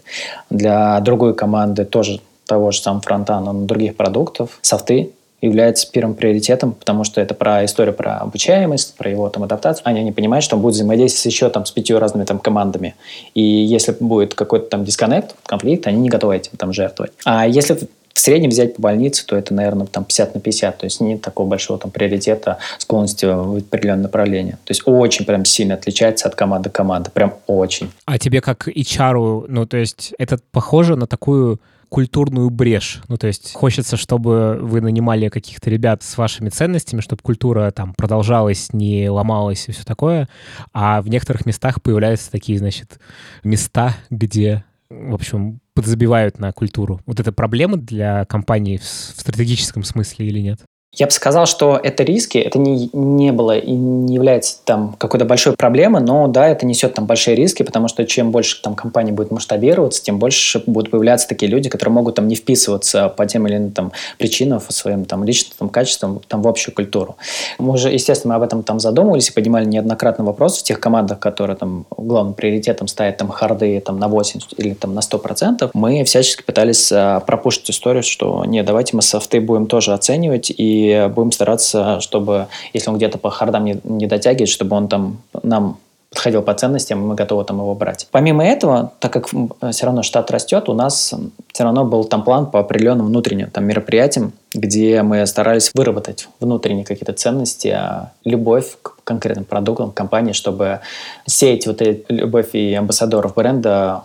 Для 0.48 0.98
другой 1.00 1.34
команды 1.34 1.84
тоже 1.84 2.20
того 2.50 2.72
же 2.72 2.80
самого 2.80 3.00
фронта, 3.00 3.38
но 3.38 3.52
других 3.52 3.96
продуктов, 3.96 4.58
софты 4.60 5.10
является 5.40 5.90
первым 5.90 6.14
приоритетом, 6.14 6.72
потому 6.72 7.04
что 7.04 7.20
это 7.20 7.32
про 7.34 7.64
историю 7.64 7.94
про 7.94 8.18
обучаемость, 8.18 8.96
про 8.96 9.08
его 9.08 9.28
там 9.30 9.44
адаптацию. 9.44 9.82
Они 9.86 10.02
не 10.02 10.12
понимают, 10.12 10.44
что 10.44 10.56
он 10.56 10.62
будет 10.62 10.74
взаимодействовать 10.74 11.32
еще 11.32 11.48
там 11.48 11.64
с 11.64 11.70
пятью 11.70 11.98
разными 11.98 12.24
там 12.24 12.40
командами. 12.40 12.94
И 13.34 13.40
если 13.42 13.96
будет 13.98 14.34
какой-то 14.34 14.66
там 14.66 14.84
дисконнект, 14.84 15.34
конфликт, 15.46 15.86
они 15.86 15.98
не 15.98 16.08
готовы 16.10 16.36
этим 16.36 16.58
там 16.58 16.72
жертвовать. 16.72 17.12
А 17.24 17.46
если 17.46 17.88
в 18.12 18.18
среднем 18.18 18.50
взять 18.50 18.76
по 18.76 18.82
больнице, 18.82 19.24
то 19.26 19.36
это, 19.36 19.54
наверное, 19.54 19.86
там 19.86 20.04
50 20.04 20.34
на 20.34 20.40
50, 20.40 20.78
то 20.78 20.84
есть 20.84 21.00
нет 21.00 21.22
такого 21.22 21.48
большого 21.48 21.78
там 21.78 21.90
приоритета 21.90 22.58
склонности 22.78 23.24
в 23.24 23.56
определенное 23.56 24.04
направление. 24.04 24.54
То 24.64 24.70
есть 24.70 24.82
очень 24.84 25.24
прям 25.24 25.44
сильно 25.44 25.74
отличается 25.74 26.28
от 26.28 26.34
команды 26.34 26.70
к 26.70 26.72
команде, 26.72 27.10
прям 27.10 27.34
очень. 27.46 27.90
А 28.06 28.18
тебе 28.18 28.40
как 28.40 28.68
HR, 28.68 29.46
ну 29.48 29.66
то 29.66 29.76
есть 29.76 30.12
это 30.18 30.38
похоже 30.50 30.96
на 30.96 31.06
такую 31.06 31.60
культурную 31.90 32.50
брешь. 32.50 33.02
Ну, 33.08 33.18
то 33.18 33.26
есть 33.26 33.52
хочется, 33.52 33.96
чтобы 33.96 34.58
вы 34.62 34.80
нанимали 34.80 35.28
каких-то 35.28 35.68
ребят 35.68 36.02
с 36.02 36.16
вашими 36.16 36.48
ценностями, 36.48 37.00
чтобы 37.00 37.20
культура 37.20 37.70
там 37.72 37.94
продолжалась, 37.94 38.72
не 38.72 39.10
ломалась 39.10 39.68
и 39.68 39.72
все 39.72 39.82
такое. 39.84 40.28
А 40.72 41.02
в 41.02 41.08
некоторых 41.08 41.44
местах 41.46 41.82
появляются 41.82 42.30
такие, 42.30 42.58
значит, 42.58 43.00
места, 43.42 43.96
где, 44.08 44.64
в 44.88 45.14
общем, 45.14 45.60
подзабивают 45.80 46.38
на 46.38 46.52
культуру. 46.52 47.00
Вот 47.06 47.20
это 47.20 47.32
проблема 47.32 47.78
для 47.78 48.26
компании 48.26 48.76
в, 48.76 48.82
в 48.82 48.84
стратегическом 48.84 49.82
смысле 49.82 50.26
или 50.26 50.40
нет? 50.40 50.60
Я 50.92 51.06
бы 51.06 51.12
сказал, 51.12 51.46
что 51.46 51.78
это 51.80 52.02
риски, 52.02 52.36
это 52.36 52.58
не, 52.58 52.90
не 52.92 53.30
было 53.30 53.56
и 53.56 53.70
не 53.70 54.12
является 54.12 54.56
там 54.64 54.96
какой-то 54.98 55.24
большой 55.24 55.54
проблемой, 55.54 56.02
но 56.02 56.26
да, 56.26 56.48
это 56.48 56.66
несет 56.66 56.94
там 56.94 57.06
большие 57.06 57.36
риски, 57.36 57.62
потому 57.62 57.86
что 57.86 58.04
чем 58.04 58.32
больше 58.32 58.60
там 58.60 58.74
компания 58.74 59.12
будет 59.12 59.30
масштабироваться, 59.30 60.02
тем 60.02 60.18
больше 60.18 60.60
будут 60.66 60.90
появляться 60.90 61.28
такие 61.28 61.48
люди, 61.48 61.68
которые 61.68 61.94
могут 61.94 62.16
там 62.16 62.26
не 62.26 62.34
вписываться 62.34 63.08
по 63.08 63.24
тем 63.24 63.46
или 63.46 63.56
иным 63.56 63.70
там 63.70 63.92
причинам, 64.18 64.60
своим 64.68 65.04
там 65.04 65.22
личным 65.22 65.54
там, 65.56 65.68
качествам 65.68 66.20
там 66.26 66.42
в 66.42 66.48
общую 66.48 66.74
культуру. 66.74 67.16
Мы 67.60 67.74
уже, 67.74 67.92
естественно, 67.92 68.34
об 68.34 68.42
этом 68.42 68.64
там 68.64 68.80
задумывались 68.80 69.28
и 69.28 69.32
поднимали 69.32 69.66
неоднократно 69.66 70.24
вопрос 70.24 70.58
в 70.58 70.64
тех 70.64 70.80
командах, 70.80 71.20
которые 71.20 71.54
там 71.54 71.86
главным 71.96 72.34
приоритетом 72.34 72.88
ставят 72.88 73.16
там 73.16 73.28
харды 73.28 73.80
там 73.80 74.00
на 74.00 74.08
80 74.08 74.58
или 74.58 74.74
там 74.74 74.94
на 74.94 75.00
100%. 75.00 75.70
Мы 75.72 76.02
всячески 76.02 76.42
пытались 76.42 76.90
а, 76.90 77.20
пропушить 77.20 77.70
историю, 77.70 78.02
что 78.02 78.44
нет, 78.44 78.66
давайте 78.66 78.96
мы 78.96 79.02
софты 79.02 79.40
будем 79.40 79.66
тоже 79.66 79.92
оценивать 79.92 80.50
и 80.50 80.79
будем 81.14 81.32
стараться, 81.32 82.00
чтобы, 82.00 82.48
если 82.72 82.90
он 82.90 82.96
где-то 82.96 83.18
по 83.18 83.30
хардам 83.30 83.64
не, 83.64 83.80
не 83.84 84.06
дотягивает, 84.06 84.48
чтобы 84.48 84.76
он 84.76 84.88
там 84.88 85.18
нам 85.42 85.78
подходил 86.10 86.42
по 86.42 86.54
ценностям, 86.54 87.00
и 87.00 87.06
мы 87.06 87.14
готовы 87.14 87.44
там 87.44 87.58
его 87.58 87.74
брать. 87.74 88.08
Помимо 88.10 88.44
этого, 88.44 88.92
так 88.98 89.12
как 89.12 89.28
все 89.28 89.86
равно 89.86 90.02
штат 90.02 90.30
растет, 90.30 90.68
у 90.68 90.74
нас 90.74 91.14
все 91.52 91.64
равно 91.64 91.84
был 91.84 92.04
там 92.04 92.24
план 92.24 92.50
по 92.50 92.58
определенным 92.58 93.06
внутренним 93.06 93.50
там, 93.50 93.64
мероприятиям, 93.64 94.32
где 94.52 95.02
мы 95.02 95.24
старались 95.26 95.70
выработать 95.72 96.28
внутренние 96.40 96.84
какие-то 96.84 97.12
ценности, 97.12 97.68
а 97.68 98.12
любовь 98.24 98.76
к 98.82 98.96
конкретным 99.04 99.44
продуктам 99.44 99.92
компании, 99.92 100.32
чтобы 100.32 100.80
сеять 101.26 101.68
вот 101.68 101.80
эту 101.80 102.12
любовь 102.12 102.54
и 102.54 102.74
амбассадоров 102.74 103.34
бренда 103.34 104.02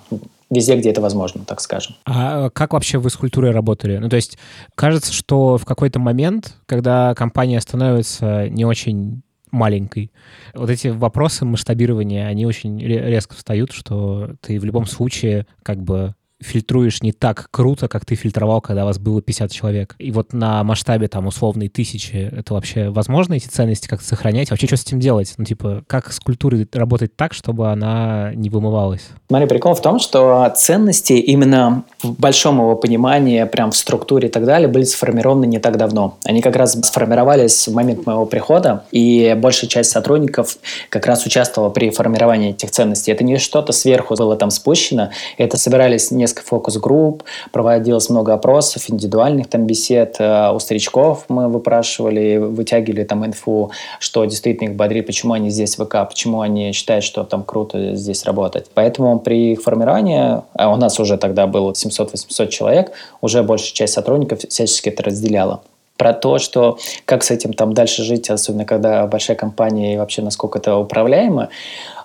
везде, 0.49 0.77
где 0.77 0.91
это 0.91 1.01
возможно, 1.01 1.45
так 1.45 1.61
скажем. 1.61 1.95
А 2.05 2.49
как 2.49 2.73
вообще 2.73 2.97
вы 2.97 3.09
с 3.09 3.15
культурой 3.15 3.51
работали? 3.51 3.97
Ну, 3.97 4.09
то 4.09 4.15
есть 4.15 4.37
кажется, 4.75 5.11
что 5.11 5.57
в 5.57 5.65
какой-то 5.65 5.99
момент, 5.99 6.55
когда 6.65 7.13
компания 7.15 7.59
становится 7.59 8.47
не 8.49 8.65
очень 8.65 9.21
маленькой. 9.51 10.11
Вот 10.53 10.69
эти 10.69 10.89
вопросы 10.89 11.45
масштабирования, 11.45 12.27
они 12.27 12.45
очень 12.45 12.79
резко 12.79 13.35
встают, 13.35 13.71
что 13.71 14.31
ты 14.41 14.59
в 14.59 14.65
любом 14.65 14.85
случае 14.85 15.47
как 15.63 15.81
бы 15.81 16.13
фильтруешь 16.45 17.01
не 17.01 17.11
так 17.11 17.47
круто, 17.51 17.87
как 17.87 18.05
ты 18.05 18.15
фильтровал, 18.15 18.61
когда 18.61 18.85
вас 18.85 18.99
было 18.99 19.21
50 19.21 19.51
человек. 19.51 19.95
И 19.97 20.11
вот 20.11 20.33
на 20.33 20.63
масштабе 20.63 21.07
там 21.07 21.27
условной 21.27 21.69
тысячи 21.69 22.15
это 22.15 22.53
вообще 22.53 22.89
возможно 22.89 23.33
эти 23.33 23.47
ценности 23.47 23.87
как-то 23.87 24.05
сохранять? 24.05 24.51
Вообще 24.51 24.67
что 24.67 24.77
с 24.77 24.83
этим 24.83 24.99
делать? 24.99 25.33
Ну 25.37 25.45
типа 25.45 25.83
как 25.87 26.11
с 26.11 26.19
культурой 26.19 26.67
работать 26.73 27.15
так, 27.15 27.33
чтобы 27.33 27.71
она 27.71 28.31
не 28.35 28.49
вымывалась? 28.49 29.07
Смотри, 29.27 29.47
прикол 29.47 29.73
в 29.73 29.81
том, 29.81 29.99
что 29.99 30.53
ценности 30.55 31.13
именно 31.13 31.83
в 32.03 32.19
большом 32.19 32.57
его 32.57 32.75
понимании, 32.75 33.43
прям 33.45 33.71
в 33.71 33.77
структуре 33.77 34.27
и 34.27 34.31
так 34.31 34.45
далее, 34.45 34.67
были 34.67 34.83
сформированы 34.83 35.45
не 35.45 35.59
так 35.59 35.77
давно. 35.77 36.17
Они 36.23 36.41
как 36.41 36.55
раз 36.55 36.73
сформировались 36.73 37.67
в 37.67 37.73
момент 37.73 38.05
моего 38.05 38.25
прихода, 38.25 38.83
и 38.91 39.35
большая 39.37 39.69
часть 39.69 39.91
сотрудников 39.91 40.57
как 40.89 41.05
раз 41.05 41.25
участвовала 41.25 41.69
при 41.69 41.89
формировании 41.89 42.51
этих 42.51 42.71
ценностей. 42.71 43.11
Это 43.11 43.23
не 43.23 43.37
что-то 43.37 43.73
сверху 43.73 44.15
было 44.15 44.35
там 44.35 44.49
спущено, 44.49 45.11
это 45.37 45.57
собирались 45.57 46.11
несколько 46.11 46.34
несколько 46.35 46.43
фокус-групп, 46.43 47.23
проводилось 47.51 48.09
много 48.09 48.33
опросов, 48.33 48.83
индивидуальных 48.89 49.47
там 49.47 49.65
бесед. 49.65 50.17
Э, 50.19 50.51
у 50.53 50.59
старичков 50.59 51.25
мы 51.29 51.47
выпрашивали, 51.47 52.37
вытягивали 52.37 53.03
там 53.03 53.25
инфу, 53.25 53.71
что 53.99 54.25
действительно 54.25 54.69
их 54.69 54.75
бодрит, 54.75 55.05
почему 55.05 55.33
они 55.33 55.49
здесь 55.49 55.77
в 55.77 55.85
ВК, 55.85 56.07
почему 56.07 56.41
они 56.41 56.71
считают, 56.73 57.03
что 57.03 57.23
там 57.23 57.43
круто 57.43 57.95
здесь 57.95 58.25
работать. 58.25 58.65
Поэтому 58.73 59.19
при 59.19 59.53
их 59.53 59.61
формировании, 59.61 60.41
а 60.53 60.73
у 60.73 60.75
нас 60.75 60.99
уже 60.99 61.17
тогда 61.17 61.47
было 61.47 61.71
700-800 61.71 62.47
человек, 62.49 62.91
уже 63.21 63.43
большая 63.43 63.73
часть 63.73 63.93
сотрудников 63.93 64.39
всячески 64.47 64.89
это 64.89 65.03
разделяла. 65.03 65.61
Про 65.97 66.13
то, 66.13 66.39
что 66.39 66.77
как 67.05 67.23
с 67.23 67.31
этим 67.31 67.53
там 67.53 67.73
дальше 67.73 68.03
жить, 68.03 68.29
особенно 68.29 68.65
когда 68.65 69.05
большая 69.07 69.37
компания 69.37 69.93
и 69.93 69.97
вообще 69.97 70.21
насколько 70.21 70.59
это 70.59 70.75
управляемо, 70.75 71.49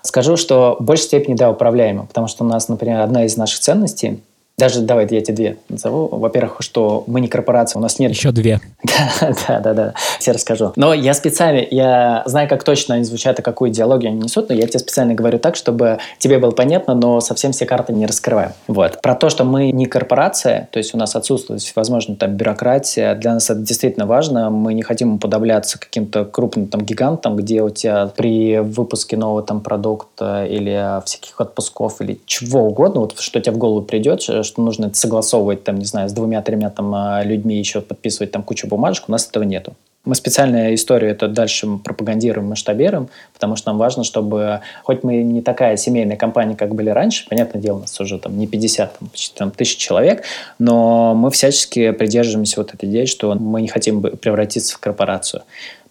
скажу, 0.01 0.37
что 0.37 0.77
в 0.79 0.83
большей 0.83 1.05
степени, 1.05 1.35
да, 1.35 1.49
управляемо, 1.49 2.05
потому 2.05 2.27
что 2.27 2.43
у 2.43 2.47
нас, 2.47 2.69
например, 2.69 3.01
одна 3.01 3.25
из 3.25 3.37
наших 3.37 3.59
ценностей 3.59 4.21
даже 4.57 4.81
давай 4.81 5.07
я 5.09 5.21
тебе 5.21 5.35
две 5.35 5.57
назову. 5.69 6.07
Во-первых, 6.07 6.57
что 6.59 7.03
мы 7.07 7.19
не 7.19 7.27
корпорация, 7.27 7.79
у 7.79 7.81
нас 7.81 7.97
нет... 7.97 8.11
Еще 8.11 8.31
две. 8.31 8.59
Да, 9.21 9.33
да, 9.47 9.59
да, 9.59 9.73
да, 9.73 9.93
все 10.19 10.31
расскажу. 10.31 10.73
Но 10.75 10.93
я 10.93 11.13
специально, 11.13 11.65
я 11.71 12.23
знаю, 12.25 12.47
как 12.47 12.63
точно 12.63 12.95
они 12.95 13.03
звучат 13.03 13.39
и 13.39 13.41
какую 13.41 13.71
идеологию 13.71 14.11
они 14.11 14.21
несут, 14.21 14.49
но 14.49 14.55
я 14.55 14.67
тебе 14.67 14.79
специально 14.79 15.13
говорю 15.13 15.39
так, 15.39 15.55
чтобы 15.55 15.99
тебе 16.19 16.37
было 16.37 16.51
понятно, 16.51 16.93
но 16.93 17.21
совсем 17.21 17.51
все 17.51 17.65
карты 17.65 17.93
не 17.93 18.05
раскрываем. 18.05 18.51
Вот. 18.67 19.01
Про 19.01 19.15
то, 19.15 19.29
что 19.29 19.43
мы 19.43 19.71
не 19.71 19.85
корпорация, 19.85 20.69
то 20.71 20.77
есть 20.77 20.93
у 20.93 20.97
нас 20.97 21.15
отсутствует, 21.15 21.61
возможно, 21.75 22.15
там 22.15 22.35
бюрократия, 22.35 23.15
для 23.15 23.33
нас 23.33 23.49
это 23.49 23.59
действительно 23.61 24.05
важно, 24.05 24.49
мы 24.49 24.73
не 24.73 24.83
хотим 24.83 25.15
уподобляться 25.15 25.79
каким-то 25.79 26.25
крупным 26.25 26.67
там 26.67 26.81
гигантам, 26.81 27.35
где 27.35 27.63
у 27.63 27.69
тебя 27.69 28.07
при 28.07 28.59
выпуске 28.59 29.17
нового 29.17 29.41
там 29.41 29.61
продукта 29.61 30.45
или 30.45 31.01
всяких 31.05 31.39
отпусков 31.39 32.01
или 32.01 32.19
чего 32.25 32.61
угодно, 32.67 33.01
вот 33.01 33.19
что 33.19 33.39
тебе 33.39 33.53
в 33.53 33.57
голову 33.57 33.81
придет, 33.81 34.21
что 34.43 34.61
нужно 34.61 34.85
это 34.87 34.95
согласовывать, 34.95 35.63
там, 35.63 35.77
не 35.77 35.85
знаю, 35.85 36.09
с 36.09 36.13
двумя-тремя 36.13 36.69
там 36.69 36.93
а, 36.93 37.23
людьми 37.23 37.57
еще 37.57 37.81
подписывать 37.81 38.31
там 38.31 38.43
кучу 38.43 38.67
бумажек, 38.67 39.05
у 39.07 39.11
нас 39.11 39.27
этого 39.27 39.43
нету. 39.43 39.73
Мы 40.03 40.15
специально 40.15 40.73
историю 40.73 41.11
это 41.11 41.27
дальше 41.27 41.67
пропагандируем, 41.83 42.49
масштабируем, 42.49 43.09
потому 43.33 43.55
что 43.55 43.69
нам 43.69 43.77
важно, 43.77 44.03
чтобы, 44.03 44.61
хоть 44.83 45.03
мы 45.03 45.21
не 45.21 45.43
такая 45.43 45.77
семейная 45.77 46.17
компания, 46.17 46.55
как 46.55 46.73
были 46.73 46.89
раньше, 46.89 47.27
понятное 47.29 47.61
дело, 47.61 47.77
у 47.77 47.81
нас 47.81 47.99
уже 47.99 48.17
там 48.17 48.35
не 48.37 48.47
50, 48.47 48.97
там, 48.97 49.09
почти 49.09 49.37
там, 49.37 49.51
тысяч 49.51 49.77
человек, 49.77 50.23
но 50.57 51.13
мы 51.13 51.29
всячески 51.29 51.91
придерживаемся 51.91 52.59
вот 52.59 52.73
этой 52.73 52.89
идеи, 52.89 53.05
что 53.05 53.35
мы 53.35 53.61
не 53.61 53.67
хотим 53.67 54.01
превратиться 54.01 54.75
в 54.75 54.79
корпорацию. 54.79 55.43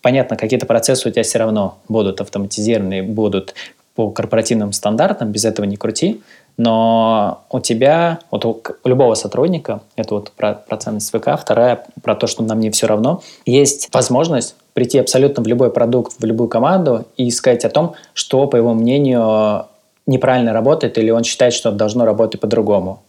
Понятно, 0.03 0.37
какие-то 0.37 0.67
процессы 0.67 1.09
у 1.09 1.13
тебя 1.13 1.23
все 1.23 1.39
равно 1.39 1.79
будут 1.89 2.21
автоматизированы, 2.21 3.05
будут 3.05 3.55
по 3.95 4.11
корпоративным 4.11 4.73
стандартам, 4.73 5.31
без 5.31 5.45
этого 5.45 5.67
не 5.67 5.77
крути, 5.77 6.21
но 6.63 7.45
у 7.49 7.59
тебя, 7.59 8.19
вот 8.31 8.45
у, 8.45 8.63
у 8.85 8.89
любого 8.89 9.15
сотрудника, 9.15 9.81
это 9.97 10.13
вот 10.13 10.31
про, 10.33 10.53
про 10.53 10.77
ценность 10.77 11.11
ВК, 11.11 11.31
вторая 11.41 11.87
про 12.03 12.15
то, 12.15 12.27
что 12.27 12.43
нам 12.43 12.61
не 12.61 12.71
все 12.71 12.87
равно, 12.87 13.23
есть 13.47 13.89
возможность 13.95 14.57
прийти 14.75 14.99
абсолютно 14.99 15.43
в 15.43 15.47
любой 15.47 15.73
продукт, 15.73 16.17
в 16.19 16.23
любую 16.23 16.51
команду 16.51 17.07
и 17.17 17.31
сказать 17.31 17.65
о 17.65 17.71
том, 17.71 17.95
что, 18.13 18.47
по 18.47 18.57
его 18.57 18.75
мнению, 18.75 19.69
неправильно 20.07 20.53
работает 20.53 20.99
или 20.99 21.09
он 21.09 21.25
считает, 21.25 21.55
что 21.55 21.73
должно 21.73 22.05
работать 22.05 22.43
по-другому. 22.43 23.03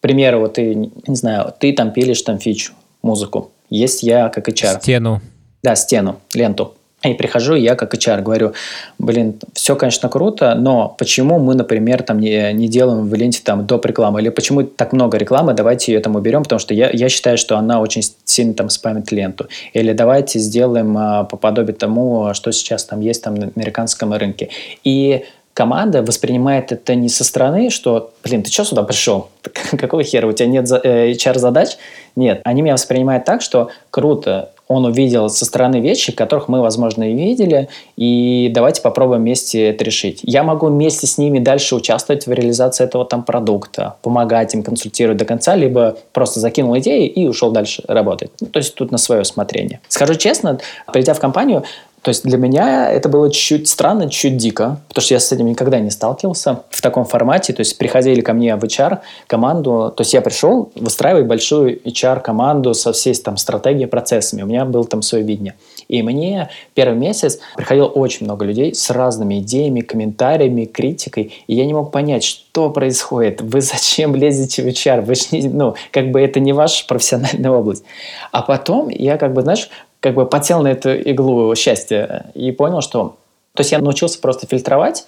К 0.00 0.02
примеру, 0.02 0.40
вот 0.40 0.54
ты, 0.54 0.74
не 0.74 1.14
знаю, 1.14 1.54
ты 1.56 1.72
там 1.72 1.92
пилишь 1.92 2.22
там 2.22 2.40
фичу, 2.40 2.72
музыку. 3.02 3.52
Есть 3.70 4.02
я 4.02 4.30
как 4.30 4.48
HR. 4.48 4.80
Стену. 4.80 5.20
Да, 5.62 5.76
стену, 5.76 6.16
ленту. 6.34 6.74
И 7.04 7.12
прихожу, 7.12 7.54
я 7.54 7.74
как 7.74 7.94
HR 7.94 8.22
говорю, 8.22 8.54
блин, 8.98 9.38
все, 9.52 9.76
конечно, 9.76 10.08
круто, 10.08 10.54
но 10.54 10.94
почему 10.98 11.38
мы, 11.38 11.54
например, 11.54 12.02
там 12.02 12.18
не, 12.18 12.52
не 12.54 12.68
делаем 12.68 13.06
в 13.06 13.14
ленте 13.14 13.42
там 13.44 13.66
доп. 13.66 13.84
рекламы? 13.84 14.20
Или 14.20 14.30
почему 14.30 14.62
так 14.62 14.94
много 14.94 15.18
рекламы, 15.18 15.52
давайте 15.52 15.92
ее 15.92 16.00
там 16.00 16.16
уберем, 16.16 16.42
потому 16.42 16.58
что 16.58 16.72
я, 16.72 16.90
я 16.90 17.08
считаю, 17.10 17.36
что 17.36 17.58
она 17.58 17.80
очень 17.80 18.02
сильно 18.24 18.54
там 18.54 18.70
спамит 18.70 19.12
ленту. 19.12 19.46
Или 19.74 19.92
давайте 19.92 20.38
сделаем 20.38 20.96
а, 20.96 21.24
по 21.24 21.36
подобию 21.36 21.76
тому, 21.76 22.32
что 22.32 22.50
сейчас 22.50 22.84
там 22.84 23.00
есть 23.00 23.22
там 23.22 23.34
на 23.34 23.52
американском 23.54 24.14
рынке. 24.14 24.48
И 24.82 25.24
команда 25.52 26.02
воспринимает 26.02 26.72
это 26.72 26.94
не 26.94 27.10
со 27.10 27.24
стороны, 27.24 27.70
что, 27.70 28.12
блин, 28.24 28.42
ты 28.42 28.50
что 28.50 28.64
сюда 28.64 28.82
пришел? 28.82 29.28
Какого 29.78 30.02
хера, 30.02 30.26
у 30.26 30.32
тебя 30.32 30.48
нет 30.48 30.64
HR-задач? 30.64 31.74
Э, 31.74 31.76
нет, 32.16 32.40
они 32.44 32.62
меня 32.62 32.72
воспринимают 32.72 33.24
так, 33.24 33.42
что 33.42 33.70
круто, 33.90 34.50
он 34.68 34.84
увидел 34.84 35.28
со 35.28 35.44
стороны 35.44 35.80
вещи, 35.80 36.12
которых 36.12 36.48
мы, 36.48 36.60
возможно, 36.60 37.10
и 37.10 37.14
видели, 37.14 37.68
и 37.96 38.50
давайте 38.52 38.82
попробуем 38.82 39.22
вместе 39.22 39.68
это 39.68 39.84
решить. 39.84 40.20
Я 40.22 40.42
могу 40.42 40.66
вместе 40.66 41.06
с 41.06 41.18
ними 41.18 41.38
дальше 41.38 41.76
участвовать 41.76 42.26
в 42.26 42.32
реализации 42.32 42.84
этого 42.84 43.04
там 43.04 43.22
продукта, 43.22 43.96
помогать 44.02 44.54
им, 44.54 44.62
консультировать 44.62 45.18
до 45.18 45.24
конца, 45.24 45.54
либо 45.54 45.96
просто 46.12 46.40
закинул 46.40 46.76
идеи 46.78 47.06
и 47.06 47.26
ушел 47.26 47.52
дальше 47.52 47.82
работать. 47.86 48.30
Ну, 48.40 48.48
то 48.48 48.58
есть 48.58 48.74
тут 48.74 48.90
на 48.90 48.98
свое 48.98 49.22
усмотрение. 49.22 49.80
Скажу 49.88 50.14
честно, 50.14 50.58
придя 50.92 51.14
в 51.14 51.20
компанию, 51.20 51.64
то 52.06 52.10
есть 52.10 52.22
для 52.22 52.38
меня 52.38 52.88
это 52.88 53.08
было 53.08 53.32
чуть 53.32 53.66
странно, 53.66 54.08
чуть 54.08 54.36
дико, 54.36 54.78
потому 54.86 55.02
что 55.02 55.14
я 55.14 55.18
с 55.18 55.32
этим 55.32 55.46
никогда 55.46 55.80
не 55.80 55.90
сталкивался 55.90 56.62
в 56.70 56.80
таком 56.80 57.04
формате. 57.04 57.52
То 57.52 57.62
есть 57.62 57.76
приходили 57.78 58.20
ко 58.20 58.32
мне 58.32 58.54
в 58.54 58.62
HR 58.62 58.98
команду, 59.26 59.92
то 59.96 60.02
есть 60.02 60.14
я 60.14 60.20
пришел 60.20 60.70
выстраивать 60.76 61.26
большую 61.26 61.82
HR 61.82 62.20
команду 62.20 62.74
со 62.74 62.92
всей 62.92 63.12
там 63.16 63.36
стратегией, 63.36 63.86
процессами. 63.86 64.42
У 64.42 64.46
меня 64.46 64.64
был 64.64 64.84
там 64.84 65.02
свое 65.02 65.24
видение. 65.24 65.54
И 65.88 66.00
мне 66.04 66.48
первый 66.74 66.96
месяц 66.96 67.40
приходило 67.56 67.86
очень 67.86 68.26
много 68.26 68.44
людей 68.44 68.72
с 68.72 68.88
разными 68.90 69.40
идеями, 69.40 69.80
комментариями, 69.80 70.64
критикой, 70.64 71.34
и 71.48 71.56
я 71.56 71.66
не 71.66 71.74
мог 71.74 71.90
понять, 71.90 72.22
что 72.22 72.70
происходит, 72.70 73.40
вы 73.40 73.60
зачем 73.60 74.14
лезете 74.14 74.62
в 74.62 74.66
HR, 74.66 75.00
вы 75.00 75.16
же 75.16 75.24
не, 75.32 75.48
ну, 75.48 75.74
как 75.90 76.12
бы 76.12 76.20
это 76.20 76.38
не 76.38 76.52
ваша 76.52 76.86
профессиональная 76.86 77.50
область. 77.50 77.82
А 78.30 78.42
потом 78.42 78.90
я 78.90 79.18
как 79.18 79.32
бы, 79.32 79.42
знаешь, 79.42 79.70
как 80.06 80.14
бы 80.14 80.24
подсел 80.24 80.62
на 80.62 80.68
эту 80.68 80.94
иглу 80.94 81.52
счастья 81.56 82.26
и 82.34 82.52
понял, 82.52 82.80
что... 82.80 83.16
То 83.54 83.62
есть 83.62 83.72
я 83.72 83.80
научился 83.80 84.20
просто 84.20 84.46
фильтровать 84.46 85.04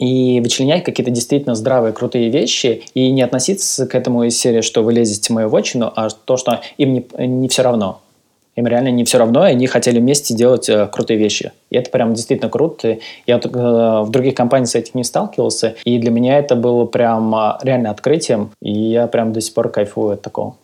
и 0.00 0.40
вычленять 0.40 0.82
какие-то 0.82 1.12
действительно 1.12 1.54
здравые, 1.54 1.92
крутые 1.92 2.28
вещи 2.28 2.82
и 2.94 3.12
не 3.12 3.22
относиться 3.22 3.86
к 3.86 3.94
этому 3.94 4.24
из 4.24 4.36
серии, 4.36 4.62
что 4.62 4.82
вы 4.82 4.92
лезете 4.92 5.28
в 5.28 5.36
мою 5.36 5.48
вотчину, 5.48 5.92
а 5.94 6.08
то, 6.08 6.36
что 6.36 6.62
им 6.78 6.94
не, 6.94 7.06
не 7.26 7.46
все 7.46 7.62
равно. 7.62 8.00
Им 8.56 8.66
реально 8.66 8.88
не 8.88 9.04
все 9.04 9.18
равно, 9.18 9.46
и 9.46 9.52
они 9.52 9.68
хотели 9.68 10.00
вместе 10.00 10.34
делать 10.34 10.68
э, 10.68 10.88
крутые 10.88 11.16
вещи. 11.16 11.52
И 11.70 11.76
это 11.76 11.90
прям 11.90 12.14
действительно 12.14 12.50
круто. 12.50 12.98
Я 13.24 13.36
э, 13.36 13.40
в 13.44 14.08
других 14.10 14.34
компаниях 14.34 14.68
с 14.68 14.74
этим 14.74 14.92
не 14.94 15.04
сталкивался, 15.04 15.76
и 15.84 15.96
для 15.98 16.10
меня 16.10 16.40
это 16.40 16.56
было 16.56 16.86
прям 16.86 17.32
э, 17.36 17.58
реально 17.62 17.92
открытием, 17.92 18.50
и 18.60 18.72
я 18.72 19.06
прям 19.06 19.32
до 19.32 19.40
сих 19.40 19.54
пор 19.54 19.68
кайфую 19.68 20.14
от 20.14 20.22
такого. 20.22 20.56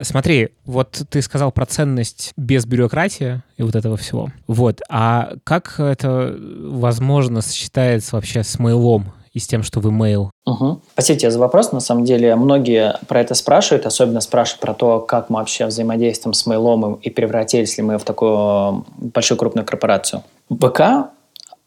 Смотри, 0.00 0.50
вот 0.64 1.02
ты 1.10 1.22
сказал 1.22 1.52
про 1.52 1.66
ценность 1.66 2.32
без 2.36 2.64
бюрократии 2.64 3.42
и 3.56 3.62
вот 3.62 3.76
этого 3.76 3.96
всего. 3.96 4.30
Вот. 4.46 4.80
А 4.88 5.32
как 5.44 5.78
это, 5.78 6.36
возможно, 6.38 7.42
сочетается 7.42 8.16
вообще 8.16 8.42
с 8.42 8.58
мейлом 8.58 9.12
и 9.32 9.38
с 9.38 9.46
тем, 9.46 9.62
что 9.62 9.80
вы 9.80 9.92
мейл? 9.92 10.30
Угу. 10.46 10.82
Спасибо 10.92 11.18
тебе 11.18 11.30
за 11.30 11.38
вопрос. 11.38 11.72
На 11.72 11.80
самом 11.80 12.04
деле, 12.04 12.34
многие 12.34 12.98
про 13.06 13.20
это 13.20 13.34
спрашивают, 13.34 13.86
особенно 13.86 14.20
спрашивают 14.20 14.60
про 14.60 14.74
то, 14.74 15.00
как 15.00 15.30
мы 15.30 15.38
вообще 15.38 15.66
взаимодействуем 15.66 16.34
с 16.34 16.46
мейлом 16.46 16.94
и 16.94 17.10
превратились 17.10 17.76
ли 17.76 17.84
мы 17.84 17.98
в 17.98 18.04
такую 18.04 18.84
большую 18.96 19.38
крупную 19.38 19.66
корпорацию. 19.66 20.22
ВК 20.50 21.10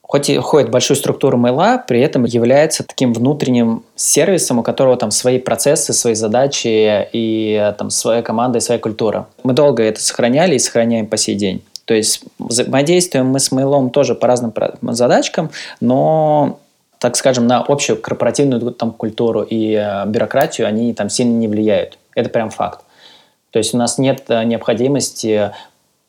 хоть 0.04 0.30
и 0.30 0.38
ходит 0.38 0.70
большую 0.70 0.96
структуру 0.96 1.38
мейла, 1.38 1.84
при 1.88 2.00
этом 2.00 2.26
является 2.26 2.84
таким 2.84 3.14
внутренним 3.14 3.84
сервисом, 3.96 4.60
у 4.60 4.64
которого 4.64 4.96
там 4.96 5.10
свои 5.10 5.40
процессы, 5.40 5.94
свои 5.94 6.14
задачи 6.14 7.08
и 7.12 7.74
там 7.80 7.90
своя 7.90 8.22
команда 8.22 8.60
и 8.60 8.62
своя 8.62 8.80
культура. 8.80 9.28
Мы 9.44 9.54
долго 9.54 9.82
это 9.82 10.02
сохраняли 10.02 10.56
и 10.56 10.60
сохраняем 10.60 11.08
по 11.08 11.18
сей 11.18 11.36
день. 11.36 11.64
То 11.86 11.94
есть 11.94 12.24
взаимодействуем 12.38 13.28
мы 13.28 13.40
с 13.40 13.52
мейлом 13.52 13.90
тоже 13.90 14.14
по 14.14 14.28
разным 14.28 14.54
задачкам, 14.82 15.50
но 15.82 16.60
так 17.00 17.18
скажем, 17.18 17.48
на 17.48 17.60
общую 17.60 18.00
корпоративную 18.00 18.72
там, 18.72 18.92
культуру 18.92 19.42
и 19.42 19.74
э, 19.74 20.06
бюрократию 20.06 20.68
они 20.68 20.94
там 20.94 21.10
сильно 21.10 21.34
не 21.34 21.50
влияют. 21.50 21.98
Это 22.16 22.30
прям 22.30 22.50
факт. 22.50 22.80
То 23.52 23.60
есть 23.60 23.74
у 23.74 23.78
нас 23.78 23.98
нет 23.98 24.24
э, 24.30 24.46
необходимости 24.46 25.52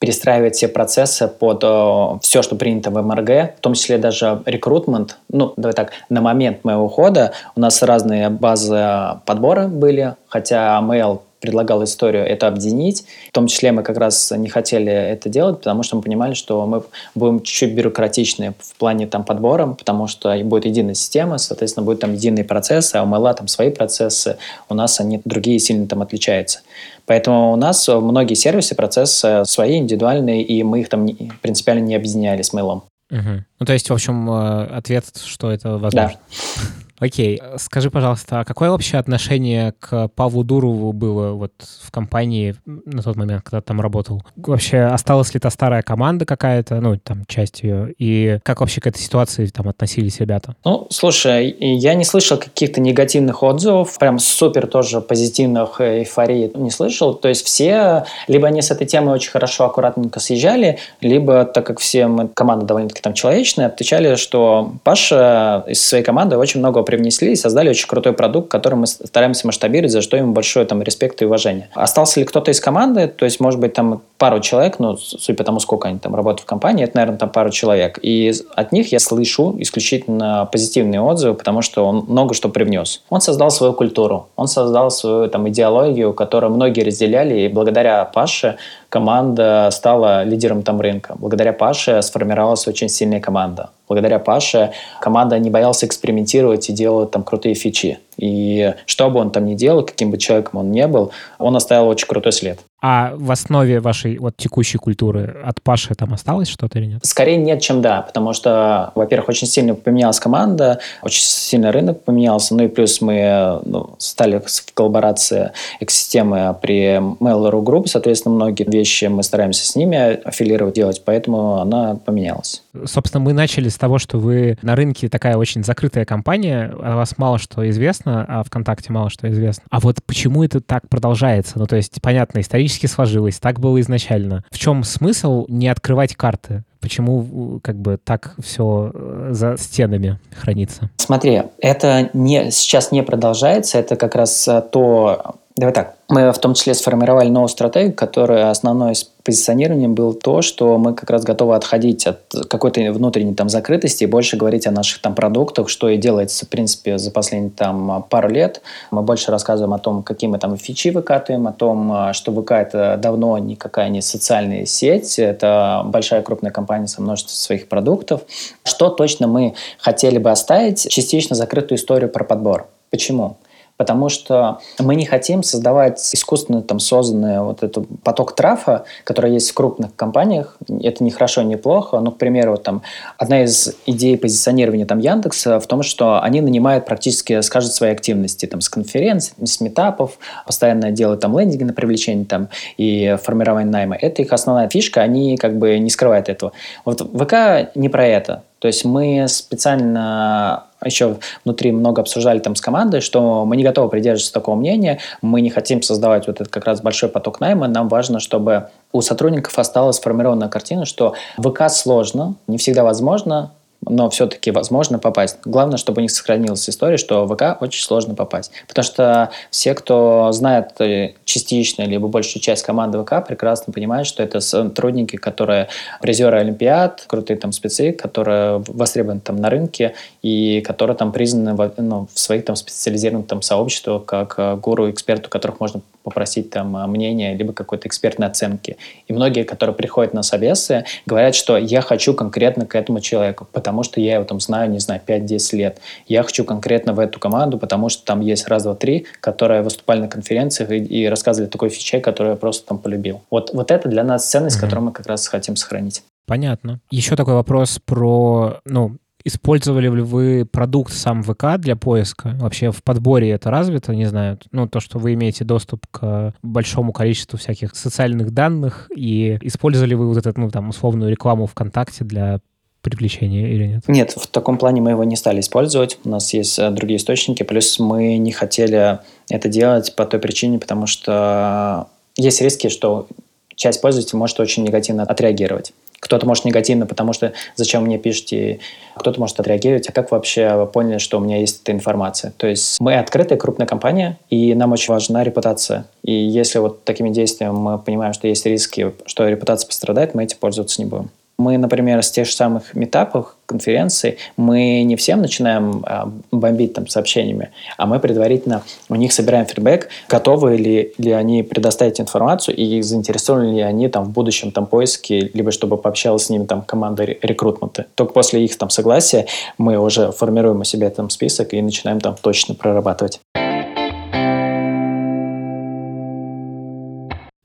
перестраивать 0.05 0.55
все 0.55 0.69
процессы 0.69 1.29
под 1.29 1.65
э, 1.65 2.19
все, 2.21 2.43
что 2.43 2.57
принято 2.57 2.91
в 2.91 3.03
МРГ, 3.03 3.57
в 3.57 3.61
том 3.61 3.73
числе 3.73 3.97
даже 3.97 4.43
рекрутмент. 4.45 5.17
Ну, 5.31 5.55
давай 5.57 5.73
так, 5.73 5.93
на 6.11 6.21
момент 6.21 6.63
моего 6.63 6.85
ухода 6.85 7.33
у 7.57 7.61
нас 7.61 7.83
разные 7.83 8.29
базы 8.29 8.87
подбора 9.25 9.67
были, 9.67 10.15
хотя 10.29 10.79
Mail 10.83 11.21
предлагал 11.45 11.85
историю 11.85 12.25
это 12.25 12.49
объединить. 12.49 13.05
В 13.29 13.33
том 13.33 13.49
числе 13.49 13.71
мы 13.71 13.83
как 13.83 13.99
раз 13.99 14.31
не 14.31 14.49
хотели 14.49 14.91
это 14.91 15.29
делать, 15.29 15.59
потому 15.59 15.83
что 15.83 15.97
мы 15.97 16.03
понимали, 16.03 16.33
что 16.33 16.65
мы 16.65 16.83
будем 17.15 17.43
чуть-чуть 17.43 17.75
бюрократичны 17.75 18.55
в 18.59 18.77
плане 18.77 19.07
там 19.07 19.25
подбора, 19.25 19.67
потому 19.67 20.07
что 20.07 20.35
будет 20.45 20.65
единая 20.65 20.95
система, 20.95 21.37
соответственно, 21.37 21.85
будет 21.85 22.01
там 22.01 22.15
единые 22.15 22.45
процессы, 22.45 22.97
а 22.97 23.03
у 23.03 23.07
Mail 23.07 23.35
там 23.35 23.47
свои 23.47 23.71
процессы, 23.71 24.39
у 24.71 24.75
нас 24.75 25.01
они 25.01 25.21
другие 25.27 25.59
сильно 25.59 25.87
там 25.87 26.01
отличаются. 26.01 26.61
Поэтому 27.05 27.53
у 27.53 27.57
нас 27.57 27.87
многие 27.89 28.35
сервисы, 28.35 28.75
процессы 28.75 29.43
свои, 29.45 29.77
индивидуальные, 29.77 30.43
и 30.43 30.63
мы 30.63 30.81
их 30.81 30.89
там 30.89 31.07
принципиально 31.43 31.83
не 31.83 31.95
объединяли 31.95 32.41
с 32.41 32.55
Mail. 32.55 32.83
Угу. 33.11 33.45
Ну, 33.61 33.67
то 33.67 33.73
есть, 33.75 33.91
в 33.91 33.93
общем, 33.93 34.31
э, 34.31 34.65
ответ, 34.77 35.05
что 35.23 35.51
это 35.51 35.77
возможно. 35.77 36.15
Да. 36.15 36.84
Окей, 37.01 37.41
скажи, 37.57 37.91
пожалуйста, 37.91 38.41
а 38.41 38.45
какое 38.45 38.71
вообще 38.71 38.99
отношение 38.99 39.75
к 39.81 40.09
Павлу 40.15 40.45
Дурову 40.45 40.93
было 40.93 41.33
вот 41.33 41.53
в 41.83 41.91
компании 41.91 42.55
на 42.65 43.03
тот 43.03 43.17
момент, 43.17 43.43
когда 43.43 43.61
там 43.61 43.81
работал? 43.81 44.23
Вообще 44.37 44.83
осталась 44.83 45.35
ли 45.35 45.41
та 45.41 45.51
старая 45.51 45.83
команда 45.83 46.25
какая-то, 46.25 46.81
ну, 46.81 46.97
там, 46.97 47.25
часть 47.27 47.63
ее, 47.63 47.93
и 47.99 48.39
как 48.45 48.61
вообще 48.61 48.81
к 48.81 48.87
этой 48.87 48.99
ситуации 48.99 49.47
там 49.47 49.69
относились 49.69 50.21
ребята? 50.21 50.55
Ну, 50.65 50.87
слушай, 50.91 51.51
я 51.59 51.95
не 51.95 52.05
слышал 52.05 52.39
каких-то 52.39 52.81
негативных 52.81 53.43
отзывов, 53.43 53.99
прям 53.99 54.19
супер 54.21 54.67
тоже 54.69 55.01
позитивных 55.01 55.81
эйфорий 55.81 56.53
не 56.55 56.71
слышал, 56.71 57.15
то 57.15 57.29
есть 57.29 57.45
все, 57.45 58.05
либо 58.29 58.47
они 58.47 58.63
с 58.63 58.71
этой 58.71 58.87
темой 58.87 59.15
очень 59.15 59.31
хорошо, 59.31 59.65
аккуратненько 59.65 60.21
съезжали, 60.21 60.79
либо, 61.01 61.45
так 61.45 61.67
как 61.67 61.81
все 61.81 62.07
мы, 62.07 62.29
команда 62.29 62.67
довольно-таки 62.67 63.03
там 63.03 63.15
человечная, 63.15 63.67
отвечали, 63.67 64.15
что 64.15 64.75
Паша 64.85 65.65
из 65.67 65.83
своей 65.83 66.05
команды 66.05 66.37
очень 66.37 66.61
много 66.61 66.84
привнесли 66.85 67.33
и 67.33 67.37
создали 67.37 67.71
очень 67.71 67.89
крутой 67.89 68.13
продукт, 68.13 68.49
который 68.49 68.77
мы 68.77 68.87
стараемся 68.87 69.47
масштабировать, 69.47 69.93
за 69.93 70.03
что 70.03 70.17
им 70.17 70.33
большое 70.33 70.67
там 70.67 70.83
респект 70.83 71.21
и 71.23 71.25
уважение. 71.25 71.69
Остался 71.75 72.21
ли 72.21 72.27
кто-то 72.27 72.51
из 72.51 72.61
команды, 72.61 73.09
то 73.09 73.25
есть, 73.25 73.41
может 73.41 73.61
быть, 73.61 73.73
там 73.75 74.03
пару 74.19 74.41
человек, 74.41 74.79
ну, 74.79 74.97
судя 74.97 75.37
по 75.37 75.45
тому, 75.45 75.61
сколько 75.61 75.89
они 75.89 75.99
там 75.99 76.15
работают 76.15 76.43
в 76.43 76.47
компании, 76.47 76.85
это, 76.85 76.97
наверное, 76.97 77.19
там 77.19 77.31
пару 77.31 77.51
человек. 77.51 77.99
И 78.03 78.33
от 78.55 78.73
них 78.73 78.93
я 78.93 79.01
слышу 79.01 79.55
исключительно 79.59 80.49
позитивные 80.51 81.01
отзывы, 81.01 81.35
потому 81.35 81.63
что 81.63 81.85
он 81.87 82.05
много 82.09 82.35
что 82.35 82.49
привнес. 82.49 83.03
Он 83.11 83.21
создал 83.21 83.51
свою 83.51 83.73
культуру, 83.73 84.29
он 84.37 84.47
создал 84.47 84.91
свою 84.91 85.29
там 85.29 85.49
идеологию, 85.49 86.13
которую 86.13 86.53
многие 86.53 86.83
разделяли, 86.83 87.41
и 87.41 87.49
благодаря 87.49 88.05
Паше 88.05 88.57
команда 88.95 89.71
стала 89.73 90.23
лидером 90.23 90.63
там 90.63 90.81
рынка. 90.81 91.17
Благодаря 91.19 91.53
Паше 91.53 92.01
сформировалась 92.01 92.69
очень 92.69 92.89
сильная 92.89 93.19
команда. 93.19 93.71
Благодаря 93.89 94.21
Паше 94.21 94.71
команда 95.01 95.37
не 95.41 95.51
боялась 95.51 95.83
экспериментировать 95.83 96.71
и 96.71 96.73
делать 96.73 97.11
там 97.11 97.25
крутые 97.25 97.57
фичи. 97.57 97.99
И 98.17 98.73
что 98.87 99.11
бы 99.11 99.19
он 99.19 99.33
там 99.33 99.47
ни 99.47 99.57
делал, 99.57 99.83
каким 99.85 100.13
бы 100.13 100.17
человеком 100.17 100.61
он 100.61 100.71
ни 100.71 100.85
был, 100.87 101.11
он 101.39 101.57
оставил 101.57 101.89
очень 101.89 102.07
крутой 102.07 102.31
след. 102.31 102.61
А 102.87 103.15
в 103.17 103.31
основе 103.31 103.81
вашей 103.81 104.19
вот 104.19 104.37
текущей 104.37 104.77
культуры 104.77 105.39
от 105.43 105.63
Паши 105.63 105.95
там 105.95 106.13
осталось 106.13 106.49
что-то 106.49 106.79
или 106.79 106.85
нет? 106.85 107.01
Скорее 107.03 107.39
нет, 107.39 107.63
чем 107.63 107.81
да, 107.81 108.03
потому 108.03 108.35
что, 108.35 108.93
во-первых, 108.95 109.31
очень 109.31 109.47
сильно 109.47 109.75
поменялась 109.75 110.21
команда, 110.21 110.81
очень 111.01 111.23
сильно 111.23 111.73
рынок 111.73 112.05
поменялся, 112.05 112.55
ну 112.55 112.65
и 112.65 112.69
плюс 112.69 113.01
мы 113.01 113.59
ну, 113.65 113.95
стали 113.97 114.43
в 114.45 114.75
коллаборации 114.75 115.53
экосистемы 115.81 116.55
при 116.61 116.97
Mail.ru 116.99 117.63
Group, 117.65 117.87
соответственно, 117.87 118.35
многие 118.35 118.71
вещи 118.71 119.07
мы 119.07 119.23
стараемся 119.23 119.67
с 119.67 119.77
ними 119.77 119.97
аффилировать, 119.97 120.75
делать, 120.75 121.03
поэтому 121.07 121.61
она 121.61 121.95
поменялась. 121.95 122.65
Собственно, 122.85 123.25
мы 123.25 123.33
начали 123.33 123.71
с 123.71 123.79
того, 123.79 123.99
что 123.99 124.19
вы 124.19 124.59
на 124.61 124.77
рынке 124.77 125.09
такая 125.09 125.39
очень 125.39 125.65
закрытая 125.65 126.05
компания, 126.05 126.71
о 126.83 126.97
вас 126.97 127.17
мало 127.17 127.39
что 127.39 127.67
известно, 127.71 128.27
а 128.29 128.43
ВКонтакте 128.43 128.93
мало 128.93 129.09
что 129.09 129.31
известно. 129.31 129.63
А 129.71 129.81
вот 129.81 130.01
почему 130.05 130.45
это 130.45 130.61
так 130.61 130.87
продолжается? 130.91 131.59
Ну, 131.59 131.67
то 131.67 131.77
есть, 131.77 132.03
понятно, 132.03 132.41
исторически 132.41 132.74
исторически 132.75 132.87
сложилось, 132.87 133.39
так 133.39 133.61
было 133.61 133.81
изначально. 133.81 134.45
В 134.51 134.59
чем 134.59 134.85
смысл 134.85 135.47
не 135.49 135.69
открывать 135.69 136.15
карты? 136.15 136.65
Почему 136.81 137.61
как 137.63 137.77
бы 137.77 137.99
так 138.03 138.35
все 138.43 138.91
э, 138.93 139.29
за 139.31 139.57
стенами 139.57 140.19
хранится? 140.37 140.91
Смотри, 140.97 141.43
это 141.59 142.11
не, 142.13 142.51
сейчас 142.51 142.93
не 142.93 143.03
продолжается, 143.03 143.79
это 143.79 143.97
как 143.97 144.15
раз 144.15 144.47
э, 144.49 144.63
то, 144.71 145.37
Давай 145.57 145.73
так. 145.73 145.95
Мы 146.09 146.33
в 146.33 146.39
том 146.39 146.55
числе 146.55 146.75
сформировали 146.75 147.29
новую 147.29 147.49
стратегию, 147.49 147.95
которая 147.95 148.51
основной 148.51 148.95
позиционированием 149.23 149.95
был 149.95 150.13
то, 150.13 150.43
что 150.43 150.79
мы 150.79 150.95
как 150.95 151.11
раз 151.11 151.23
готовы 151.23 151.55
отходить 151.55 152.09
от 152.09 152.19
какой-то 152.51 152.81
внутренней 152.91 153.35
там 153.35 153.49
закрытости 153.49 154.03
и 154.03 154.09
больше 154.09 154.37
говорить 154.37 154.67
о 154.67 154.73
наших 154.73 155.01
там 155.01 155.15
продуктах, 155.15 155.69
что 155.69 155.89
и 155.89 155.97
делается, 155.97 156.45
в 156.45 156.49
принципе, 156.49 156.99
за 156.99 157.13
последние 157.13 157.53
там 157.53 158.05
пару 158.11 158.31
лет. 158.31 158.63
Мы 158.91 159.03
больше 159.03 159.31
рассказываем 159.31 159.75
о 159.75 159.79
том, 159.79 160.03
какие 160.03 160.29
мы 160.29 160.41
там 160.41 160.57
фичи 160.57 160.89
выкатываем, 160.89 161.47
о 161.47 161.53
том, 161.53 162.13
что 162.15 162.33
ВК 162.33 162.51
это 162.51 162.99
давно 163.01 163.39
никакая 163.39 163.91
не 163.91 164.03
социальная 164.03 164.67
сеть, 164.67 165.21
это 165.21 165.83
большая 165.85 166.23
крупная 166.23 166.51
компания 166.51 166.89
со 166.89 167.01
множеством 167.01 167.37
своих 167.37 167.69
продуктов. 167.69 168.23
Что 168.65 168.91
точно 168.91 169.29
мы 169.29 169.55
хотели 169.79 170.19
бы 170.19 170.33
оставить? 170.33 170.89
Частично 170.91 171.37
закрытую 171.37 171.79
историю 171.79 172.11
про 172.11 172.25
подбор. 172.25 172.67
Почему? 172.91 173.37
Потому 173.77 174.09
что 174.09 174.61
мы 174.79 174.95
не 174.95 175.05
хотим 175.05 175.43
создавать 175.43 175.99
искусственно 176.15 176.63
там 176.63 176.79
созданный 176.79 177.41
вот 177.41 177.63
этот 177.63 177.87
поток 178.03 178.35
трафа, 178.35 178.85
который 179.05 179.33
есть 179.33 179.51
в 179.51 179.55
крупных 179.55 179.95
компаниях. 179.97 180.57
Это 180.83 181.03
не 181.03 181.11
хорошо, 181.11 181.43
не 181.43 181.57
плохо. 181.57 182.01
Но, 182.01 182.11
к 182.11 182.19
примеру, 182.19 182.57
там 182.57 182.83
одна 183.19 183.43
из 183.43 183.75
идей 183.87 184.17
позиционирования 184.17 184.87
там 184.87 184.99
Яндекса 184.99 185.59
в 185.59 185.67
том, 185.67 185.83
что 185.83 186.23
они 186.23 186.41
нанимают 186.41 186.87
практически 186.87 187.41
с 187.41 187.49
каждой 187.49 187.71
своей 187.71 187.93
активности, 187.93 188.47
там 188.47 188.61
с 188.61 188.69
конференций, 188.69 189.35
с 189.45 189.61
метапов, 189.61 190.19
постоянно 190.47 190.91
делают 190.91 191.21
там 191.21 191.39
лендинги 191.39 191.65
на 191.65 191.73
привлечение 191.73 192.25
там 192.25 192.49
и 192.77 193.17
формирование 193.23 193.71
найма. 193.71 193.97
Это 193.97 194.23
их 194.23 194.33
основная 194.33 194.69
фишка, 194.69 195.03
они 195.03 195.37
как 195.37 195.59
бы 195.59 195.79
не 195.79 195.91
скрывают 195.91 196.29
этого. 196.29 196.53
Вот 196.85 197.01
ВК 197.01 197.75
не 197.75 197.89
про 197.89 198.07
это. 198.07 198.43
То 198.65 198.69
есть 198.69 198.83
мы 198.87 199.27
специально 199.29 200.65
еще 200.83 201.19
внутри 201.45 201.71
много 201.71 202.01
обсуждали 202.01 202.39
там 202.39 202.57
с 202.57 202.63
командой, 202.63 203.03
что 203.03 203.45
мы 203.45 203.59
не 203.59 203.63
готовы 203.63 203.91
придерживаться 203.91 204.33
такого 204.33 204.55
мнения, 204.55 205.01
мы 205.21 205.43
не 205.43 205.51
хотим 205.51 205.83
создавать 205.83 206.29
вот 206.29 206.41
этот 206.41 206.51
как 206.51 206.65
раз 206.65 206.81
большой 206.81 207.11
поток 207.11 207.41
найма, 207.41 207.69
нам 207.69 207.91
важно, 207.91 208.21
чтобы 208.21 208.71
у 208.91 209.03
сотрудников 209.03 209.59
осталась 209.59 209.97
сформированная 209.97 210.49
картина, 210.49 210.87
что 210.87 211.13
ВК 211.37 211.69
сложно, 211.69 212.37
не 212.47 212.57
всегда 212.57 212.85
возможно, 212.85 213.53
но 213.89 214.11
все-таки 214.11 214.51
возможно 214.51 214.99
попасть. 214.99 215.39
Главное, 215.45 215.77
чтобы 215.77 215.99
у 215.99 216.03
них 216.03 216.11
сохранилась 216.11 216.69
история, 216.69 216.97
что 216.97 217.25
в 217.25 217.35
ВК 217.35 217.61
очень 217.61 217.83
сложно 217.83 218.15
попасть. 218.15 218.51
Потому 218.69 218.85
что 218.85 219.31
все, 219.51 219.75
кто 219.75 220.31
знает 220.33 220.81
э, 220.81 221.15
частично 221.25 221.83
либо 221.83 222.09
большую 222.09 222.43
часть 222.43 222.65
команды 222.65 223.03
ВК, 223.03 223.27
прекрасно 223.27 223.73
понимают, 223.73 224.07
что 224.07 224.23
это 224.23 224.41
сотрудники, 224.41 225.17
которые 225.17 225.69
призеры 226.01 226.39
Олимпиад, 226.39 227.05
крутые 227.07 227.37
там 227.37 227.53
спецы, 227.53 227.93
которые 227.93 228.63
востребованы 228.69 229.21
там 229.21 229.37
на 229.37 229.51
рынке 229.51 229.95
и 230.23 230.61
которые 230.61 230.97
там 230.97 231.13
признаны 231.13 231.55
в, 231.55 231.73
ну, 231.79 232.09
в 232.13 232.19
своих 232.19 232.45
там 232.45 232.57
специализированных 232.57 233.27
там 233.27 233.43
сообществах 233.43 234.05
как 234.05 234.35
э, 234.39 234.57
гуру, 234.57 234.91
эксперту, 234.91 235.29
которых 235.29 235.61
можно 235.61 235.81
попросить 236.05 236.51
там 236.51 236.91
мнение, 236.91 237.35
либо 237.35 237.53
какой-то 237.53 237.89
экспертной 237.89 238.27
оценки. 238.27 238.77
И 239.09 239.13
многие, 239.13 239.45
которые 239.45 239.75
приходят 239.75 240.13
на 240.13 240.23
собесы, 240.23 240.85
говорят, 241.07 241.35
что 241.35 241.57
я 241.57 241.81
хочу 241.81 242.15
конкретно 242.15 242.67
к 242.67 242.75
этому 242.75 243.01
человеку, 243.01 243.49
потому 243.51 243.74
что 243.83 244.01
я 244.01 244.15
его 244.15 244.25
там 244.25 244.41
знаю, 244.41 244.71
не 244.71 244.79
знаю, 244.79 245.01
5-10 245.07 245.57
лет. 245.57 245.79
Я 246.07 246.23
хочу 246.23 246.45
конкретно 246.45 246.93
в 246.93 246.99
эту 246.99 247.19
команду, 247.19 247.59
потому 247.59 247.89
что 247.89 248.05
там 248.05 248.21
есть 248.21 248.49
раз, 248.49 248.65
два, 248.65 248.75
три, 248.75 249.07
которые 249.21 249.63
выступали 249.63 250.01
на 250.01 250.09
конференциях 250.09 250.71
и, 250.71 250.77
и 250.77 251.07
рассказывали 251.07 251.49
такой 251.51 251.69
фичей, 251.69 252.01
который 252.01 252.31
я 252.31 252.37
просто 252.37 252.69
там 252.69 252.79
полюбил. 252.79 253.23
Вот, 253.31 253.53
вот 253.53 253.71
это 253.71 253.89
для 253.89 254.05
нас 254.05 254.29
ценность, 254.29 254.57
mm-hmm. 254.57 254.61
которую 254.61 254.85
мы 254.87 254.93
как 254.93 255.07
раз 255.07 255.27
хотим 255.27 255.57
сохранить. 255.57 256.03
Понятно. 256.27 256.81
Еще 256.91 257.17
такой 257.17 257.35
вопрос 257.35 257.81
про, 257.85 258.61
ну, 258.65 258.97
Использовали 259.27 259.89
ли 259.89 260.03
вы 260.03 260.45
продукт 260.45 260.93
сам 260.93 261.23
ВК 261.23 261.57
для 261.57 261.77
поиска? 261.77 262.37
Вообще 262.39 262.71
в 262.71 262.83
подборе 262.83 263.31
это 263.31 263.51
развито, 263.51 263.95
не 263.95 264.05
знаю, 264.05 264.39
ну, 264.53 264.69
то, 264.69 264.81
что 264.81 264.99
вы 264.99 265.15
имеете 265.15 265.45
доступ 265.45 265.87
к 265.91 266.35
большому 266.43 266.93
количеству 266.93 267.39
всяких 267.39 267.75
социальных 267.75 268.33
данных, 268.33 268.91
и 268.95 269.39
использовали 269.41 269.95
вы 269.95 270.09
вот 270.09 270.19
эту, 270.19 270.39
ну, 270.39 270.51
там, 270.51 270.69
условную 270.69 271.11
рекламу 271.11 271.47
ВКонтакте 271.47 272.05
для 272.05 272.41
привлечения 272.85 273.49
или 273.49 273.67
нет? 273.67 273.83
Нет, 273.89 274.13
в 274.13 274.27
таком 274.29 274.59
плане 274.59 274.81
мы 274.81 274.91
его 274.91 275.03
не 275.03 275.17
стали 275.17 275.41
использовать. 275.41 275.99
У 276.05 276.11
нас 276.11 276.33
есть 276.33 276.59
э, 276.59 276.71
другие 276.71 276.99
источники. 276.99 277.43
Плюс 277.43 277.81
мы 277.81 278.19
не 278.19 278.31
хотели 278.31 279.01
это 279.29 279.49
делать 279.49 279.97
по 279.97 280.05
той 280.05 280.21
причине, 280.21 280.59
потому 280.61 280.87
что 280.87 281.89
есть 282.17 282.41
риски, 282.41 282.69
что 282.69 283.09
часть 283.57 283.81
пользователей 283.81 284.19
может 284.19 284.39
очень 284.39 284.63
негативно 284.63 285.03
отреагировать. 285.03 285.73
Кто-то 286.01 286.27
может 286.27 286.45
негативно, 286.45 286.85
потому 286.85 287.15
что 287.15 287.33
зачем 287.57 287.85
мне 287.85 287.97
пишете, 287.97 288.59
кто-то 288.95 289.19
может 289.19 289.41
отреагировать, 289.41 289.89
а 289.89 289.93
как 289.93 290.11
вообще 290.11 290.69
поняли, 290.71 290.99
что 290.99 291.17
у 291.17 291.21
меня 291.21 291.39
есть 291.39 291.63
эта 291.63 291.73
информация. 291.73 292.35
То 292.37 292.47
есть 292.47 292.79
мы 292.79 292.97
открытая 292.97 293.39
крупная 293.39 293.67
компания, 293.67 294.19
и 294.29 294.55
нам 294.55 294.73
очень 294.73 294.93
важна 294.93 295.25
репутация. 295.25 295.87
И 296.03 296.13
если 296.13 296.59
вот 296.59 296.85
такими 296.85 297.09
действиями 297.09 297.55
мы 297.55 297.79
понимаем, 297.79 298.13
что 298.13 298.29
есть 298.29 298.45
риски, 298.45 298.93
что 299.07 299.27
репутация 299.27 299.67
пострадает, 299.67 300.15
мы 300.15 300.25
этим 300.25 300.37
пользоваться 300.39 300.83
не 300.83 300.87
будем. 300.87 301.11
Мы, 301.39 301.59
например, 301.59 302.03
с 302.03 302.11
тех 302.11 302.27
же 302.27 302.33
самых 302.33 302.75
метапов, 302.75 303.37
конференций, 303.47 304.19
мы 304.37 304.83
не 304.85 304.97
всем 304.97 305.21
начинаем 305.21 305.83
а, 305.87 306.11
бомбить 306.31 306.75
там 306.75 306.87
сообщениями, 306.87 307.51
а 307.77 307.87
мы 307.87 308.01
предварительно 308.01 308.63
у 308.89 308.95
них 308.95 309.13
собираем 309.13 309.47
фидбэк, 309.47 309.89
готовы 310.09 310.57
ли, 310.57 310.95
ли 310.97 311.13
они 311.13 311.43
предоставить 311.43 312.01
информацию 312.01 312.57
и 312.57 312.81
заинтересованы 312.83 313.57
ли 313.57 313.61
они 313.61 313.89
там 313.89 314.05
в 314.05 314.11
будущем 314.11 314.51
там 314.51 314.67
поиске, 314.67 315.31
либо 315.35 315.51
чтобы 315.51 315.77
пообщалась 315.77 316.27
с 316.27 316.31
ними 316.31 316.47
там 316.47 316.63
команда 316.63 317.05
рекрутмента. 317.05 317.87
Только 317.95 318.13
после 318.13 318.45
их 318.45 318.57
там 318.57 318.71
согласия 318.71 319.27
мы 319.59 319.77
уже 319.79 320.13
формируем 320.13 320.61
у 320.61 320.65
себя 320.65 320.89
там 320.91 321.11
список 321.11 321.53
и 321.53 321.61
начинаем 321.61 322.01
там 322.01 322.17
точно 322.21 322.55
прорабатывать. 322.55 323.21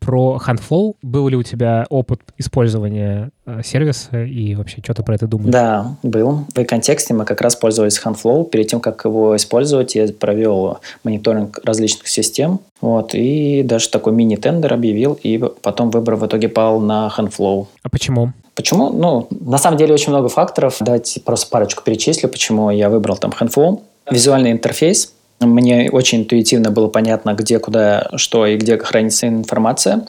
Про 0.09 0.41
Handflow. 0.43 0.95
Был 1.03 1.27
ли 1.27 1.35
у 1.35 1.43
тебя 1.43 1.85
опыт 1.91 2.21
использования 2.39 3.29
э, 3.45 3.61
сервиса 3.63 4.23
и 4.23 4.55
вообще 4.55 4.81
что 4.83 4.95
ты 4.95 5.03
про 5.03 5.13
это 5.13 5.27
думаешь? 5.27 5.51
Да, 5.51 5.97
был. 6.01 6.45
В 6.55 6.63
контексте 6.63 7.13
мы 7.13 7.25
как 7.25 7.41
раз 7.41 7.55
пользовались 7.55 8.01
Handflow. 8.03 8.49
Перед 8.49 8.69
тем, 8.69 8.79
как 8.79 9.05
его 9.05 9.35
использовать, 9.35 9.93
я 9.93 10.07
провел 10.07 10.79
мониторинг 11.03 11.59
различных 11.63 12.07
систем. 12.07 12.59
Вот, 12.81 13.13
и 13.13 13.61
даже 13.61 13.87
такой 13.89 14.13
мини-тендер 14.13 14.73
объявил, 14.73 15.19
и 15.21 15.37
потом 15.61 15.91
выбор 15.91 16.15
в 16.15 16.25
итоге 16.25 16.49
пал 16.49 16.79
на 16.79 17.13
Handflow. 17.15 17.67
А 17.83 17.89
почему? 17.89 18.33
Почему? 18.55 18.89
Ну, 18.89 19.27
на 19.29 19.59
самом 19.59 19.77
деле 19.77 19.93
очень 19.93 20.09
много 20.09 20.27
факторов. 20.27 20.77
Давайте 20.79 21.21
просто 21.21 21.51
парочку 21.51 21.83
перечислю, 21.83 22.29
почему 22.29 22.71
я 22.71 22.89
выбрал 22.89 23.15
там 23.17 23.31
Handflow. 23.39 23.81
Визуальный 24.09 24.53
интерфейс. 24.53 25.13
Мне 25.39 25.89
очень 25.89 26.19
интуитивно 26.19 26.69
было 26.69 26.87
понятно, 26.87 27.33
где, 27.33 27.59
куда, 27.59 28.09
что 28.15 28.45
и 28.45 28.57
где 28.57 28.77
хранится 28.77 29.27
информация. 29.27 30.05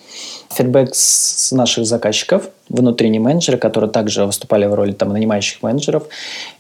Фидбэк 0.52 0.90
с 0.92 1.52
наших 1.52 1.86
заказчиков, 1.86 2.48
внутренние 2.68 3.20
менеджеры, 3.20 3.56
которые 3.56 3.90
также 3.90 4.24
выступали 4.24 4.66
в 4.66 4.74
роли 4.74 4.92
там, 4.92 5.10
нанимающих 5.10 5.62
менеджеров 5.62 6.04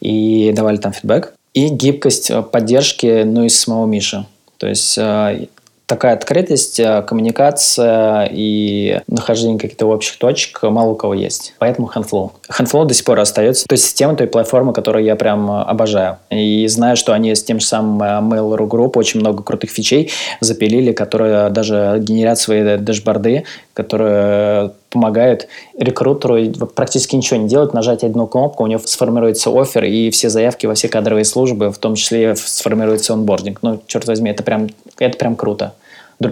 и 0.00 0.52
давали 0.54 0.76
там 0.76 0.92
фидбэк. 0.92 1.34
И 1.52 1.68
гибкость 1.68 2.30
поддержки, 2.52 3.24
ну, 3.24 3.44
из 3.44 3.58
самого 3.58 3.86
Миши. 3.86 4.24
То 4.58 4.68
есть 4.68 4.96
э, 4.98 5.48
такая 5.90 6.14
открытость, 6.14 6.78
э, 6.78 7.02
коммуникация 7.02 8.28
и 8.30 9.00
нахождение 9.08 9.58
каких-то 9.58 9.86
общих 9.86 10.18
точек 10.18 10.62
мало 10.62 10.90
у 10.90 10.94
кого 10.94 11.14
есть. 11.14 11.54
Поэтому 11.58 11.90
Handflow. 11.92 12.30
Handflow 12.48 12.86
до 12.86 12.94
сих 12.94 13.04
пор 13.04 13.18
остается 13.18 13.66
той 13.66 13.76
системой, 13.76 14.14
той 14.14 14.28
платформой, 14.28 14.72
которую 14.72 15.04
я 15.04 15.16
прям 15.16 15.50
э, 15.50 15.62
обожаю. 15.64 16.18
И 16.30 16.64
знаю, 16.68 16.96
что 16.96 17.12
они 17.12 17.34
с 17.34 17.42
тем 17.42 17.58
же 17.58 17.66
самым 17.66 18.00
э, 18.02 18.36
Mail.ru 18.36 18.68
Group 18.68 18.92
очень 18.94 19.18
много 19.18 19.42
крутых 19.42 19.70
фичей 19.70 20.12
запилили, 20.40 20.92
которые 20.92 21.50
даже 21.50 21.98
генерят 22.00 22.38
свои 22.38 22.78
дашборды, 22.78 23.44
которые 23.82 24.72
помогают 24.90 25.48
рекрутеру 25.78 26.66
практически 26.74 27.16
ничего 27.16 27.40
не 27.40 27.48
делать, 27.48 27.74
нажать 27.74 28.04
одну 28.04 28.26
кнопку, 28.26 28.64
у 28.64 28.66
него 28.66 28.80
сформируется 28.84 29.50
офер, 29.50 29.84
и 29.84 30.10
все 30.10 30.28
заявки 30.28 30.66
во 30.66 30.74
все 30.74 30.88
кадровые 30.88 31.24
службы, 31.24 31.70
в 31.70 31.78
том 31.78 31.94
числе 31.94 32.34
сформируется 32.36 33.12
онбординг. 33.12 33.60
Ну, 33.62 33.82
черт 33.86 34.06
возьми, 34.06 34.30
это 34.30 34.42
прям, 34.42 34.68
это 34.98 35.16
прям 35.18 35.36
круто 35.36 35.74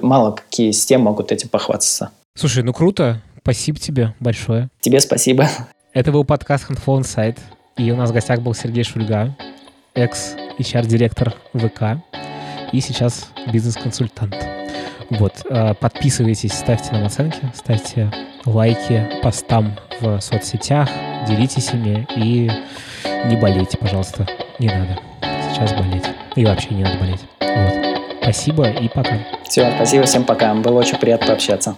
мало 0.02 0.32
какие 0.32 0.70
системы 0.70 1.04
могут 1.04 1.32
этим 1.32 1.48
похвастаться. 1.48 2.10
Слушай, 2.34 2.62
ну 2.62 2.72
круто. 2.72 3.22
Спасибо 3.40 3.78
тебе 3.78 4.14
большое. 4.20 4.68
Тебе 4.80 5.00
спасибо. 5.00 5.48
Это 5.94 6.12
был 6.12 6.24
подкаст 6.24 6.70
Handphone 6.70 7.04
Сайт. 7.04 7.38
И 7.76 7.90
у 7.90 7.96
нас 7.96 8.10
в 8.10 8.12
гостях 8.12 8.40
был 8.40 8.54
Сергей 8.54 8.84
Шульга, 8.84 9.36
экс-HR-директор 9.94 11.34
ВК 11.54 12.02
и 12.72 12.80
сейчас 12.80 13.28
бизнес-консультант. 13.52 14.34
Вот, 15.10 15.46
э, 15.48 15.74
подписывайтесь, 15.74 16.52
ставьте 16.52 16.92
нам 16.92 17.06
оценки, 17.06 17.40
ставьте 17.54 18.10
лайки 18.44 19.06
постам 19.22 19.74
в 20.00 20.20
соцсетях, 20.20 20.88
делитесь 21.26 21.72
ими 21.72 22.06
и 22.14 22.50
не 23.26 23.36
болейте, 23.36 23.78
пожалуйста. 23.78 24.26
Не 24.58 24.68
надо 24.68 24.98
сейчас 25.50 25.72
болеть. 25.72 26.04
И 26.36 26.44
вообще 26.44 26.74
не 26.74 26.84
надо 26.84 26.98
болеть. 26.98 27.20
Вот. 27.40 27.98
Спасибо 28.22 28.68
и 28.68 28.88
пока. 28.88 29.18
Все, 29.44 29.72
спасибо, 29.76 30.04
всем 30.04 30.24
пока. 30.24 30.54
Было 30.54 30.80
очень 30.80 30.98
приятно 30.98 31.28
пообщаться. 31.28 31.74